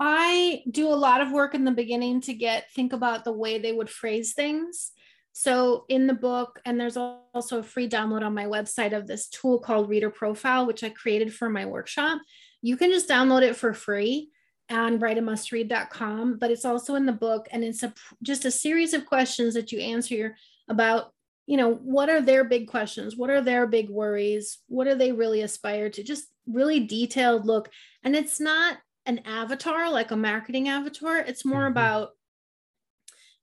I 0.00 0.62
do 0.70 0.88
a 0.88 0.94
lot 0.94 1.20
of 1.20 1.30
work 1.30 1.54
in 1.54 1.64
the 1.64 1.70
beginning 1.70 2.20
to 2.22 2.34
get 2.34 2.70
think 2.72 2.92
about 2.92 3.24
the 3.24 3.32
way 3.32 3.58
they 3.58 3.72
would 3.72 3.88
phrase 3.88 4.32
things 4.32 4.90
so 5.36 5.84
in 5.88 6.06
the 6.06 6.14
book, 6.14 6.60
and 6.64 6.80
there's 6.80 6.96
also 6.96 7.58
a 7.58 7.64
free 7.64 7.88
download 7.88 8.22
on 8.22 8.34
my 8.34 8.44
website 8.44 8.96
of 8.96 9.08
this 9.08 9.28
tool 9.28 9.58
called 9.58 9.88
Reader 9.88 10.10
Profile, 10.10 10.64
which 10.64 10.84
I 10.84 10.90
created 10.90 11.34
for 11.34 11.50
my 11.50 11.66
workshop. 11.66 12.20
You 12.62 12.76
can 12.76 12.90
just 12.90 13.08
download 13.08 13.42
it 13.42 13.56
for 13.56 13.74
free 13.74 14.30
on 14.70 14.98
writeamustread.com, 14.98 16.38
but 16.38 16.50
it's 16.50 16.64
also 16.64 16.94
in 16.94 17.06
the 17.06 17.12
book, 17.12 17.46
and 17.50 17.62
it's 17.64 17.82
a, 17.82 17.92
just 18.22 18.44
a 18.44 18.50
series 18.50 18.94
of 18.94 19.06
questions 19.06 19.54
that 19.54 19.72
you 19.72 19.80
answer 19.80 20.36
about 20.68 21.12
you 21.46 21.58
know 21.58 21.74
what 21.74 22.08
are 22.08 22.22
their 22.22 22.42
big 22.42 22.66
questions 22.68 23.16
what 23.16 23.28
are 23.28 23.42
their 23.42 23.66
big 23.66 23.90
worries 23.90 24.60
what 24.68 24.84
do 24.84 24.94
they 24.94 25.12
really 25.12 25.42
aspire 25.42 25.90
to 25.90 26.02
just 26.02 26.28
really 26.46 26.80
detailed 26.80 27.44
look 27.44 27.68
and 28.02 28.16
it's 28.16 28.40
not 28.40 28.78
an 29.04 29.18
avatar 29.26 29.90
like 29.90 30.10
a 30.10 30.16
marketing 30.16 30.70
avatar 30.70 31.18
it's 31.18 31.44
more 31.44 31.64
mm-hmm. 31.64 31.72
about 31.72 32.12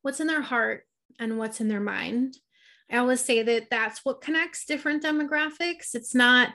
what's 0.02 0.20
in 0.20 0.26
their 0.26 0.42
heart 0.42 0.86
and 1.20 1.38
what's 1.38 1.62
in 1.62 1.68
their 1.68 1.80
mind. 1.80 2.38
I 2.90 2.98
always 2.98 3.22
say 3.22 3.42
that 3.44 3.70
that's 3.70 4.04
what 4.04 4.22
connects 4.22 4.66
different 4.66 5.04
demographics. 5.04 5.94
It's 5.96 6.14
not 6.14 6.50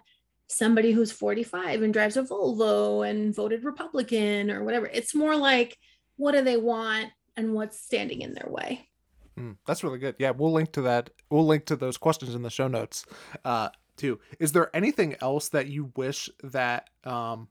somebody 0.49 0.93
who's 0.93 1.13
45 1.13 1.83
and 1.83 1.93
drives 1.93 2.17
a 2.17 2.23
Volvo 2.23 3.09
and 3.09 3.35
voted 3.35 3.65
Republican 3.65 4.51
or 4.51 4.65
whatever. 4.65 4.87
It's 4.87 5.15
more 5.15 5.37
like 5.37 5.77
what 6.17 6.33
do 6.33 6.43
they 6.43 6.57
want 6.57 7.11
and 7.37 7.53
what's 7.53 7.81
standing 7.81 8.23
in 8.23 8.35
their 8.35 8.49
way. 8.49 8.89
Mm, 9.39 9.57
that's 9.67 9.85
really 9.85 9.99
good. 9.99 10.17
Yeah, 10.19 10.31
we'll 10.31 10.53
link 10.53 10.73
to 10.73 10.83
that. 10.83 11.11
We'll 11.31 11.47
link 11.47 11.67
to 11.67 11.77
those 11.77 11.99
questions 11.99 12.35
in 12.35 12.43
the 12.43 12.51
show 12.51 12.69
notes 12.69 13.05
uh, 13.45 13.69
too. 13.97 14.19
Is 14.39 14.53
there 14.53 14.75
anything 14.75 15.17
else 15.21 15.51
that 15.51 15.67
you 15.67 15.93
wish 15.97 16.31
that 16.43 16.89
um, 17.05 17.49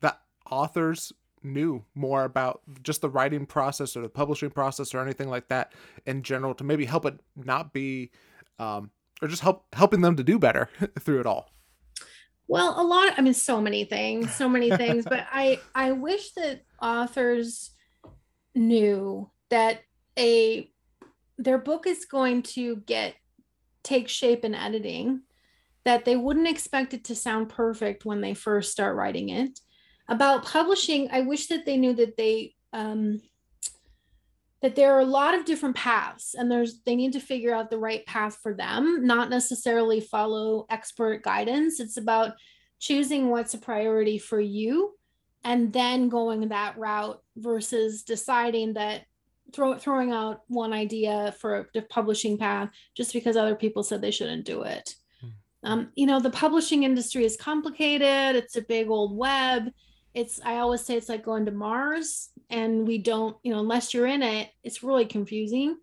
that 0.00 0.20
authors 0.50 1.12
knew 1.42 1.84
more 1.94 2.24
about 2.24 2.60
just 2.82 3.00
the 3.00 3.08
writing 3.08 3.46
process 3.46 3.96
or 3.96 4.02
the 4.02 4.08
publishing 4.08 4.50
process 4.50 4.94
or 4.94 5.00
anything 5.00 5.28
like 5.28 5.48
that 5.48 5.72
in 6.04 6.22
general 6.22 6.54
to 6.54 6.64
maybe 6.64 6.84
help 6.84 7.06
it 7.06 7.18
not 7.36 7.72
be 7.72 8.10
um, 8.58 8.90
or 9.22 9.28
just 9.28 9.42
help 9.42 9.64
helping 9.72 10.00
them 10.00 10.16
to 10.16 10.24
do 10.24 10.38
better 10.38 10.68
through 11.00 11.20
it 11.20 11.26
all 11.26 11.50
well 12.48 12.80
a 12.80 12.84
lot 12.84 13.12
i 13.16 13.20
mean 13.20 13.34
so 13.34 13.60
many 13.60 13.84
things 13.84 14.32
so 14.34 14.48
many 14.48 14.70
things 14.76 15.04
but 15.04 15.26
i 15.32 15.58
i 15.74 15.92
wish 15.92 16.32
that 16.32 16.62
authors 16.80 17.70
knew 18.54 19.30
that 19.50 19.80
a 20.18 20.70
their 21.38 21.58
book 21.58 21.86
is 21.86 22.06
going 22.06 22.42
to 22.42 22.76
get 22.76 23.14
take 23.82 24.08
shape 24.08 24.44
in 24.44 24.54
editing 24.54 25.22
that 25.84 26.04
they 26.04 26.16
wouldn't 26.16 26.48
expect 26.48 26.94
it 26.94 27.04
to 27.04 27.14
sound 27.14 27.48
perfect 27.48 28.04
when 28.04 28.20
they 28.20 28.34
first 28.34 28.72
start 28.72 28.96
writing 28.96 29.28
it. 29.28 29.60
About 30.08 30.44
publishing 30.44 31.08
i 31.10 31.20
wish 31.20 31.48
that 31.48 31.66
they 31.66 31.76
knew 31.76 31.92
that 31.94 32.16
they 32.16 32.54
um, 32.72 33.20
that 34.66 34.74
there 34.74 34.96
are 34.96 35.00
a 35.00 35.04
lot 35.04 35.32
of 35.32 35.44
different 35.44 35.76
paths 35.76 36.34
and 36.34 36.50
there's 36.50 36.80
they 36.80 36.96
need 36.96 37.12
to 37.12 37.20
figure 37.20 37.54
out 37.54 37.70
the 37.70 37.78
right 37.78 38.04
path 38.04 38.36
for 38.42 38.52
them 38.52 39.06
not 39.06 39.30
necessarily 39.30 40.00
follow 40.00 40.66
expert 40.68 41.22
guidance. 41.22 41.78
It's 41.78 41.98
about 41.98 42.32
choosing 42.80 43.28
what's 43.28 43.54
a 43.54 43.58
priority 43.58 44.18
for 44.18 44.40
you 44.40 44.96
and 45.44 45.72
then 45.72 46.08
going 46.08 46.48
that 46.48 46.76
route 46.76 47.22
versus 47.36 48.02
deciding 48.02 48.72
that 48.72 49.04
throw, 49.52 49.78
throwing 49.78 50.10
out 50.10 50.40
one 50.48 50.72
idea 50.72 51.32
for 51.38 51.68
a 51.76 51.82
publishing 51.82 52.36
path 52.36 52.68
just 52.96 53.12
because 53.12 53.36
other 53.36 53.54
people 53.54 53.84
said 53.84 54.00
they 54.00 54.10
shouldn't 54.10 54.46
do 54.46 54.62
it. 54.62 54.96
Hmm. 55.20 55.28
um, 55.62 55.92
you 55.94 56.06
know 56.06 56.18
the 56.18 56.30
publishing 56.30 56.82
industry 56.82 57.24
is 57.24 57.36
complicated. 57.36 58.34
It's 58.34 58.56
a 58.56 58.62
big 58.62 58.90
old 58.90 59.16
web. 59.16 59.70
It's 60.12 60.40
i 60.44 60.56
always 60.56 60.80
say 60.80 60.96
it's 60.96 61.08
like 61.08 61.24
going 61.24 61.44
to 61.44 61.52
mars 61.52 62.30
and 62.50 62.86
we 62.86 62.98
don't 62.98 63.36
you 63.42 63.52
know 63.52 63.60
unless 63.60 63.92
you're 63.92 64.06
in 64.06 64.22
it 64.22 64.50
it's 64.62 64.82
really 64.82 65.06
confusing 65.06 65.76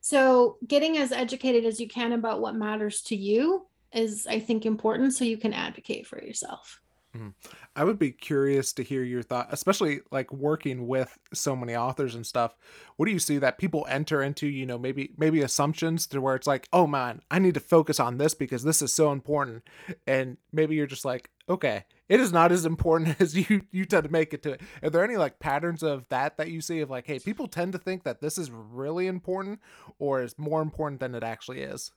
so 0.00 0.58
getting 0.66 0.98
as 0.98 1.12
educated 1.12 1.64
as 1.64 1.80
you 1.80 1.88
can 1.88 2.12
about 2.12 2.40
what 2.40 2.54
matters 2.54 3.02
to 3.02 3.16
you 3.16 3.66
is 3.92 4.26
i 4.26 4.38
think 4.38 4.66
important 4.66 5.14
so 5.14 5.24
you 5.24 5.36
can 5.36 5.52
advocate 5.52 6.06
for 6.06 6.22
yourself. 6.22 6.80
Mm-hmm. 7.14 7.28
i 7.76 7.84
would 7.84 7.98
be 7.98 8.10
curious 8.10 8.72
to 8.72 8.82
hear 8.82 9.04
your 9.04 9.22
thought 9.22 9.46
especially 9.52 10.00
like 10.10 10.32
working 10.32 10.88
with 10.88 11.16
so 11.32 11.54
many 11.54 11.76
authors 11.76 12.14
and 12.14 12.26
stuff. 12.26 12.56
What 12.96 13.06
do 13.06 13.12
you 13.12 13.18
see 13.18 13.38
that 13.38 13.58
people 13.58 13.86
enter 13.88 14.22
into 14.22 14.46
you 14.46 14.66
know 14.66 14.78
maybe 14.78 15.12
maybe 15.16 15.40
assumptions 15.40 16.06
to 16.08 16.20
where 16.20 16.34
it's 16.34 16.46
like 16.46 16.68
oh 16.72 16.86
man 16.86 17.22
i 17.30 17.38
need 17.38 17.54
to 17.54 17.60
focus 17.60 18.00
on 18.00 18.18
this 18.18 18.34
because 18.34 18.62
this 18.62 18.82
is 18.82 18.92
so 18.92 19.12
important 19.12 19.62
and 20.06 20.38
maybe 20.52 20.74
you're 20.74 20.86
just 20.86 21.04
like 21.04 21.30
okay 21.48 21.84
it 22.08 22.20
is 22.20 22.32
not 22.32 22.52
as 22.52 22.66
important 22.66 23.16
as 23.20 23.34
you 23.34 23.62
you 23.70 23.84
tend 23.84 24.04
to 24.04 24.12
make 24.12 24.34
it 24.34 24.42
to 24.42 24.52
it. 24.52 24.60
Are 24.82 24.90
there 24.90 25.04
any 25.04 25.16
like 25.16 25.38
patterns 25.38 25.82
of 25.82 26.08
that 26.08 26.36
that 26.36 26.50
you 26.50 26.60
see 26.60 26.80
of 26.80 26.90
like 26.90 27.06
hey 27.06 27.18
people 27.18 27.48
tend 27.48 27.72
to 27.72 27.78
think 27.78 28.04
that 28.04 28.20
this 28.20 28.38
is 28.38 28.50
really 28.50 29.06
important 29.06 29.60
or 29.98 30.22
is 30.22 30.38
more 30.38 30.62
important 30.62 31.00
than 31.00 31.14
it 31.14 31.22
actually 31.22 31.60
is 31.60 31.92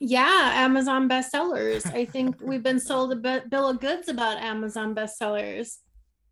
yeah 0.00 0.52
amazon 0.54 1.08
bestsellers. 1.08 1.86
I 1.92 2.04
think 2.04 2.36
we've 2.40 2.62
been 2.62 2.80
sold 2.80 3.12
a 3.12 3.42
bill 3.48 3.68
of 3.68 3.80
goods 3.80 4.08
about 4.08 4.38
amazon 4.38 4.94
bestsellers. 4.94 5.76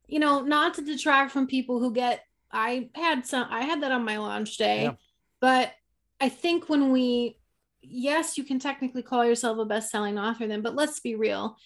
You 0.08 0.18
know 0.18 0.42
not 0.42 0.74
to 0.74 0.82
detract 0.82 1.32
from 1.32 1.46
people 1.46 1.78
who 1.78 1.92
get 1.92 2.24
i 2.52 2.90
had 2.94 3.26
some 3.26 3.46
i 3.50 3.62
had 3.62 3.82
that 3.82 3.92
on 3.92 4.04
my 4.04 4.18
launch 4.18 4.56
day 4.56 4.82
yeah. 4.84 4.94
but 5.40 5.72
i 6.20 6.28
think 6.28 6.68
when 6.68 6.90
we 6.90 7.36
yes 7.82 8.36
you 8.36 8.44
can 8.44 8.58
technically 8.58 9.02
call 9.02 9.24
yourself 9.24 9.58
a 9.58 9.64
best-selling 9.64 10.18
author 10.18 10.46
then 10.46 10.62
but 10.62 10.74
let's 10.74 11.00
be 11.00 11.14
real. 11.14 11.56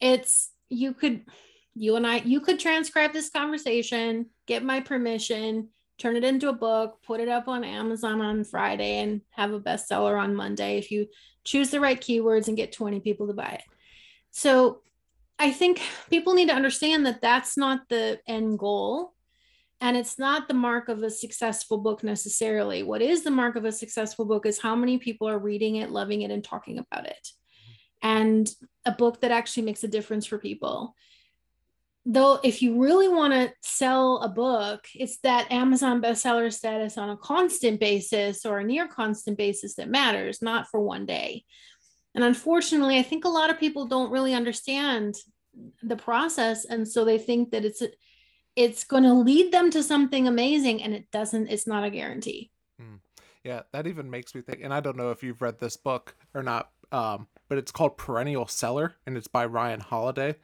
It's 0.00 0.50
you 0.68 0.92
could 0.92 1.24
you 1.74 1.96
and 1.96 2.06
I 2.06 2.16
you 2.18 2.40
could 2.40 2.60
transcribe 2.60 3.12
this 3.12 3.30
conversation, 3.30 4.26
get 4.46 4.62
my 4.62 4.80
permission, 4.80 5.68
turn 5.98 6.16
it 6.16 6.24
into 6.24 6.48
a 6.48 6.54
book, 6.54 6.98
put 7.04 7.20
it 7.20 7.28
up 7.28 7.48
on 7.48 7.64
Amazon 7.64 8.20
on 8.20 8.44
Friday 8.44 9.00
and 9.00 9.20
have 9.30 9.52
a 9.52 9.60
bestseller 9.60 10.20
on 10.20 10.34
Monday 10.34 10.78
if 10.78 10.90
you 10.90 11.06
choose 11.44 11.70
the 11.70 11.80
right 11.80 12.00
keywords 12.00 12.48
and 12.48 12.56
get 12.56 12.72
20 12.72 13.00
people 13.00 13.26
to 13.26 13.32
buy 13.32 13.58
it. 13.60 13.62
So 14.30 14.80
I 15.38 15.50
think 15.50 15.80
people 16.10 16.34
need 16.34 16.48
to 16.48 16.54
understand 16.54 17.06
that 17.06 17.20
that's 17.20 17.56
not 17.56 17.88
the 17.88 18.20
end 18.26 18.58
goal 18.58 19.12
and 19.80 19.96
it's 19.96 20.18
not 20.18 20.48
the 20.48 20.54
mark 20.54 20.88
of 20.88 21.02
a 21.02 21.10
successful 21.10 21.78
book 21.78 22.02
necessarily. 22.02 22.82
What 22.82 23.02
is 23.02 23.22
the 23.22 23.30
mark 23.30 23.56
of 23.56 23.64
a 23.64 23.72
successful 23.72 24.24
book 24.24 24.46
is 24.46 24.60
how 24.60 24.74
many 24.74 24.98
people 24.98 25.28
are 25.28 25.38
reading 25.38 25.76
it, 25.76 25.90
loving 25.90 26.22
it 26.22 26.30
and 26.30 26.42
talking 26.42 26.78
about 26.78 27.06
it 27.06 27.28
mm-hmm. 28.02 28.08
and 28.08 28.50
a 28.86 28.92
book 28.92 29.20
that 29.20 29.30
actually 29.30 29.64
makes 29.64 29.84
a 29.84 29.88
difference 29.88 30.26
for 30.26 30.38
people 30.38 30.94
though 32.06 32.38
if 32.42 32.60
you 32.60 32.80
really 32.82 33.08
want 33.08 33.32
to 33.32 33.52
sell 33.62 34.18
a 34.18 34.28
book 34.28 34.86
it's 34.94 35.18
that 35.18 35.50
amazon 35.50 36.02
bestseller 36.02 36.52
status 36.52 36.98
on 36.98 37.10
a 37.10 37.16
constant 37.16 37.80
basis 37.80 38.44
or 38.44 38.58
a 38.58 38.64
near 38.64 38.86
constant 38.86 39.38
basis 39.38 39.74
that 39.76 39.88
matters 39.88 40.42
not 40.42 40.68
for 40.68 40.80
one 40.80 41.06
day 41.06 41.44
and 42.14 42.22
unfortunately 42.22 42.98
i 42.98 43.02
think 43.02 43.24
a 43.24 43.28
lot 43.28 43.50
of 43.50 43.58
people 43.58 43.86
don't 43.86 44.12
really 44.12 44.34
understand 44.34 45.14
the 45.82 45.96
process 45.96 46.64
and 46.64 46.86
so 46.86 47.04
they 47.04 47.18
think 47.18 47.50
that 47.50 47.64
it's 47.64 47.82
it's 48.56 48.84
going 48.84 49.02
to 49.02 49.14
lead 49.14 49.50
them 49.50 49.70
to 49.70 49.82
something 49.82 50.28
amazing 50.28 50.82
and 50.82 50.92
it 50.94 51.10
doesn't 51.10 51.48
it's 51.48 51.66
not 51.66 51.84
a 51.84 51.90
guarantee 51.90 52.50
mm. 52.80 52.98
yeah 53.44 53.62
that 53.72 53.86
even 53.86 54.10
makes 54.10 54.34
me 54.34 54.42
think 54.42 54.60
and 54.62 54.74
i 54.74 54.80
don't 54.80 54.96
know 54.96 55.10
if 55.10 55.22
you've 55.22 55.40
read 55.40 55.58
this 55.58 55.76
book 55.76 56.14
or 56.34 56.42
not 56.42 56.70
um, 56.94 57.26
but 57.48 57.58
it's 57.58 57.72
called 57.72 57.96
Perennial 57.98 58.46
Seller, 58.46 58.94
and 59.06 59.16
it's 59.16 59.26
by 59.26 59.46
Ryan 59.46 59.80
Holiday. 59.80 60.36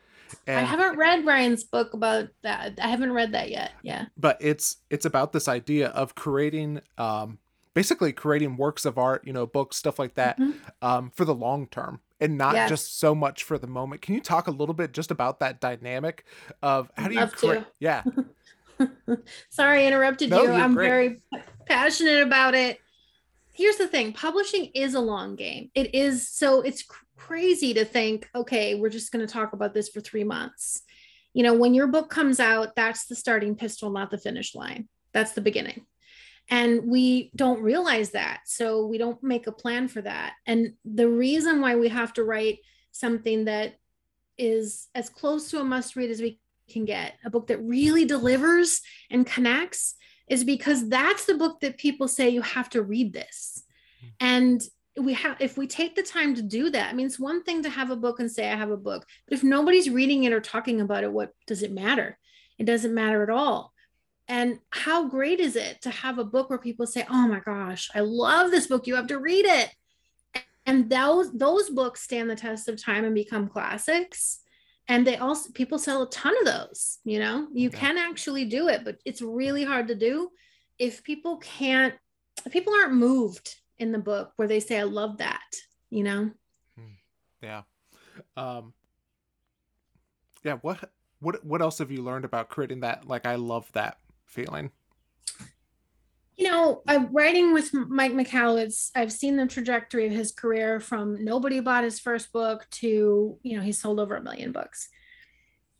And, 0.47 0.59
I 0.59 0.63
haven't 0.63 0.97
read 0.97 1.25
Ryan's 1.25 1.65
book 1.65 1.95
about 1.95 2.29
that. 2.43 2.79
I 2.81 2.89
haven't 2.89 3.13
read 3.13 3.33
that 3.33 3.51
yet. 3.51 3.73
Yeah. 3.83 4.07
But 4.17 4.39
it's 4.41 4.79
it's 4.91 5.05
about 5.05 5.33
this 5.33 5.49
idea 5.49 5.89
of 5.89 6.15
creating 6.15 6.81
um 6.99 7.39
basically 7.75 8.13
creating 8.13 8.57
works 8.57 8.85
of 8.85 8.99
art, 8.99 9.23
you 9.27 9.33
know, 9.33 9.47
books, 9.47 9.77
stuff 9.77 9.99
like 9.99 10.15
that, 10.15 10.39
mm-hmm. 10.39 10.59
um, 10.83 11.11
for 11.15 11.25
the 11.25 11.35
long 11.35 11.67
term 11.69 12.01
and 12.19 12.37
not 12.37 12.55
yes. 12.55 12.69
just 12.69 12.99
so 12.99 13.15
much 13.15 13.45
for 13.45 13.59
the 13.59 13.67
moment. 13.67 14.03
Can 14.03 14.15
you 14.15 14.21
talk 14.21 14.49
a 14.49 14.51
little 14.51 14.75
bit 14.75 14.93
just 14.93 15.11
about 15.11 15.41
that 15.41 15.61
dynamic 15.61 16.25
of 16.63 16.91
how 16.97 17.09
do 17.09 17.15
you 17.15 17.27
create? 17.29 17.65
Yeah. 17.79 18.03
Sorry, 19.51 19.85
I 19.85 19.87
interrupted 19.87 20.31
no, 20.31 20.43
you. 20.43 20.51
I'm 20.51 20.75
great. 20.75 20.89
very 20.89 21.23
passionate 21.67 22.23
about 22.23 22.55
it 22.55 22.81
here's 23.61 23.77
the 23.77 23.87
thing 23.87 24.13
publishing 24.13 24.71
is 24.75 24.95
a 24.95 25.01
long 25.01 25.37
game 25.37 25.71
it 25.75 25.95
is 25.95 26.27
so 26.29 26.63
it's 26.63 26.87
crazy 27.21 27.75
to 27.75 27.85
think 27.85 28.29
okay 28.35 28.75
we're 28.75 28.89
just 28.89 29.13
going 29.13 29.25
to 29.25 29.33
talk 29.33 29.53
about 29.53 29.75
this 29.75 29.89
for 29.91 30.01
three 30.01 30.25
months 30.25 30.83
you 31.35 31.43
know 31.43 31.55
when 31.55 31.75
your 31.75 31.87
book 31.87 32.09
comes 32.09 32.41
out 32.41 32.75
that's 32.75 33.07
the 33.07 33.15
starting 33.15 33.55
pistol 33.55 33.91
not 33.91 34.11
the 34.11 34.19
finish 34.19 34.55
line 34.55 34.89
that's 35.13 35.33
the 35.33 35.41
beginning 35.41 35.85
and 36.49 36.87
we 36.87 37.31
don't 37.37 37.63
realize 37.63 38.11
that 38.11 38.41
so 38.47 38.87
we 38.87 38.97
don't 38.97 39.23
make 39.23 39.47
a 39.47 39.53
plan 39.53 39.87
for 39.87 40.01
that 40.01 40.33
and 40.47 40.73
the 40.85 41.09
reason 41.09 41.61
why 41.61 41.77
we 41.77 41.89
have 41.89 42.13
to 42.13 42.25
write 42.25 42.59
something 42.91 43.45
that 43.45 43.75
is 44.39 44.89
as 44.95 45.11
close 45.11 45.51
to 45.51 45.61
a 45.61 45.65
must 45.65 45.97
read 45.97 46.11
as 46.11 46.23
we 46.23 46.41
can 46.71 46.87
get 46.87 47.15
a 47.25 47.31
book 47.31 47.49
that 47.49 47.63
really 47.63 48.07
delivers 48.07 48.81
and 49.11 49.27
connects 49.27 49.95
is 50.29 50.45
because 50.45 50.89
that's 50.89 51.27
the 51.27 51.35
book 51.35 51.61
that 51.61 51.77
people 51.77 52.09
say 52.09 52.31
you 52.31 52.41
have 52.41 52.71
to 52.71 52.83
read 52.83 53.13
this. 53.13 53.65
Hmm. 54.01 54.07
And 54.21 54.63
we 54.99 55.15
have 55.15 55.37
if 55.41 55.57
we 55.57 55.67
take 55.67 55.95
the 55.95 56.03
time 56.03 56.35
to 56.35 56.43
do 56.43 56.71
that, 56.71 56.91
I 56.91 56.93
mean 56.95 57.07
it's 57.07 57.19
one 57.19 57.43
thing 57.43 57.63
to 57.63 57.71
have 57.71 57.91
a 57.91 57.97
book 57.97 58.21
and 58.21 58.31
say 58.31 58.51
I 58.51 58.57
have 58.57 58.71
a 58.71 58.77
book, 58.77 59.07
but 59.27 59.37
if 59.37 59.45
nobody's 59.45 59.91
reading 59.91 60.25
it 60.25 60.33
or 60.33 60.41
talking 60.41 60.81
about 60.81 61.05
it, 61.05 61.13
what 61.13 61.33
does 61.47 61.63
it 61.63 61.73
matter? 61.73 62.19
It 62.59 62.65
doesn't 62.65 62.95
matter 62.95 63.23
at 63.23 63.31
all. 63.31 63.73
And 64.29 64.59
how 64.71 65.09
great 65.09 65.41
is 65.41 65.57
it 65.57 65.83
to 65.83 65.91
have 65.91 66.19
a 66.19 66.25
book 66.25 66.51
where 66.51 66.59
people 66.59 66.87
say, 66.87 67.05
"Oh 67.11 67.27
my 67.27 67.41
gosh, 67.41 67.91
I 67.95 68.01
love 68.01 68.51
this 68.51 68.67
book. 68.67 68.87
You 68.87 68.97
have 68.97 69.09
to 69.09 69.19
read 69.19 69.45
it." 69.45 69.71
And 70.67 70.89
those 70.91 71.33
those 71.33 71.71
books 71.71 72.03
stand 72.03 72.31
the 72.31 72.37
test 72.37 72.69
of 72.69 72.83
time 72.83 73.05
and 73.05 73.15
become 73.15 73.49
classics 73.49 74.41
and 74.91 75.07
they 75.07 75.17
also 75.17 75.51
people 75.53 75.79
sell 75.79 76.03
a 76.03 76.11
ton 76.11 76.35
of 76.41 76.45
those 76.45 76.99
you 77.05 77.19
know 77.19 77.47
you 77.53 77.71
can 77.71 77.97
actually 77.97 78.45
do 78.45 78.69
it 78.69 78.85
but 78.85 78.97
it's 79.05 79.23
really 79.23 79.65
hard 79.65 79.89
to 79.89 79.95
do 79.95 80.31
if 80.79 81.03
people 81.05 81.39
can't 81.39 81.95
if 82.45 82.53
people 82.53 82.75
aren't 82.75 82.95
moved 82.95 83.60
in 83.81 83.93
the 83.93 83.99
book 83.99 84.33
where 84.37 84.49
they 84.49 84.61
say 84.61 84.79
i 84.79 84.85
love 84.85 85.19
that 85.19 85.55
you 85.91 86.05
know 86.05 86.31
hmm. 86.79 86.95
yeah 87.43 87.63
um 88.37 88.73
yeah 90.45 90.59
what 90.63 90.91
what 91.21 91.45
what 91.45 91.63
else 91.63 91.79
have 91.79 91.91
you 91.91 92.03
learned 92.03 92.25
about 92.25 92.49
creating 92.49 92.81
that 92.81 93.07
like 93.09 93.27
i 93.27 93.35
love 93.35 93.71
that 93.73 93.99
feeling 94.27 94.71
You 96.41 96.49
know, 96.49 96.83
I'm 96.89 97.13
writing 97.13 97.53
with 97.53 97.75
Mike 97.75 98.13
Michalowicz. 98.13 98.93
I've 98.95 99.13
seen 99.13 99.37
the 99.37 99.47
trajectory 99.47 100.07
of 100.07 100.13
his 100.13 100.33
career 100.33 100.81
from 100.81 101.23
nobody 101.23 101.61
bought 101.61 101.85
his 101.85 102.01
first 102.01 102.33
book 102.33 102.67
to, 102.81 103.39
you 103.43 103.57
know, 103.59 103.63
he 103.63 103.73
sold 103.73 104.01
over 104.01 104.17
a 104.17 104.23
million 104.23 104.51
books. 104.51 104.89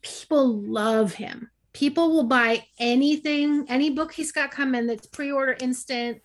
People 0.03 0.61
love 0.61 1.15
him. 1.15 1.51
People 1.73 2.11
will 2.11 2.25
buy 2.25 2.67
anything, 2.79 3.65
any 3.71 3.89
book 3.89 4.13
he's 4.13 4.33
got 4.33 4.51
coming 4.51 4.87
that's 4.87 5.07
pre-order 5.07 5.57
instant. 5.63 6.21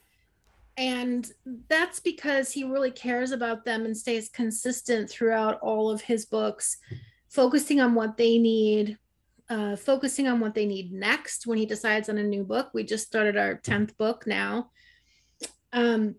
And 0.77 1.29
that's 1.69 1.99
because 1.99 2.51
he 2.51 2.63
really 2.63 2.91
cares 2.91 3.31
about 3.31 3.63
them 3.63 3.85
and 3.85 3.95
stays 3.95 4.29
consistent 4.29 5.09
throughout 5.09 5.59
all 5.61 5.89
of 5.89 6.01
his 6.01 6.25
books, 6.25 6.77
focusing 7.29 7.79
on 7.79 7.95
what 7.95 8.17
they 8.17 8.37
need, 8.37 8.97
uh, 9.49 9.75
focusing 9.77 10.27
on 10.27 10.39
what 10.39 10.53
they 10.53 10.65
need 10.65 10.91
next 10.91 11.47
when 11.47 11.57
he 11.57 11.65
decides 11.65 12.09
on 12.09 12.17
a 12.17 12.23
new 12.23 12.43
book. 12.43 12.71
We 12.73 12.83
just 12.83 13.07
started 13.07 13.37
our 13.37 13.55
10th 13.55 13.95
book 13.97 14.27
now. 14.27 14.71
Um, 15.71 16.15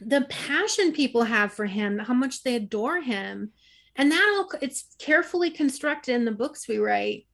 the 0.00 0.26
passion 0.28 0.92
people 0.92 1.22
have 1.22 1.52
for 1.52 1.66
him, 1.66 1.98
how 1.98 2.14
much 2.14 2.42
they 2.42 2.56
adore 2.56 3.00
him. 3.00 3.52
And 3.96 4.12
that 4.12 4.36
all 4.36 4.58
it's 4.60 4.94
carefully 4.98 5.50
constructed 5.50 6.14
in 6.14 6.24
the 6.24 6.30
books 6.30 6.68
we 6.68 6.78
write 6.78 7.26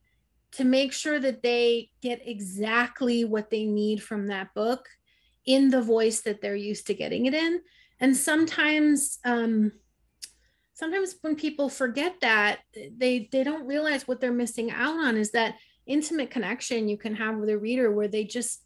to 0.53 0.65
make 0.65 0.93
sure 0.93 1.19
that 1.19 1.43
they 1.43 1.91
get 2.01 2.27
exactly 2.27 3.25
what 3.25 3.51
they 3.51 3.65
need 3.65 4.03
from 4.03 4.29
that 4.29 4.55
book 4.55 4.89
in 5.47 5.71
the 5.71 5.83
voice 5.83 6.23
that 6.23 6.41
they're 6.41 6.57
used 6.57 6.87
to 6.87 6.95
getting 6.95 7.27
it 7.27 7.35
in. 7.35 7.61
And 8.01 8.17
sometimes 8.17 9.19
um, 9.25 9.73
sometimes 10.75 11.15
when 11.23 11.37
people 11.37 11.69
forget 11.69 12.17
that 12.21 12.61
they 12.75 13.29
they 13.33 13.43
don't 13.43 13.67
realize 13.67 14.07
what 14.07 14.21
they're 14.21 14.33
missing 14.33 14.71
out 14.71 14.99
on 14.99 15.17
is 15.17 15.31
that 15.31 15.55
intimate 15.87 16.31
connection 16.31 16.89
you 16.89 16.99
can 16.99 17.15
have 17.15 17.37
with 17.37 17.49
a 17.49 17.59
reader 17.59 17.91
where 17.91 18.09
they 18.09 18.25
just 18.25 18.63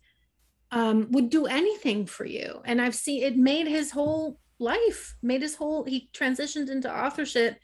um, 0.71 1.09
would 1.11 1.31
do 1.31 1.47
anything 1.47 2.07
for 2.07 2.27
you 2.27 2.61
and 2.65 2.81
i've 2.81 2.95
seen 2.95 3.23
it 3.23 3.37
made 3.37 3.67
his 3.67 3.91
whole 3.91 4.39
life 4.59 5.17
made 5.23 5.43
his 5.43 5.55
whole 5.55 5.85
he 5.85 6.11
transitioned 6.13 6.69
into 6.69 6.93
authorship 6.93 7.59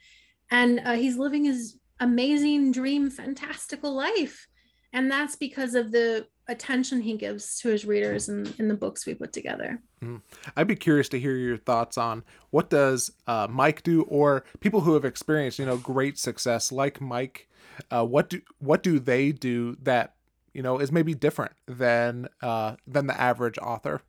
and 0.49 0.79
uh, 0.85 0.93
he's 0.93 1.17
living 1.17 1.45
his 1.45 1.77
amazing 1.99 2.71
dream 2.71 3.09
fantastical 3.09 3.93
life 3.93 4.47
and 4.93 5.11
that's 5.11 5.35
because 5.35 5.75
of 5.75 5.91
the 5.91 6.25
attention 6.47 7.01
he 7.01 7.17
gives 7.17 7.59
to 7.59 7.69
his 7.69 7.85
readers 7.85 8.29
in, 8.29 8.53
in 8.59 8.67
the 8.67 8.73
books 8.73 9.05
we 9.05 9.13
put 9.13 9.33
together. 9.33 9.81
Mm. 10.03 10.21
I'd 10.55 10.67
be 10.67 10.75
curious 10.75 11.09
to 11.09 11.19
hear 11.19 11.35
your 11.35 11.57
thoughts 11.57 11.97
on 11.97 12.23
what 12.51 12.69
does 12.69 13.11
uh, 13.27 13.47
Mike 13.49 13.83
do, 13.83 14.03
or 14.03 14.43
people 14.59 14.81
who 14.81 14.93
have 14.93 15.05
experienced, 15.05 15.59
you 15.59 15.65
know, 15.65 15.77
great 15.77 16.17
success 16.17 16.71
like 16.71 17.01
Mike. 17.01 17.49
Uh, 17.91 18.05
what 18.05 18.29
do 18.29 18.41
what 18.59 18.83
do 18.83 18.99
they 18.99 19.31
do 19.31 19.75
that 19.81 20.15
you 20.53 20.61
know 20.61 20.79
is 20.79 20.91
maybe 20.91 21.13
different 21.13 21.51
than 21.67 22.27
uh, 22.41 22.75
than 22.87 23.07
the 23.07 23.19
average 23.19 23.57
author? 23.57 24.01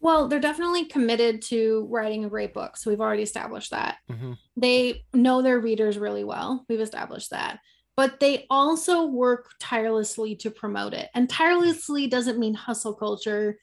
Well, 0.00 0.28
they're 0.28 0.38
definitely 0.38 0.84
committed 0.84 1.40
to 1.42 1.88
writing 1.90 2.26
a 2.26 2.28
great 2.28 2.52
book. 2.52 2.76
So 2.76 2.90
we've 2.90 3.00
already 3.00 3.22
established 3.22 3.70
that. 3.70 3.96
Mm-hmm. 4.10 4.32
They 4.54 5.06
know 5.14 5.40
their 5.40 5.58
readers 5.58 5.96
really 5.96 6.24
well. 6.24 6.66
We've 6.68 6.80
established 6.80 7.30
that 7.30 7.60
but 7.96 8.20
they 8.20 8.46
also 8.50 9.06
work 9.06 9.50
tirelessly 9.60 10.34
to 10.36 10.50
promote 10.50 10.94
it. 10.94 11.10
And 11.14 11.28
tirelessly 11.30 12.06
doesn't 12.06 12.38
mean 12.38 12.54
hustle 12.54 12.94
culture. 12.94 13.58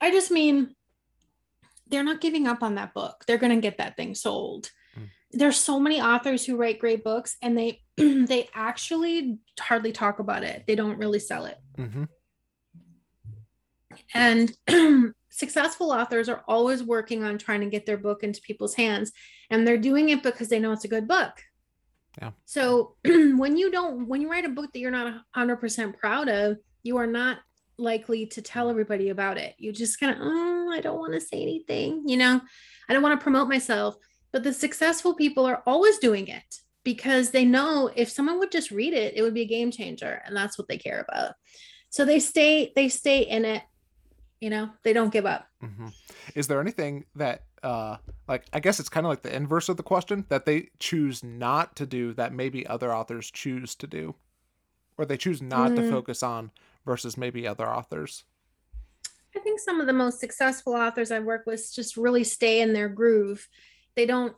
I 0.00 0.10
just 0.10 0.30
mean 0.30 0.74
they're 1.88 2.04
not 2.04 2.20
giving 2.20 2.46
up 2.46 2.62
on 2.62 2.74
that 2.74 2.94
book. 2.94 3.24
They're 3.26 3.38
going 3.38 3.54
to 3.54 3.60
get 3.60 3.78
that 3.78 3.96
thing 3.96 4.14
sold. 4.14 4.70
Mm. 4.98 5.08
There's 5.32 5.56
so 5.56 5.80
many 5.80 6.00
authors 6.00 6.44
who 6.44 6.56
write 6.56 6.78
great 6.78 7.02
books 7.02 7.36
and 7.40 7.56
they 7.56 7.80
they 7.96 8.48
actually 8.54 9.38
hardly 9.58 9.92
talk 9.92 10.18
about 10.18 10.44
it. 10.44 10.64
They 10.66 10.74
don't 10.74 10.98
really 10.98 11.18
sell 11.18 11.46
it. 11.46 11.56
Mm-hmm. 11.78 12.04
And 14.14 14.52
successful 15.30 15.90
authors 15.90 16.28
are 16.28 16.42
always 16.46 16.82
working 16.82 17.24
on 17.24 17.38
trying 17.38 17.60
to 17.60 17.66
get 17.66 17.86
their 17.86 17.96
book 17.96 18.22
into 18.22 18.40
people's 18.42 18.74
hands 18.74 19.12
and 19.50 19.66
they're 19.66 19.78
doing 19.78 20.10
it 20.10 20.22
because 20.22 20.48
they 20.48 20.58
know 20.58 20.72
it's 20.72 20.84
a 20.84 20.88
good 20.88 21.08
book 21.08 21.32
yeah. 22.20 22.30
So 22.44 22.96
when 23.04 23.56
you 23.56 23.70
don't, 23.70 24.06
when 24.08 24.20
you 24.20 24.30
write 24.30 24.44
a 24.44 24.50
book 24.50 24.72
that 24.72 24.78
you're 24.78 24.90
not 24.90 25.22
100% 25.36 25.96
proud 25.96 26.28
of, 26.28 26.58
you 26.82 26.96
are 26.96 27.06
not 27.06 27.38
likely 27.78 28.26
to 28.26 28.42
tell 28.42 28.70
everybody 28.70 29.10
about 29.10 29.38
it. 29.38 29.54
You 29.58 29.72
just 29.72 30.00
kind 30.00 30.12
of, 30.12 30.18
oh, 30.20 30.70
I 30.72 30.80
don't 30.80 30.98
want 30.98 31.14
to 31.14 31.20
say 31.20 31.40
anything, 31.40 32.02
you 32.06 32.16
know, 32.16 32.40
I 32.88 32.92
don't 32.92 33.02
want 33.02 33.18
to 33.18 33.22
promote 33.22 33.48
myself. 33.48 33.96
But 34.32 34.42
the 34.42 34.52
successful 34.52 35.14
people 35.14 35.46
are 35.46 35.62
always 35.66 35.98
doing 35.98 36.28
it 36.28 36.56
because 36.84 37.30
they 37.30 37.44
know 37.44 37.90
if 37.96 38.10
someone 38.10 38.38
would 38.38 38.52
just 38.52 38.70
read 38.70 38.92
it, 38.92 39.14
it 39.16 39.22
would 39.22 39.34
be 39.34 39.42
a 39.42 39.46
game 39.46 39.70
changer. 39.70 40.20
And 40.26 40.36
that's 40.36 40.58
what 40.58 40.68
they 40.68 40.78
care 40.78 41.06
about. 41.08 41.34
So 41.90 42.04
they 42.04 42.20
stay, 42.20 42.72
they 42.76 42.88
stay 42.88 43.20
in 43.20 43.44
it, 43.44 43.62
you 44.40 44.50
know, 44.50 44.70
they 44.84 44.92
don't 44.92 45.12
give 45.12 45.24
up. 45.24 45.46
Mm-hmm. 45.62 45.88
Is 46.34 46.46
there 46.46 46.60
anything 46.60 47.04
that 47.14 47.42
uh 47.62 47.96
like 48.28 48.44
i 48.52 48.60
guess 48.60 48.78
it's 48.78 48.88
kind 48.88 49.06
of 49.06 49.10
like 49.10 49.22
the 49.22 49.34
inverse 49.34 49.68
of 49.68 49.76
the 49.76 49.82
question 49.82 50.24
that 50.28 50.46
they 50.46 50.68
choose 50.78 51.24
not 51.24 51.76
to 51.76 51.86
do 51.86 52.12
that 52.14 52.32
maybe 52.32 52.66
other 52.66 52.94
authors 52.94 53.30
choose 53.30 53.74
to 53.76 53.86
do. 53.86 54.14
Or 54.96 55.04
they 55.04 55.16
choose 55.16 55.40
not 55.40 55.70
mm. 55.70 55.76
to 55.76 55.90
focus 55.90 56.22
on 56.22 56.50
versus 56.84 57.16
maybe 57.16 57.46
other 57.46 57.68
authors. 57.68 58.24
I 59.36 59.38
think 59.38 59.60
some 59.60 59.80
of 59.80 59.86
the 59.86 59.92
most 59.92 60.18
successful 60.18 60.74
authors 60.74 61.12
i 61.12 61.20
work 61.20 61.46
with 61.46 61.72
just 61.72 61.96
really 61.96 62.24
stay 62.24 62.60
in 62.60 62.72
their 62.72 62.88
groove. 62.88 63.48
They 63.94 64.06
don't 64.06 64.34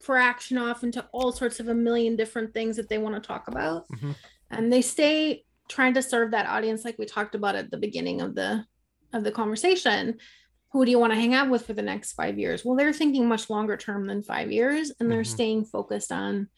fraction 0.00 0.58
off 0.58 0.84
into 0.84 1.04
all 1.10 1.32
sorts 1.32 1.58
of 1.58 1.68
a 1.68 1.74
million 1.74 2.14
different 2.14 2.54
things 2.54 2.76
that 2.76 2.88
they 2.88 2.98
want 2.98 3.14
to 3.14 3.26
talk 3.26 3.48
about. 3.48 3.88
Mm-hmm. 3.88 4.12
and 4.50 4.72
they 4.72 4.82
stay 4.82 5.44
trying 5.68 5.94
to 5.94 6.02
serve 6.02 6.30
that 6.30 6.46
audience 6.46 6.84
like 6.84 6.98
we 6.98 7.06
talked 7.06 7.34
about 7.34 7.56
at 7.56 7.70
the 7.70 7.76
beginning 7.76 8.20
of 8.20 8.34
the 8.34 8.64
of 9.12 9.24
the 9.24 9.32
conversation 9.32 10.18
who 10.76 10.84
do 10.84 10.90
you 10.90 10.98
want 10.98 11.10
to 11.10 11.18
hang 11.18 11.32
out 11.32 11.48
with 11.48 11.66
for 11.66 11.72
the 11.72 11.80
next 11.80 12.12
five 12.12 12.38
years? 12.38 12.62
Well, 12.62 12.76
they're 12.76 12.92
thinking 12.92 13.26
much 13.26 13.48
longer 13.48 13.78
term 13.78 14.06
than 14.06 14.22
five 14.22 14.52
years, 14.52 14.92
and 15.00 15.10
they're 15.10 15.22
mm-hmm. 15.22 15.34
staying 15.34 15.64
focused 15.64 16.12
on 16.12 16.48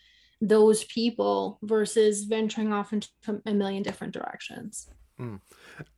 those 0.40 0.82
people 0.82 1.60
versus 1.62 2.24
venturing 2.24 2.72
off 2.72 2.92
into 2.92 3.08
a 3.46 3.54
million 3.54 3.84
different 3.84 4.12
directions. 4.12 4.90
Mm. 5.20 5.40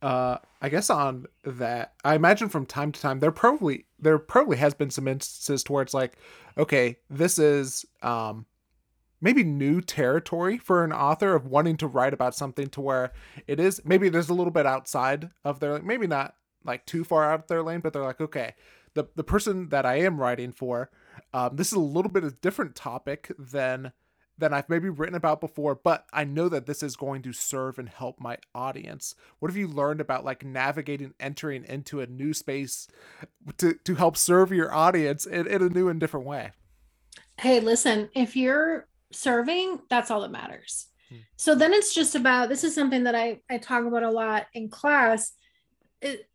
Uh, 0.03 0.37
I 0.61 0.69
guess 0.69 0.91
on 0.91 1.25
that, 1.45 1.93
I 2.05 2.13
imagine 2.13 2.49
from 2.49 2.67
time 2.67 2.91
to 2.91 3.01
time 3.01 3.21
there 3.21 3.31
probably 3.31 3.85
there 3.97 4.19
probably 4.19 4.57
has 4.57 4.75
been 4.75 4.91
some 4.91 5.07
instances 5.07 5.63
to 5.63 5.73
where 5.73 5.81
it's 5.81 5.95
like, 5.95 6.15
okay, 6.59 6.97
this 7.09 7.39
is 7.39 7.85
um, 8.03 8.45
maybe 9.19 9.43
new 9.43 9.81
territory 9.81 10.59
for 10.59 10.83
an 10.83 10.93
author 10.93 11.33
of 11.33 11.47
wanting 11.47 11.77
to 11.77 11.87
write 11.87 12.13
about 12.13 12.35
something 12.35 12.67
to 12.67 12.81
where 12.81 13.13
it 13.47 13.59
is 13.59 13.81
maybe 13.83 14.09
there's 14.09 14.29
a 14.29 14.33
little 14.33 14.51
bit 14.51 14.65
outside 14.65 15.29
of 15.43 15.59
their 15.59 15.73
like 15.73 15.83
maybe 15.83 16.07
not 16.07 16.35
like 16.63 16.85
too 16.85 17.03
far 17.03 17.31
out 17.31 17.41
of 17.41 17.47
their 17.47 17.63
lane, 17.63 17.79
but 17.79 17.93
they're 17.93 18.03
like, 18.03 18.21
okay, 18.21 18.55
the 18.93 19.05
the 19.15 19.23
person 19.23 19.69
that 19.69 19.85
I 19.85 19.95
am 19.95 20.19
writing 20.19 20.51
for, 20.51 20.89
um, 21.33 21.55
this 21.55 21.67
is 21.67 21.73
a 21.73 21.79
little 21.79 22.11
bit 22.11 22.23
of 22.23 22.33
a 22.33 22.35
different 22.35 22.75
topic 22.75 23.31
than 23.37 23.93
than 24.37 24.53
I've 24.53 24.69
maybe 24.69 24.89
written 24.89 25.15
about 25.15 25.39
before, 25.39 25.75
but 25.75 26.05
I 26.11 26.23
know 26.23 26.49
that 26.49 26.65
this 26.65 26.81
is 26.81 26.95
going 26.95 27.21
to 27.21 27.31
serve 27.31 27.77
and 27.77 27.87
help 27.87 28.19
my 28.19 28.37
audience. 28.55 29.13
What 29.39 29.49
have 29.49 29.57
you 29.57 29.67
learned 29.67 30.01
about 30.01 30.25
like 30.25 30.43
navigating, 30.43 31.13
entering 31.19 31.63
into 31.63 32.01
a 32.01 32.07
new 32.07 32.33
space 32.33 32.87
to 33.57 33.73
to 33.73 33.95
help 33.95 34.17
serve 34.17 34.51
your 34.51 34.73
audience 34.73 35.25
in, 35.25 35.47
in 35.47 35.61
a 35.61 35.69
new 35.69 35.87
and 35.87 35.99
different 35.99 36.25
way? 36.25 36.51
Hey, 37.39 37.59
listen, 37.59 38.09
if 38.13 38.35
you're 38.35 38.87
serving, 39.11 39.79
that's 39.89 40.11
all 40.11 40.21
that 40.21 40.31
matters. 40.31 40.87
Hmm. 41.09 41.17
So 41.37 41.55
then 41.55 41.73
it's 41.73 41.93
just 41.93 42.15
about 42.15 42.49
this 42.49 42.63
is 42.63 42.75
something 42.75 43.03
that 43.03 43.15
I, 43.15 43.39
I 43.49 43.57
talk 43.57 43.85
about 43.85 44.03
a 44.03 44.11
lot 44.11 44.47
in 44.53 44.69
class. 44.69 45.33
It, 46.01 46.27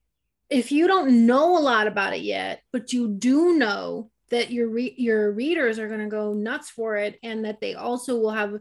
if 0.49 0.70
you 0.70 0.86
don't 0.86 1.26
know 1.26 1.59
a 1.59 1.61
lot 1.61 1.86
about 1.86 2.14
it 2.14 2.22
yet, 2.22 2.62
but 2.72 2.92
you 2.92 3.09
do 3.09 3.55
know 3.55 4.11
that 4.30 4.51
your 4.51 4.68
re- 4.68 4.94
your 4.97 5.32
readers 5.32 5.78
are 5.78 5.88
going 5.88 6.01
to 6.01 6.09
go 6.09 6.32
nuts 6.32 6.70
for 6.70 6.97
it 6.97 7.18
and 7.22 7.44
that 7.44 7.61
they 7.61 7.74
also 7.74 8.18
will 8.18 8.30
have 8.30 8.59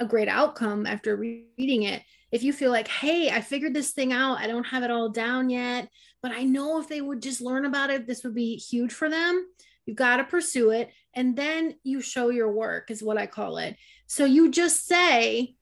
a 0.00 0.06
great 0.06 0.28
outcome 0.28 0.86
after 0.86 1.16
reading 1.16 1.82
it. 1.82 2.02
If 2.30 2.42
you 2.42 2.52
feel 2.52 2.70
like, 2.70 2.88
"Hey, 2.88 3.30
I 3.30 3.40
figured 3.40 3.74
this 3.74 3.92
thing 3.92 4.12
out. 4.12 4.38
I 4.38 4.46
don't 4.46 4.66
have 4.66 4.82
it 4.82 4.90
all 4.90 5.08
down 5.08 5.50
yet, 5.50 5.88
but 6.22 6.32
I 6.32 6.44
know 6.44 6.80
if 6.80 6.88
they 6.88 7.00
would 7.00 7.22
just 7.22 7.40
learn 7.40 7.64
about 7.64 7.90
it, 7.90 8.06
this 8.06 8.22
would 8.24 8.34
be 8.34 8.56
huge 8.56 8.92
for 8.92 9.08
them." 9.08 9.46
You've 9.86 9.96
got 9.96 10.18
to 10.18 10.24
pursue 10.24 10.70
it 10.70 10.90
and 11.14 11.34
then 11.34 11.76
you 11.82 12.02
show 12.02 12.28
your 12.28 12.52
work 12.52 12.90
is 12.90 13.02
what 13.02 13.16
I 13.16 13.26
call 13.26 13.56
it. 13.56 13.76
So 14.06 14.26
you 14.26 14.50
just 14.50 14.86
say, 14.86 15.54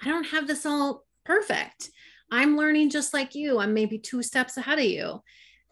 "I 0.00 0.08
don't 0.08 0.26
have 0.26 0.46
this 0.46 0.66
all 0.66 1.06
perfect." 1.24 1.90
I'm 2.30 2.56
learning 2.56 2.90
just 2.90 3.14
like 3.14 3.34
you. 3.34 3.58
I'm 3.58 3.74
maybe 3.74 3.98
two 3.98 4.22
steps 4.22 4.56
ahead 4.56 4.78
of 4.78 4.84
you. 4.84 5.22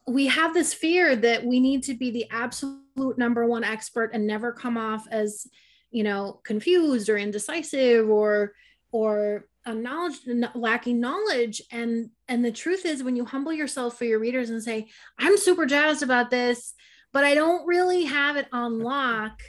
We 0.06 0.26
have 0.26 0.54
this 0.54 0.72
fear 0.72 1.16
that 1.16 1.44
we 1.44 1.60
need 1.60 1.82
to 1.84 1.94
be 1.94 2.10
the 2.10 2.26
absolute 2.30 3.18
number 3.18 3.46
one 3.46 3.64
expert 3.64 4.10
and 4.14 4.26
never 4.26 4.52
come 4.52 4.78
off 4.78 5.06
as, 5.10 5.46
you 5.90 6.04
know, 6.04 6.40
confused 6.44 7.08
or 7.08 7.18
indecisive 7.18 8.08
or 8.08 8.52
or 8.92 9.46
a 9.66 9.74
knowledge 9.74 10.20
lacking 10.54 11.00
knowledge 11.00 11.60
and 11.72 12.10
and 12.28 12.44
the 12.44 12.52
truth 12.52 12.86
is 12.86 13.02
when 13.02 13.16
you 13.16 13.24
humble 13.24 13.52
yourself 13.52 13.98
for 13.98 14.04
your 14.04 14.20
readers 14.20 14.48
and 14.48 14.62
say 14.62 14.86
i'm 15.18 15.36
super 15.36 15.66
jazzed 15.66 16.04
about 16.04 16.30
this 16.30 16.72
but 17.12 17.24
i 17.24 17.34
don't 17.34 17.66
really 17.66 18.04
have 18.04 18.36
it 18.36 18.46
on 18.52 18.78
lock 18.78 19.42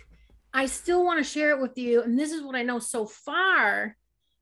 i 0.54 0.66
still 0.66 1.06
want 1.06 1.20
to 1.20 1.24
share 1.24 1.52
it 1.52 1.62
with 1.62 1.78
you 1.78 2.02
and 2.02 2.18
this 2.18 2.32
is 2.32 2.42
what 2.42 2.56
i 2.56 2.64
know 2.64 2.80
so 2.80 3.06
far 3.06 3.96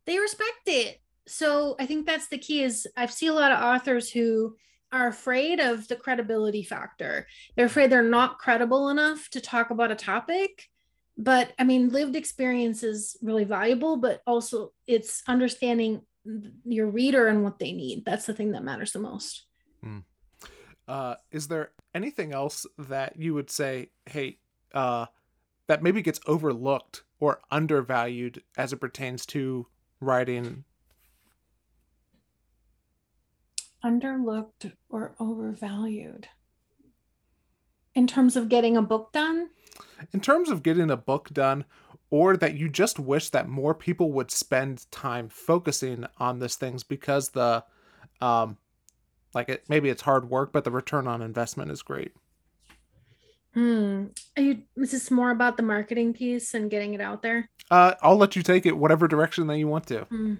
they 0.05 0.17
respect 0.17 0.61
it 0.67 0.97
so 1.27 1.75
I 1.79 1.85
think 1.85 2.05
that's 2.05 2.27
the 2.27 2.37
key 2.37 2.63
is 2.63 2.87
I've 2.95 3.11
seen 3.11 3.29
a 3.29 3.33
lot 3.33 3.51
of 3.51 3.61
authors 3.61 4.11
who 4.11 4.55
are 4.91 5.07
afraid 5.07 5.59
of 5.59 5.87
the 5.87 5.95
credibility 5.95 6.63
factor. 6.63 7.27
They're 7.55 7.65
afraid 7.65 7.91
they're 7.91 8.03
not 8.03 8.37
credible 8.37 8.89
enough 8.89 9.29
to 9.31 9.41
talk 9.41 9.69
about 9.69 9.91
a 9.91 9.95
topic. 9.95 10.69
But 11.17 11.53
I 11.57 11.63
mean, 11.63 11.89
lived 11.89 12.15
experience 12.15 12.83
is 12.83 13.17
really 13.21 13.45
valuable, 13.45 13.97
but 13.97 14.21
also 14.27 14.73
it's 14.85 15.23
understanding 15.27 16.01
your 16.65 16.87
reader 16.87 17.27
and 17.27 17.43
what 17.43 17.59
they 17.59 17.71
need. 17.71 18.03
That's 18.05 18.25
the 18.25 18.33
thing 18.33 18.51
that 18.51 18.63
matters 18.63 18.91
the 18.91 18.99
most. 18.99 19.45
Mm. 19.83 20.03
Uh, 20.87 21.15
is 21.31 21.47
there 21.47 21.71
anything 21.93 22.33
else 22.33 22.65
that 22.77 23.17
you 23.17 23.33
would 23.33 23.49
say, 23.49 23.89
hey, 24.05 24.37
uh, 24.73 25.05
that 25.67 25.81
maybe 25.81 26.01
gets 26.01 26.19
overlooked 26.27 27.03
or 27.19 27.41
undervalued 27.49 28.43
as 28.57 28.73
it 28.73 28.77
pertains 28.77 29.25
to 29.25 29.67
writing 29.99 30.63
underlooked 33.85 34.73
or 34.89 35.15
overvalued 35.19 36.27
in 37.93 38.07
terms 38.07 38.35
of 38.35 38.49
getting 38.49 38.75
a 38.75 38.81
book 38.81 39.11
done 39.13 39.49
in 40.11 40.19
terms 40.19 40.49
of 40.49 40.63
getting 40.63 40.89
a 40.89 40.97
book 40.97 41.29
done 41.31 41.63
or 42.09 42.35
that 42.35 42.55
you 42.55 42.67
just 42.67 42.99
wish 42.99 43.29
that 43.29 43.47
more 43.47 43.75
people 43.75 44.11
would 44.11 44.31
spend 44.31 44.89
time 44.91 45.29
focusing 45.29 46.05
on 46.17 46.39
these 46.39 46.55
things 46.55 46.83
because 46.83 47.29
the 47.29 47.63
um 48.21 48.57
like 49.35 49.49
it 49.49 49.63
maybe 49.69 49.89
it's 49.89 50.01
hard 50.01 50.29
work 50.29 50.51
but 50.51 50.63
the 50.63 50.71
return 50.71 51.07
on 51.07 51.21
investment 51.21 51.69
is 51.69 51.81
great 51.81 52.11
Hmm. 53.53 54.07
Are 54.35 54.43
you 54.43 54.63
is 54.75 54.91
this 54.91 55.09
more 55.09 55.31
about 55.31 55.55
the 55.55 55.63
marketing 55.63 56.13
piece 56.13 56.53
and 56.53 56.69
getting 56.69 56.93
it 56.93 56.99
out 56.99 57.21
there? 57.21 57.49
Uh 57.71 57.93
I'll 58.01 58.17
let 58.17 58.35
you 58.35 58.43
take 58.43 58.65
it 58.65 58.77
whatever 58.77 59.07
direction 59.07 59.47
that 59.47 59.57
you 59.57 59.69
want 59.69 59.87
to. 59.87 60.01
Hmm. 60.01 60.35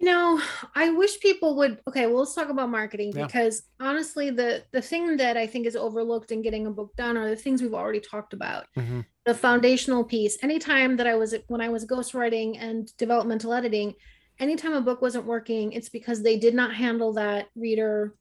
You 0.00 0.06
know, 0.06 0.40
I 0.74 0.90
wish 0.90 1.20
people 1.20 1.56
would 1.56 1.78
okay, 1.86 2.06
well 2.06 2.20
let's 2.20 2.34
talk 2.34 2.48
about 2.48 2.70
marketing 2.70 3.12
yeah. 3.14 3.26
because 3.26 3.64
honestly 3.78 4.30
the 4.30 4.64
the 4.72 4.80
thing 4.80 5.18
that 5.18 5.36
I 5.36 5.46
think 5.46 5.66
is 5.66 5.76
overlooked 5.76 6.32
in 6.32 6.40
getting 6.40 6.66
a 6.66 6.70
book 6.70 6.96
done 6.96 7.18
are 7.18 7.28
the 7.28 7.36
things 7.36 7.60
we've 7.60 7.74
already 7.74 8.00
talked 8.00 8.32
about. 8.32 8.64
Mm-hmm. 8.78 9.00
The 9.26 9.34
foundational 9.34 10.02
piece. 10.02 10.38
Anytime 10.42 10.96
that 10.96 11.06
I 11.06 11.16
was 11.16 11.34
when 11.48 11.60
I 11.60 11.68
was 11.68 11.84
ghostwriting 11.84 12.56
and 12.58 12.90
developmental 12.96 13.52
editing, 13.52 13.94
anytime 14.38 14.72
a 14.72 14.80
book 14.80 15.02
wasn't 15.02 15.26
working, 15.26 15.72
it's 15.72 15.90
because 15.90 16.22
they 16.22 16.38
did 16.38 16.54
not 16.54 16.74
handle 16.74 17.12
that 17.14 17.48
reader 17.54 18.14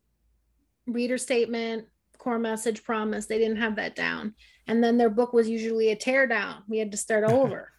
reader 0.86 1.18
statement 1.18 1.86
core 2.18 2.40
message 2.40 2.84
promise 2.84 3.26
they 3.26 3.38
didn't 3.38 3.58
have 3.58 3.78
that 3.78 3.96
down 3.96 4.36
and 4.68 4.84
then 4.84 4.98
their 4.98 5.10
book 5.10 5.32
was 5.32 5.48
usually 5.48 5.92
a 5.92 5.96
tear 5.96 6.28
down 6.28 6.62
we 6.68 6.78
had 6.78 6.92
to 6.92 6.98
start 6.98 7.24
over 7.32 7.72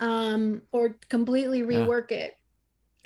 um, 0.00 0.62
or 0.72 0.96
completely 1.08 1.62
rework 1.62 2.10
yeah. 2.10 2.18
it 2.18 2.37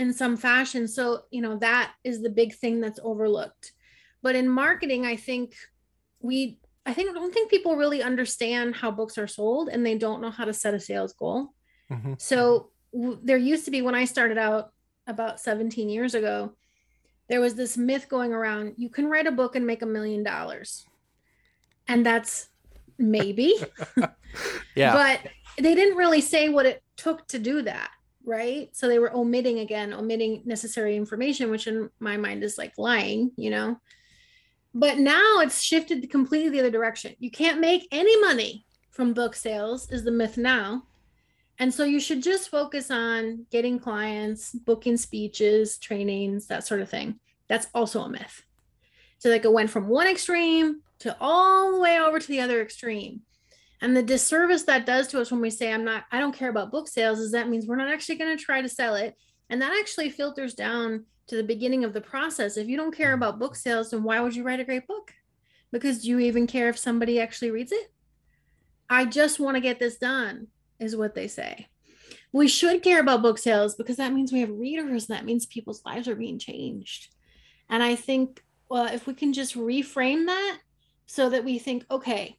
in 0.02 0.12
some 0.12 0.36
fashion 0.36 0.86
so 0.86 1.22
you 1.30 1.40
know 1.40 1.56
that 1.56 1.92
is 2.04 2.22
the 2.22 2.30
big 2.30 2.54
thing 2.54 2.80
that's 2.80 3.00
overlooked 3.02 3.72
but 4.22 4.36
in 4.36 4.48
marketing 4.48 5.06
i 5.06 5.16
think 5.16 5.54
we 6.20 6.58
i 6.84 6.92
think 6.92 7.14
don't 7.14 7.32
think 7.32 7.50
people 7.50 7.76
really 7.76 8.02
understand 8.02 8.74
how 8.74 8.90
books 8.90 9.16
are 9.16 9.26
sold 9.26 9.68
and 9.68 9.86
they 9.86 9.96
don't 9.96 10.20
know 10.20 10.30
how 10.30 10.44
to 10.44 10.52
set 10.52 10.74
a 10.74 10.80
sales 10.80 11.14
goal 11.14 11.54
mm-hmm. 11.90 12.14
so 12.18 12.70
w- 12.92 13.18
there 13.22 13.38
used 13.38 13.64
to 13.64 13.70
be 13.70 13.80
when 13.80 13.94
i 13.94 14.04
started 14.04 14.36
out 14.36 14.72
about 15.06 15.40
17 15.40 15.88
years 15.88 16.14
ago 16.14 16.52
there 17.28 17.40
was 17.40 17.54
this 17.54 17.78
myth 17.78 18.10
going 18.10 18.32
around 18.34 18.74
you 18.76 18.90
can 18.90 19.06
write 19.06 19.26
a 19.26 19.32
book 19.32 19.56
and 19.56 19.66
make 19.66 19.80
a 19.80 19.86
million 19.86 20.22
dollars. 20.22 20.86
And 21.88 22.04
that's 22.04 22.48
maybe. 22.98 23.54
yeah. 24.76 24.92
But 24.92 25.32
they 25.56 25.74
didn't 25.74 25.96
really 25.96 26.20
say 26.20 26.50
what 26.50 26.66
it 26.66 26.82
took 26.96 27.26
to 27.28 27.38
do 27.38 27.62
that, 27.62 27.90
right? 28.24 28.68
So 28.72 28.88
they 28.88 28.98
were 28.98 29.14
omitting 29.14 29.60
again, 29.60 29.92
omitting 29.92 30.42
necessary 30.44 30.96
information, 30.96 31.50
which 31.50 31.66
in 31.66 31.90
my 32.00 32.16
mind 32.16 32.44
is 32.44 32.58
like 32.58 32.72
lying, 32.78 33.32
you 33.36 33.50
know. 33.50 33.78
But 34.74 34.98
now 34.98 35.40
it's 35.40 35.60
shifted 35.60 36.08
completely 36.10 36.48
the 36.48 36.60
other 36.60 36.70
direction. 36.70 37.14
You 37.18 37.30
can't 37.30 37.60
make 37.60 37.86
any 37.90 38.18
money 38.20 38.64
from 38.90 39.12
book 39.12 39.34
sales, 39.34 39.90
is 39.90 40.04
the 40.04 40.10
myth 40.10 40.36
now. 40.38 40.84
And 41.58 41.72
so 41.72 41.84
you 41.84 42.00
should 42.00 42.22
just 42.22 42.48
focus 42.48 42.90
on 42.90 43.46
getting 43.50 43.78
clients, 43.78 44.52
booking 44.52 44.96
speeches, 44.96 45.78
trainings, 45.78 46.46
that 46.46 46.66
sort 46.66 46.80
of 46.80 46.88
thing. 46.88 47.20
That's 47.48 47.66
also 47.74 48.02
a 48.02 48.08
myth. 48.08 48.42
So 49.18 49.28
like 49.28 49.44
it 49.44 49.52
went 49.52 49.70
from 49.70 49.88
one 49.88 50.08
extreme 50.08 50.80
to 51.00 51.16
all 51.20 51.72
the 51.72 51.80
way 51.80 52.00
over 52.00 52.18
to 52.18 52.28
the 52.28 52.40
other 52.40 52.62
extreme. 52.62 53.22
And 53.82 53.96
the 53.96 54.02
disservice 54.02 54.62
that 54.62 54.86
does 54.86 55.08
to 55.08 55.20
us 55.20 55.32
when 55.32 55.40
we 55.40 55.50
say 55.50 55.72
I'm 55.72 55.84
not 55.84 56.04
I 56.12 56.20
don't 56.20 56.34
care 56.34 56.48
about 56.48 56.70
book 56.70 56.86
sales 56.86 57.18
is 57.18 57.32
that 57.32 57.48
means 57.48 57.66
we're 57.66 57.76
not 57.76 57.92
actually 57.92 58.14
going 58.14 58.34
to 58.36 58.42
try 58.42 58.62
to 58.62 58.68
sell 58.68 58.94
it. 58.94 59.16
And 59.50 59.60
that 59.60 59.76
actually 59.78 60.08
filters 60.08 60.54
down 60.54 61.04
to 61.26 61.36
the 61.36 61.42
beginning 61.42 61.82
of 61.82 61.92
the 61.92 62.00
process. 62.00 62.56
If 62.56 62.68
you 62.68 62.76
don't 62.76 62.96
care 62.96 63.12
about 63.12 63.40
book 63.40 63.56
sales, 63.56 63.90
then 63.90 64.04
why 64.04 64.20
would 64.20 64.36
you 64.36 64.44
write 64.44 64.60
a 64.60 64.64
great 64.64 64.86
book? 64.86 65.12
Because 65.72 66.02
do 66.02 66.08
you 66.08 66.20
even 66.20 66.46
care 66.46 66.68
if 66.68 66.78
somebody 66.78 67.20
actually 67.20 67.50
reads 67.50 67.72
it? 67.72 67.92
I 68.88 69.04
just 69.04 69.40
want 69.40 69.56
to 69.56 69.60
get 69.60 69.80
this 69.80 69.98
done, 69.98 70.46
is 70.78 70.94
what 70.94 71.14
they 71.14 71.26
say. 71.26 71.66
We 72.32 72.46
should 72.46 72.82
care 72.82 73.00
about 73.00 73.22
book 73.22 73.38
sales 73.38 73.74
because 73.74 73.96
that 73.96 74.12
means 74.12 74.32
we 74.32 74.40
have 74.40 74.50
readers. 74.50 75.08
That 75.08 75.24
means 75.24 75.44
people's 75.44 75.84
lives 75.84 76.06
are 76.08 76.14
being 76.14 76.38
changed. 76.38 77.08
And 77.68 77.82
I 77.82 77.96
think, 77.96 78.42
well, 78.68 78.86
if 78.86 79.06
we 79.06 79.14
can 79.14 79.32
just 79.32 79.56
reframe 79.56 80.26
that 80.26 80.58
so 81.06 81.30
that 81.30 81.44
we 81.44 81.58
think, 81.58 81.84
okay, 81.90 82.38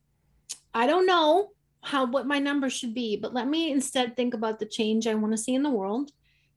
I 0.73 0.87
don't 0.87 1.05
know 1.05 1.51
how 1.81 2.05
what 2.05 2.27
my 2.27 2.39
number 2.39 2.69
should 2.69 2.93
be, 2.93 3.17
but 3.17 3.33
let 3.33 3.47
me 3.47 3.71
instead 3.71 4.15
think 4.15 4.33
about 4.33 4.59
the 4.59 4.65
change 4.65 5.05
I 5.05 5.15
want 5.15 5.33
to 5.33 5.37
see 5.37 5.53
in 5.53 5.63
the 5.63 5.69
world 5.69 6.11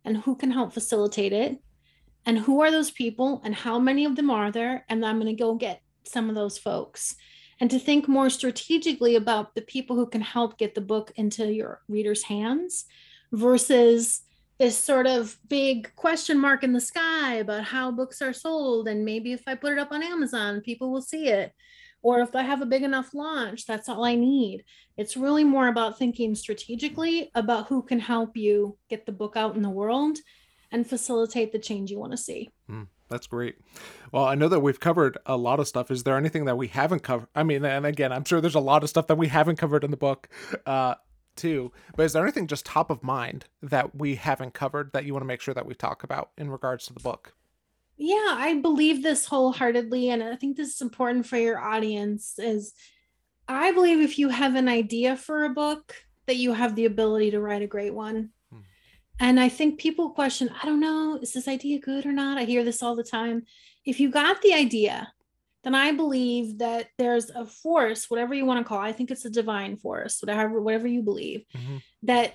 and 0.05 0.19
who 0.19 0.37
can 0.37 0.51
help 0.51 0.73
facilitate 0.73 1.33
it 1.33 1.59
and 2.25 2.39
who 2.39 2.61
are 2.61 2.71
those 2.71 2.91
people 2.91 3.41
and 3.45 3.55
how 3.55 3.79
many 3.79 4.05
of 4.05 4.17
them 4.17 4.31
are 4.31 4.51
there 4.51 4.85
and 4.89 5.05
I'm 5.05 5.21
going 5.21 5.35
to 5.35 5.41
go 5.41 5.55
get 5.55 5.83
some 6.05 6.29
of 6.29 6.35
those 6.35 6.59
folks. 6.59 7.17
And 7.59 7.71
to 7.71 7.79
think 7.79 8.07
more 8.07 8.31
strategically 8.31 9.17
about 9.17 9.55
the 9.55 9.63
people 9.63 9.97
who 9.97 10.07
can 10.07 10.21
help 10.21 10.59
get 10.59 10.75
the 10.75 10.81
book 10.81 11.13
into 11.17 11.53
your 11.53 11.81
readers 11.89 12.23
hands 12.23 12.85
versus 13.33 14.23
this 14.59 14.79
sort 14.79 15.07
of 15.07 15.39
big 15.49 15.95
question 15.97 16.39
mark 16.39 16.65
in 16.65 16.73
the 16.73 16.81
sky 16.81 17.35
about 17.35 17.65
how 17.65 17.91
books 17.91 18.23
are 18.23 18.33
sold 18.33 18.89
and 18.89 19.05
maybe 19.05 19.33
if 19.33 19.43
i 19.47 19.55
put 19.55 19.73
it 19.73 19.79
up 19.79 19.93
on 19.93 20.03
amazon 20.03 20.61
people 20.61 20.91
will 20.91 21.03
see 21.03 21.29
it 21.29 21.53
or 22.07 22.21
if 22.21 22.37
i 22.37 22.43
have 22.43 22.63
a 22.63 22.67
big 22.67 22.83
enough 22.83 23.13
launch 23.13 23.67
that's 23.67 23.89
all 23.89 24.05
i 24.05 24.15
need 24.15 24.65
it's 24.97 25.17
really 25.17 25.43
more 25.43 25.67
about 25.67 25.99
thinking 25.99 26.35
strategically 26.35 27.31
about 27.35 27.67
who 27.67 27.83
can 27.83 27.99
help 27.99 28.37
you 28.37 28.79
get 28.89 29.07
the 29.07 29.13
book 29.13 29.37
out 29.37 29.57
in 29.57 29.63
the 29.63 29.71
world 29.71 30.19
and 30.71 30.87
facilitate 30.87 31.51
the 31.51 31.59
change 31.59 31.91
you 31.91 31.99
want 31.99 32.13
to 32.13 32.17
see 32.17 32.49
mm, 32.71 32.87
that's 33.09 33.27
great 33.27 33.57
well 34.13 34.25
i 34.25 34.37
know 34.37 34.49
that 34.49 34.61
we've 34.61 34.81
covered 34.81 35.19
a 35.27 35.37
lot 35.37 35.59
of 35.59 35.67
stuff 35.67 35.91
is 35.91 36.05
there 36.05 36.17
anything 36.17 36.45
that 36.45 36.57
we 36.57 36.69
haven't 36.69 37.03
covered 37.03 37.29
i 37.35 37.43
mean 37.43 37.65
and 37.65 37.85
again 37.85 38.13
i'm 38.13 38.25
sure 38.25 38.41
there's 38.41 38.55
a 38.55 38.61
lot 38.61 38.85
of 38.85 38.89
stuff 38.89 39.09
that 39.09 39.19
we 39.19 39.27
haven't 39.27 39.57
covered 39.57 39.83
in 39.83 39.91
the 39.91 39.97
book 39.97 40.29
uh, 40.65 40.95
too. 41.37 41.71
But 41.95 42.05
is 42.05 42.13
there 42.15 42.23
anything 42.23 42.47
just 42.47 42.65
top 42.65 42.91
of 42.91 43.03
mind 43.03 43.45
that 43.63 43.95
we 43.95 44.15
haven't 44.17 44.55
covered 44.55 44.93
that 44.93 45.05
you 45.05 45.13
want 45.13 45.23
to 45.23 45.27
make 45.27 45.41
sure 45.43 45.55
that 45.55 45.67
we 45.67 45.75
talk 45.75 46.03
about 46.03 46.31
in 46.39 46.51
regards 46.51 46.87
to 46.87 46.95
the 46.95 47.01
book? 47.01 47.35
Yeah, 47.97 48.35
I 48.37 48.61
believe 48.63 49.03
this 49.03 49.27
wholeheartedly 49.27 50.11
and 50.11 50.23
I 50.23 50.37
think 50.37 50.57
this 50.57 50.75
is 50.75 50.83
important 50.83 51.27
for 51.27 51.37
your 51.37 51.59
audience 51.59 52.39
is 52.39 52.75
I 53.49 53.73
believe 53.73 54.01
if 54.01 54.19
you 54.19 54.29
have 54.29 54.55
an 54.55 54.69
idea 54.69 55.17
for 55.17 55.45
a 55.45 55.51
book 55.51 55.95
that 56.27 56.37
you 56.37 56.53
have 56.53 56.75
the 56.75 56.85
ability 56.85 57.31
to 57.31 57.41
write 57.41 57.63
a 57.63 57.67
great 57.67 57.95
one. 57.95 58.31
Hmm. 58.53 58.61
And 59.21 59.41
I 59.41 59.49
think 59.49 59.79
people 59.79 60.11
question, 60.11 60.51
I 60.63 60.67
don't 60.67 60.81
know, 60.81 61.19
is 61.23 61.33
this 61.33 61.49
idea 61.49 61.79
good 61.79 62.05
or 62.05 62.13
not? 62.13 62.39
I 62.39 62.45
hear 62.45 62.65
this 62.65 62.83
all 62.83 62.97
the 62.97 63.05
time. 63.05 63.45
If 63.85 64.01
you 64.01 64.11
got 64.11 64.43
the 64.43 64.53
idea 64.53 65.13
then 65.67 65.75
I 65.75 65.91
believe 65.91 66.59
that 66.59 66.91
there's 66.97 67.29
a 67.29 67.45
force, 67.45 68.09
whatever 68.09 68.35
you 68.35 68.47
want 68.47 68.61
to 68.61 68.69
call 68.69 68.81
it, 68.81 68.87
I 68.87 68.93
think 68.93 69.11
it's 69.11 69.25
a 69.25 69.31
divine 69.31 69.77
force, 69.77 70.23
whatever 70.23 70.63
whatever 70.63 70.87
you 70.87 71.03
believe, 71.03 71.45
mm-hmm. 71.53 71.79
that 72.05 72.35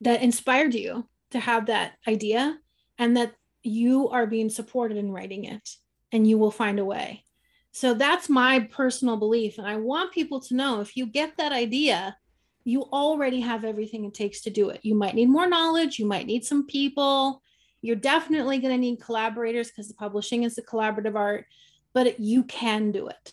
that 0.00 0.20
inspired 0.20 0.74
you 0.74 1.08
to 1.30 1.38
have 1.38 1.66
that 1.66 1.92
idea 2.08 2.58
and 2.98 3.16
that 3.16 3.34
you 3.62 4.08
are 4.08 4.26
being 4.26 4.50
supported 4.50 4.96
in 4.96 5.12
writing 5.12 5.44
it 5.44 5.76
and 6.12 6.26
you 6.26 6.38
will 6.38 6.50
find 6.50 6.78
a 6.78 6.84
way. 6.84 7.24
So 7.72 7.94
that's 7.94 8.28
my 8.28 8.60
personal 8.70 9.16
belief. 9.16 9.58
And 9.58 9.66
I 9.66 9.76
want 9.76 10.12
people 10.12 10.40
to 10.40 10.54
know 10.54 10.80
if 10.80 10.96
you 10.96 11.06
get 11.06 11.36
that 11.38 11.52
idea, 11.52 12.16
you 12.64 12.82
already 12.82 13.40
have 13.40 13.64
everything 13.64 14.04
it 14.04 14.14
takes 14.14 14.42
to 14.42 14.50
do 14.50 14.70
it. 14.70 14.80
You 14.82 14.94
might 14.94 15.14
need 15.14 15.28
more 15.28 15.48
knowledge, 15.48 15.98
you 15.98 16.06
might 16.06 16.26
need 16.26 16.44
some 16.44 16.66
people. 16.66 17.42
You're 17.80 17.96
definitely 17.96 18.58
going 18.58 18.74
to 18.74 18.78
need 18.78 19.00
collaborators 19.00 19.68
because 19.68 19.90
publishing 19.92 20.44
is 20.44 20.56
a 20.56 20.62
collaborative 20.62 21.16
art 21.16 21.46
but 21.92 22.18
you 22.20 22.44
can 22.44 22.90
do 22.90 23.08
it. 23.08 23.32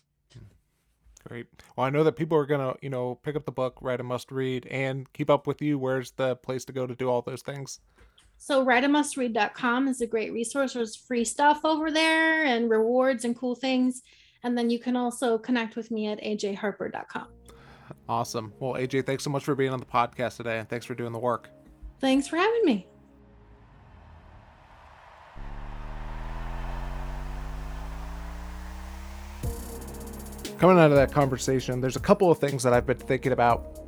Great. 1.28 1.48
Well, 1.76 1.86
I 1.86 1.90
know 1.90 2.04
that 2.04 2.14
people 2.14 2.38
are 2.38 2.46
gonna, 2.46 2.76
you 2.82 2.90
know, 2.90 3.16
pick 3.16 3.36
up 3.36 3.46
the 3.46 3.52
book, 3.52 3.78
write 3.82 4.00
a 4.00 4.04
must 4.04 4.32
read, 4.32 4.66
and 4.68 5.12
keep 5.14 5.30
up 5.30 5.48
with 5.48 5.62
you. 5.62 5.78
Where's 5.78 6.12
the 6.12 6.38
place 6.38 6.66
to 6.66 6.74
go 6.74 6.88
to 6.88 6.96
do 6.96 7.10
all 7.10 7.22
those 7.22 7.42
things? 7.42 7.82
So 8.42 8.66
writeamustread.com 8.66 9.90
is 9.90 10.00
a 10.00 10.08
great 10.08 10.32
resource. 10.32 10.74
There's 10.74 10.96
free 10.96 11.26
stuff 11.26 11.60
over 11.66 11.92
there 11.92 12.46
and 12.46 12.70
rewards 12.70 13.26
and 13.26 13.38
cool 13.38 13.54
things. 13.54 14.02
And 14.44 14.58
then 14.58 14.70
you 14.70 14.80
can 14.80 14.96
also 14.96 15.38
connect 15.38 15.76
with 15.76 15.92
me 15.92 16.08
at 16.08 16.22
ajharper.com. 16.22 17.28
Awesome. 18.08 18.54
Well, 18.60 18.74
AJ, 18.74 19.06
thanks 19.06 19.26
so 19.26 19.30
much 19.30 19.44
for 19.44 19.56
being 19.56 19.74
on 19.74 19.80
the 19.80 19.86
podcast 19.86 20.38
today 20.38 20.58
and 20.58 20.70
thanks 20.70 20.86
for 20.86 20.96
doing 20.96 21.12
the 21.12 21.20
work. 21.20 21.50
Thanks 22.00 22.30
for 22.30 22.38
having 22.38 22.64
me. 22.64 22.88
Coming 30.60 30.80
out 30.80 30.92
of 30.92 30.96
that 30.96 31.12
conversation, 31.12 31.82
there's 31.82 31.98
a 31.98 32.02
couple 32.02 32.32
of 32.32 32.40
things 32.40 32.64
that 32.64 32.72
I've 32.72 32.86
been 32.86 32.98
thinking 32.98 33.34
about. 33.34 33.80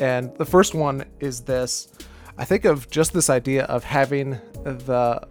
And 0.00 0.34
the 0.36 0.46
first 0.46 0.74
one 0.74 1.04
is 1.20 1.42
this 1.42 1.92
I 2.36 2.44
think 2.44 2.64
of 2.64 2.90
just 2.90 3.12
this 3.12 3.30
idea 3.30 3.64
of 3.64 3.84
having 3.84 4.30
the 4.64 5.26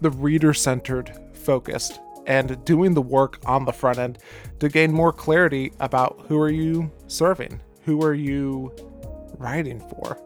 the 0.00 0.10
reader 0.10 0.52
centered 0.52 1.12
focused 1.32 1.98
and 2.26 2.62
doing 2.64 2.94
the 2.94 3.02
work 3.02 3.38
on 3.46 3.64
the 3.64 3.72
front 3.72 3.98
end 3.98 4.18
to 4.60 4.68
gain 4.68 4.92
more 4.92 5.12
clarity 5.12 5.72
about 5.80 6.24
who 6.28 6.38
are 6.40 6.50
you 6.50 6.90
serving? 7.06 7.60
Who 7.84 8.02
are 8.02 8.14
you 8.14 8.72
writing 9.38 9.80
for? 9.80 10.18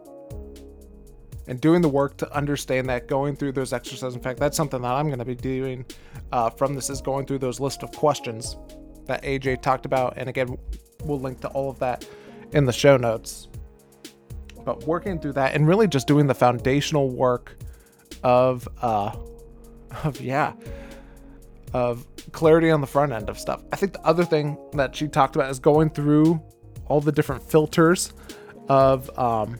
And 1.47 1.59
doing 1.59 1.81
the 1.81 1.89
work 1.89 2.17
to 2.17 2.31
understand 2.35 2.87
that, 2.89 3.07
going 3.07 3.35
through 3.35 3.53
those 3.53 3.73
exercises. 3.73 4.15
In 4.15 4.21
fact, 4.21 4.39
that's 4.39 4.55
something 4.55 4.81
that 4.81 4.91
I'm 4.91 5.07
going 5.07 5.19
to 5.19 5.25
be 5.25 5.35
doing 5.35 5.85
uh, 6.31 6.49
from 6.49 6.75
this 6.75 6.89
is 6.89 7.01
going 7.01 7.25
through 7.25 7.39
those 7.39 7.59
list 7.59 7.81
of 7.81 7.91
questions 7.91 8.55
that 9.05 9.23
AJ 9.23 9.61
talked 9.61 9.85
about. 9.85 10.13
And 10.15 10.29
again, 10.29 10.57
we'll 11.03 11.19
link 11.19 11.41
to 11.41 11.47
all 11.49 11.69
of 11.69 11.79
that 11.79 12.07
in 12.51 12.65
the 12.65 12.73
show 12.73 12.97
notes. 12.97 13.47
But 14.65 14.83
working 14.83 15.19
through 15.19 15.33
that 15.33 15.55
and 15.55 15.67
really 15.67 15.87
just 15.87 16.07
doing 16.07 16.27
the 16.27 16.33
foundational 16.33 17.09
work 17.09 17.57
of, 18.23 18.67
uh, 18.81 19.15
of 20.03 20.21
yeah, 20.21 20.53
of 21.73 22.05
clarity 22.31 22.71
on 22.71 22.81
the 22.81 22.87
front 22.87 23.11
end 23.11 23.29
of 23.29 23.39
stuff. 23.39 23.63
I 23.71 23.75
think 23.75 23.93
the 23.93 24.05
other 24.05 24.25
thing 24.25 24.57
that 24.73 24.95
she 24.95 25.07
talked 25.07 25.35
about 25.35 25.49
is 25.49 25.59
going 25.59 25.91
through 25.91 26.41
all 26.87 27.01
the 27.01 27.11
different 27.11 27.43
filters 27.43 28.13
of, 28.67 29.09
um, 29.17 29.57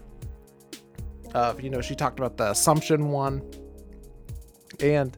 of 1.33 1.61
you 1.61 1.69
know, 1.69 1.81
she 1.81 1.95
talked 1.95 2.19
about 2.19 2.37
the 2.37 2.49
assumption 2.51 3.09
one 3.09 3.43
and 4.79 5.17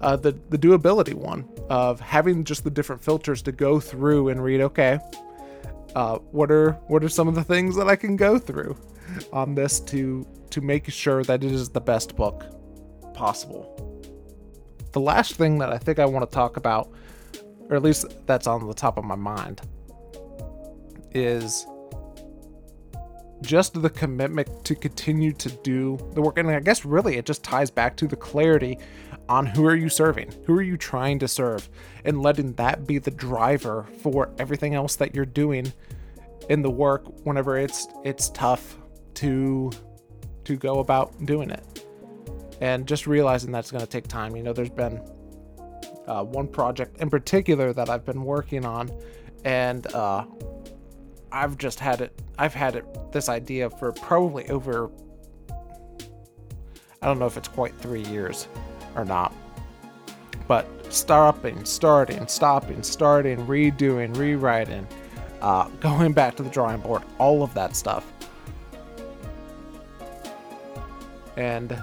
uh, 0.00 0.16
the 0.16 0.32
the 0.50 0.58
doability 0.58 1.14
one 1.14 1.48
of 1.70 2.00
having 2.00 2.44
just 2.44 2.64
the 2.64 2.70
different 2.70 3.02
filters 3.02 3.40
to 3.42 3.52
go 3.52 3.80
through 3.80 4.28
and 4.28 4.42
read. 4.42 4.60
Okay, 4.60 4.98
uh, 5.94 6.18
what 6.30 6.50
are 6.50 6.72
what 6.88 7.04
are 7.04 7.08
some 7.08 7.28
of 7.28 7.34
the 7.34 7.44
things 7.44 7.76
that 7.76 7.88
I 7.88 7.96
can 7.96 8.16
go 8.16 8.38
through 8.38 8.76
on 9.32 9.54
this 9.54 9.80
to 9.80 10.26
to 10.50 10.60
make 10.60 10.90
sure 10.90 11.24
that 11.24 11.42
it 11.42 11.50
is 11.50 11.70
the 11.70 11.80
best 11.80 12.14
book 12.14 12.44
possible. 13.14 13.68
The 14.92 15.00
last 15.00 15.34
thing 15.34 15.58
that 15.58 15.72
I 15.72 15.78
think 15.78 15.98
I 15.98 16.04
want 16.04 16.28
to 16.28 16.34
talk 16.34 16.58
about, 16.58 16.92
or 17.70 17.76
at 17.76 17.82
least 17.82 18.06
that's 18.26 18.46
on 18.46 18.66
the 18.66 18.74
top 18.74 18.98
of 18.98 19.04
my 19.04 19.14
mind, 19.14 19.62
is 21.12 21.66
just 23.40 23.80
the 23.80 23.90
commitment 23.90 24.64
to 24.64 24.74
continue 24.74 25.32
to 25.32 25.48
do 25.48 25.98
the 26.12 26.20
work. 26.20 26.38
And 26.38 26.48
I 26.50 26.60
guess 26.60 26.84
really 26.84 27.16
it 27.16 27.26
just 27.26 27.42
ties 27.42 27.70
back 27.70 27.96
to 27.96 28.06
the 28.06 28.16
clarity 28.16 28.78
on 29.28 29.46
who 29.46 29.66
are 29.66 29.74
you 29.74 29.88
serving? 29.88 30.32
Who 30.46 30.54
are 30.54 30.62
you 30.62 30.76
trying 30.76 31.18
to 31.20 31.28
serve? 31.28 31.68
And 32.04 32.22
letting 32.22 32.52
that 32.54 32.86
be 32.86 32.98
the 32.98 33.10
driver 33.10 33.86
for 34.02 34.30
everything 34.38 34.74
else 34.74 34.96
that 34.96 35.14
you're 35.14 35.24
doing 35.24 35.72
in 36.48 36.62
the 36.62 36.70
work 36.70 37.04
whenever 37.24 37.56
it's 37.56 37.86
it's 38.04 38.28
tough 38.30 38.76
to 39.14 39.70
to 40.44 40.56
go 40.56 40.80
about 40.80 41.24
doing 41.24 41.50
it 41.50 41.86
and 42.60 42.86
just 42.86 43.06
realizing 43.06 43.50
that's 43.50 43.70
going 43.70 43.84
to 43.84 43.90
take 43.90 44.06
time. 44.06 44.36
You 44.36 44.42
know, 44.42 44.52
there's 44.52 44.70
been 44.70 45.00
uh, 46.06 46.24
one 46.24 46.48
project 46.48 47.00
in 47.00 47.10
particular 47.10 47.72
that 47.72 47.88
I've 47.88 48.04
been 48.04 48.24
working 48.24 48.64
on, 48.64 48.90
and 49.44 49.86
uh, 49.94 50.24
I've 51.30 51.58
just 51.58 51.80
had 51.80 52.00
it. 52.00 52.20
I've 52.38 52.54
had 52.54 52.76
it 52.76 53.12
this 53.12 53.28
idea 53.28 53.70
for 53.70 53.92
probably 53.92 54.48
over. 54.48 54.90
I 57.00 57.06
don't 57.06 57.18
know 57.18 57.26
if 57.26 57.36
it's 57.36 57.48
quite 57.48 57.74
three 57.78 58.04
years 58.04 58.46
or 58.94 59.04
not, 59.04 59.34
but 60.46 60.68
stopping, 60.92 61.64
starting, 61.64 62.26
stopping, 62.28 62.82
starting, 62.82 63.44
redoing, 63.46 64.16
rewriting, 64.16 64.86
uh, 65.40 65.68
going 65.80 66.12
back 66.12 66.36
to 66.36 66.42
the 66.44 66.50
drawing 66.50 66.80
board, 66.80 67.02
all 67.18 67.42
of 67.42 67.52
that 67.54 67.74
stuff. 67.74 68.06
And 71.36 71.80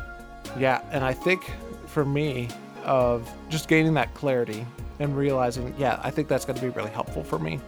yeah, 0.58 0.82
and 0.91 1.04
I 1.04 1.14
think 1.14 1.52
for 1.88 2.06
me, 2.06 2.50
of 2.84 3.30
just 3.50 3.68
gaining 3.68 3.93
that 3.93 4.14
clarity 4.14 4.66
and 5.00 5.16
realizing, 5.16 5.74
yeah, 5.78 6.00
I 6.04 6.12
think 6.12 6.28
that's 6.28 6.45
going 6.45 6.56
to 6.56 6.62
be 6.62 6.70
really 6.70 6.89
helpful 6.89 7.24
for 7.24 7.39
me 7.39 7.60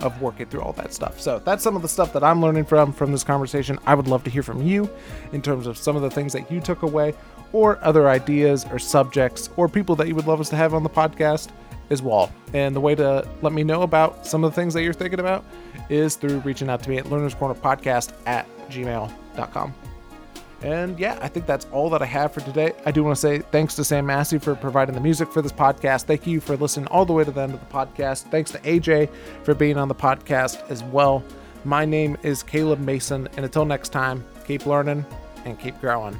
of 0.00 0.22
working 0.22 0.46
through 0.46 0.62
all 0.62 0.72
that 0.72 0.94
stuff. 0.94 1.20
So 1.20 1.40
that's 1.40 1.62
some 1.62 1.76
of 1.76 1.82
the 1.82 1.88
stuff 1.88 2.12
that 2.14 2.24
I'm 2.24 2.40
learning 2.40 2.64
from 2.64 2.92
from 2.92 3.12
this 3.12 3.22
conversation. 3.22 3.78
I 3.86 3.94
would 3.94 4.08
love 4.08 4.24
to 4.24 4.30
hear 4.30 4.42
from 4.42 4.62
you 4.62 4.88
in 5.32 5.42
terms 5.42 5.66
of 5.66 5.76
some 5.76 5.94
of 5.94 6.02
the 6.02 6.10
things 6.10 6.32
that 6.32 6.50
you 6.50 6.60
took 6.60 6.82
away 6.82 7.14
or 7.52 7.78
other 7.82 8.08
ideas 8.08 8.64
or 8.70 8.78
subjects 8.78 9.50
or 9.56 9.68
people 9.68 9.96
that 9.96 10.08
you 10.08 10.14
would 10.14 10.26
love 10.26 10.40
us 10.40 10.48
to 10.50 10.56
have 10.56 10.72
on 10.72 10.82
the 10.82 10.88
podcast 10.88 11.50
as 11.90 12.00
well. 12.00 12.32
And 12.54 12.74
the 12.74 12.80
way 12.80 12.94
to 12.94 13.28
let 13.42 13.52
me 13.52 13.62
know 13.64 13.82
about 13.82 14.26
some 14.26 14.44
of 14.44 14.52
the 14.52 14.54
things 14.54 14.72
that 14.74 14.82
you're 14.82 14.92
thinking 14.92 15.20
about 15.20 15.44
is 15.88 16.14
through 16.14 16.38
reaching 16.40 16.70
out 16.70 16.82
to 16.84 16.88
me 16.88 16.98
at 16.98 17.06
learnerscornerpodcast 17.06 17.38
corner 17.38 17.54
podcast 17.54 18.12
at 18.26 18.46
gmail.com. 18.70 19.74
And 20.62 20.98
yeah, 20.98 21.18
I 21.22 21.28
think 21.28 21.46
that's 21.46 21.66
all 21.72 21.88
that 21.90 22.02
I 22.02 22.06
have 22.06 22.32
for 22.32 22.40
today. 22.40 22.72
I 22.84 22.90
do 22.90 23.02
want 23.02 23.16
to 23.16 23.20
say 23.20 23.38
thanks 23.38 23.74
to 23.76 23.84
Sam 23.84 24.06
Massey 24.06 24.38
for 24.38 24.54
providing 24.54 24.94
the 24.94 25.00
music 25.00 25.32
for 25.32 25.40
this 25.40 25.52
podcast. 25.52 26.04
Thank 26.04 26.26
you 26.26 26.40
for 26.40 26.56
listening 26.56 26.86
all 26.88 27.06
the 27.06 27.12
way 27.12 27.24
to 27.24 27.30
the 27.30 27.40
end 27.40 27.54
of 27.54 27.60
the 27.60 27.66
podcast. 27.74 28.30
Thanks 28.30 28.50
to 28.52 28.58
AJ 28.58 29.10
for 29.42 29.54
being 29.54 29.78
on 29.78 29.88
the 29.88 29.94
podcast 29.94 30.68
as 30.70 30.82
well. 30.82 31.24
My 31.64 31.84
name 31.84 32.16
is 32.22 32.42
Caleb 32.42 32.80
Mason, 32.80 33.28
and 33.36 33.44
until 33.44 33.64
next 33.64 33.90
time, 33.90 34.24
keep 34.46 34.66
learning 34.66 35.04
and 35.44 35.58
keep 35.58 35.80
growing. 35.80 36.16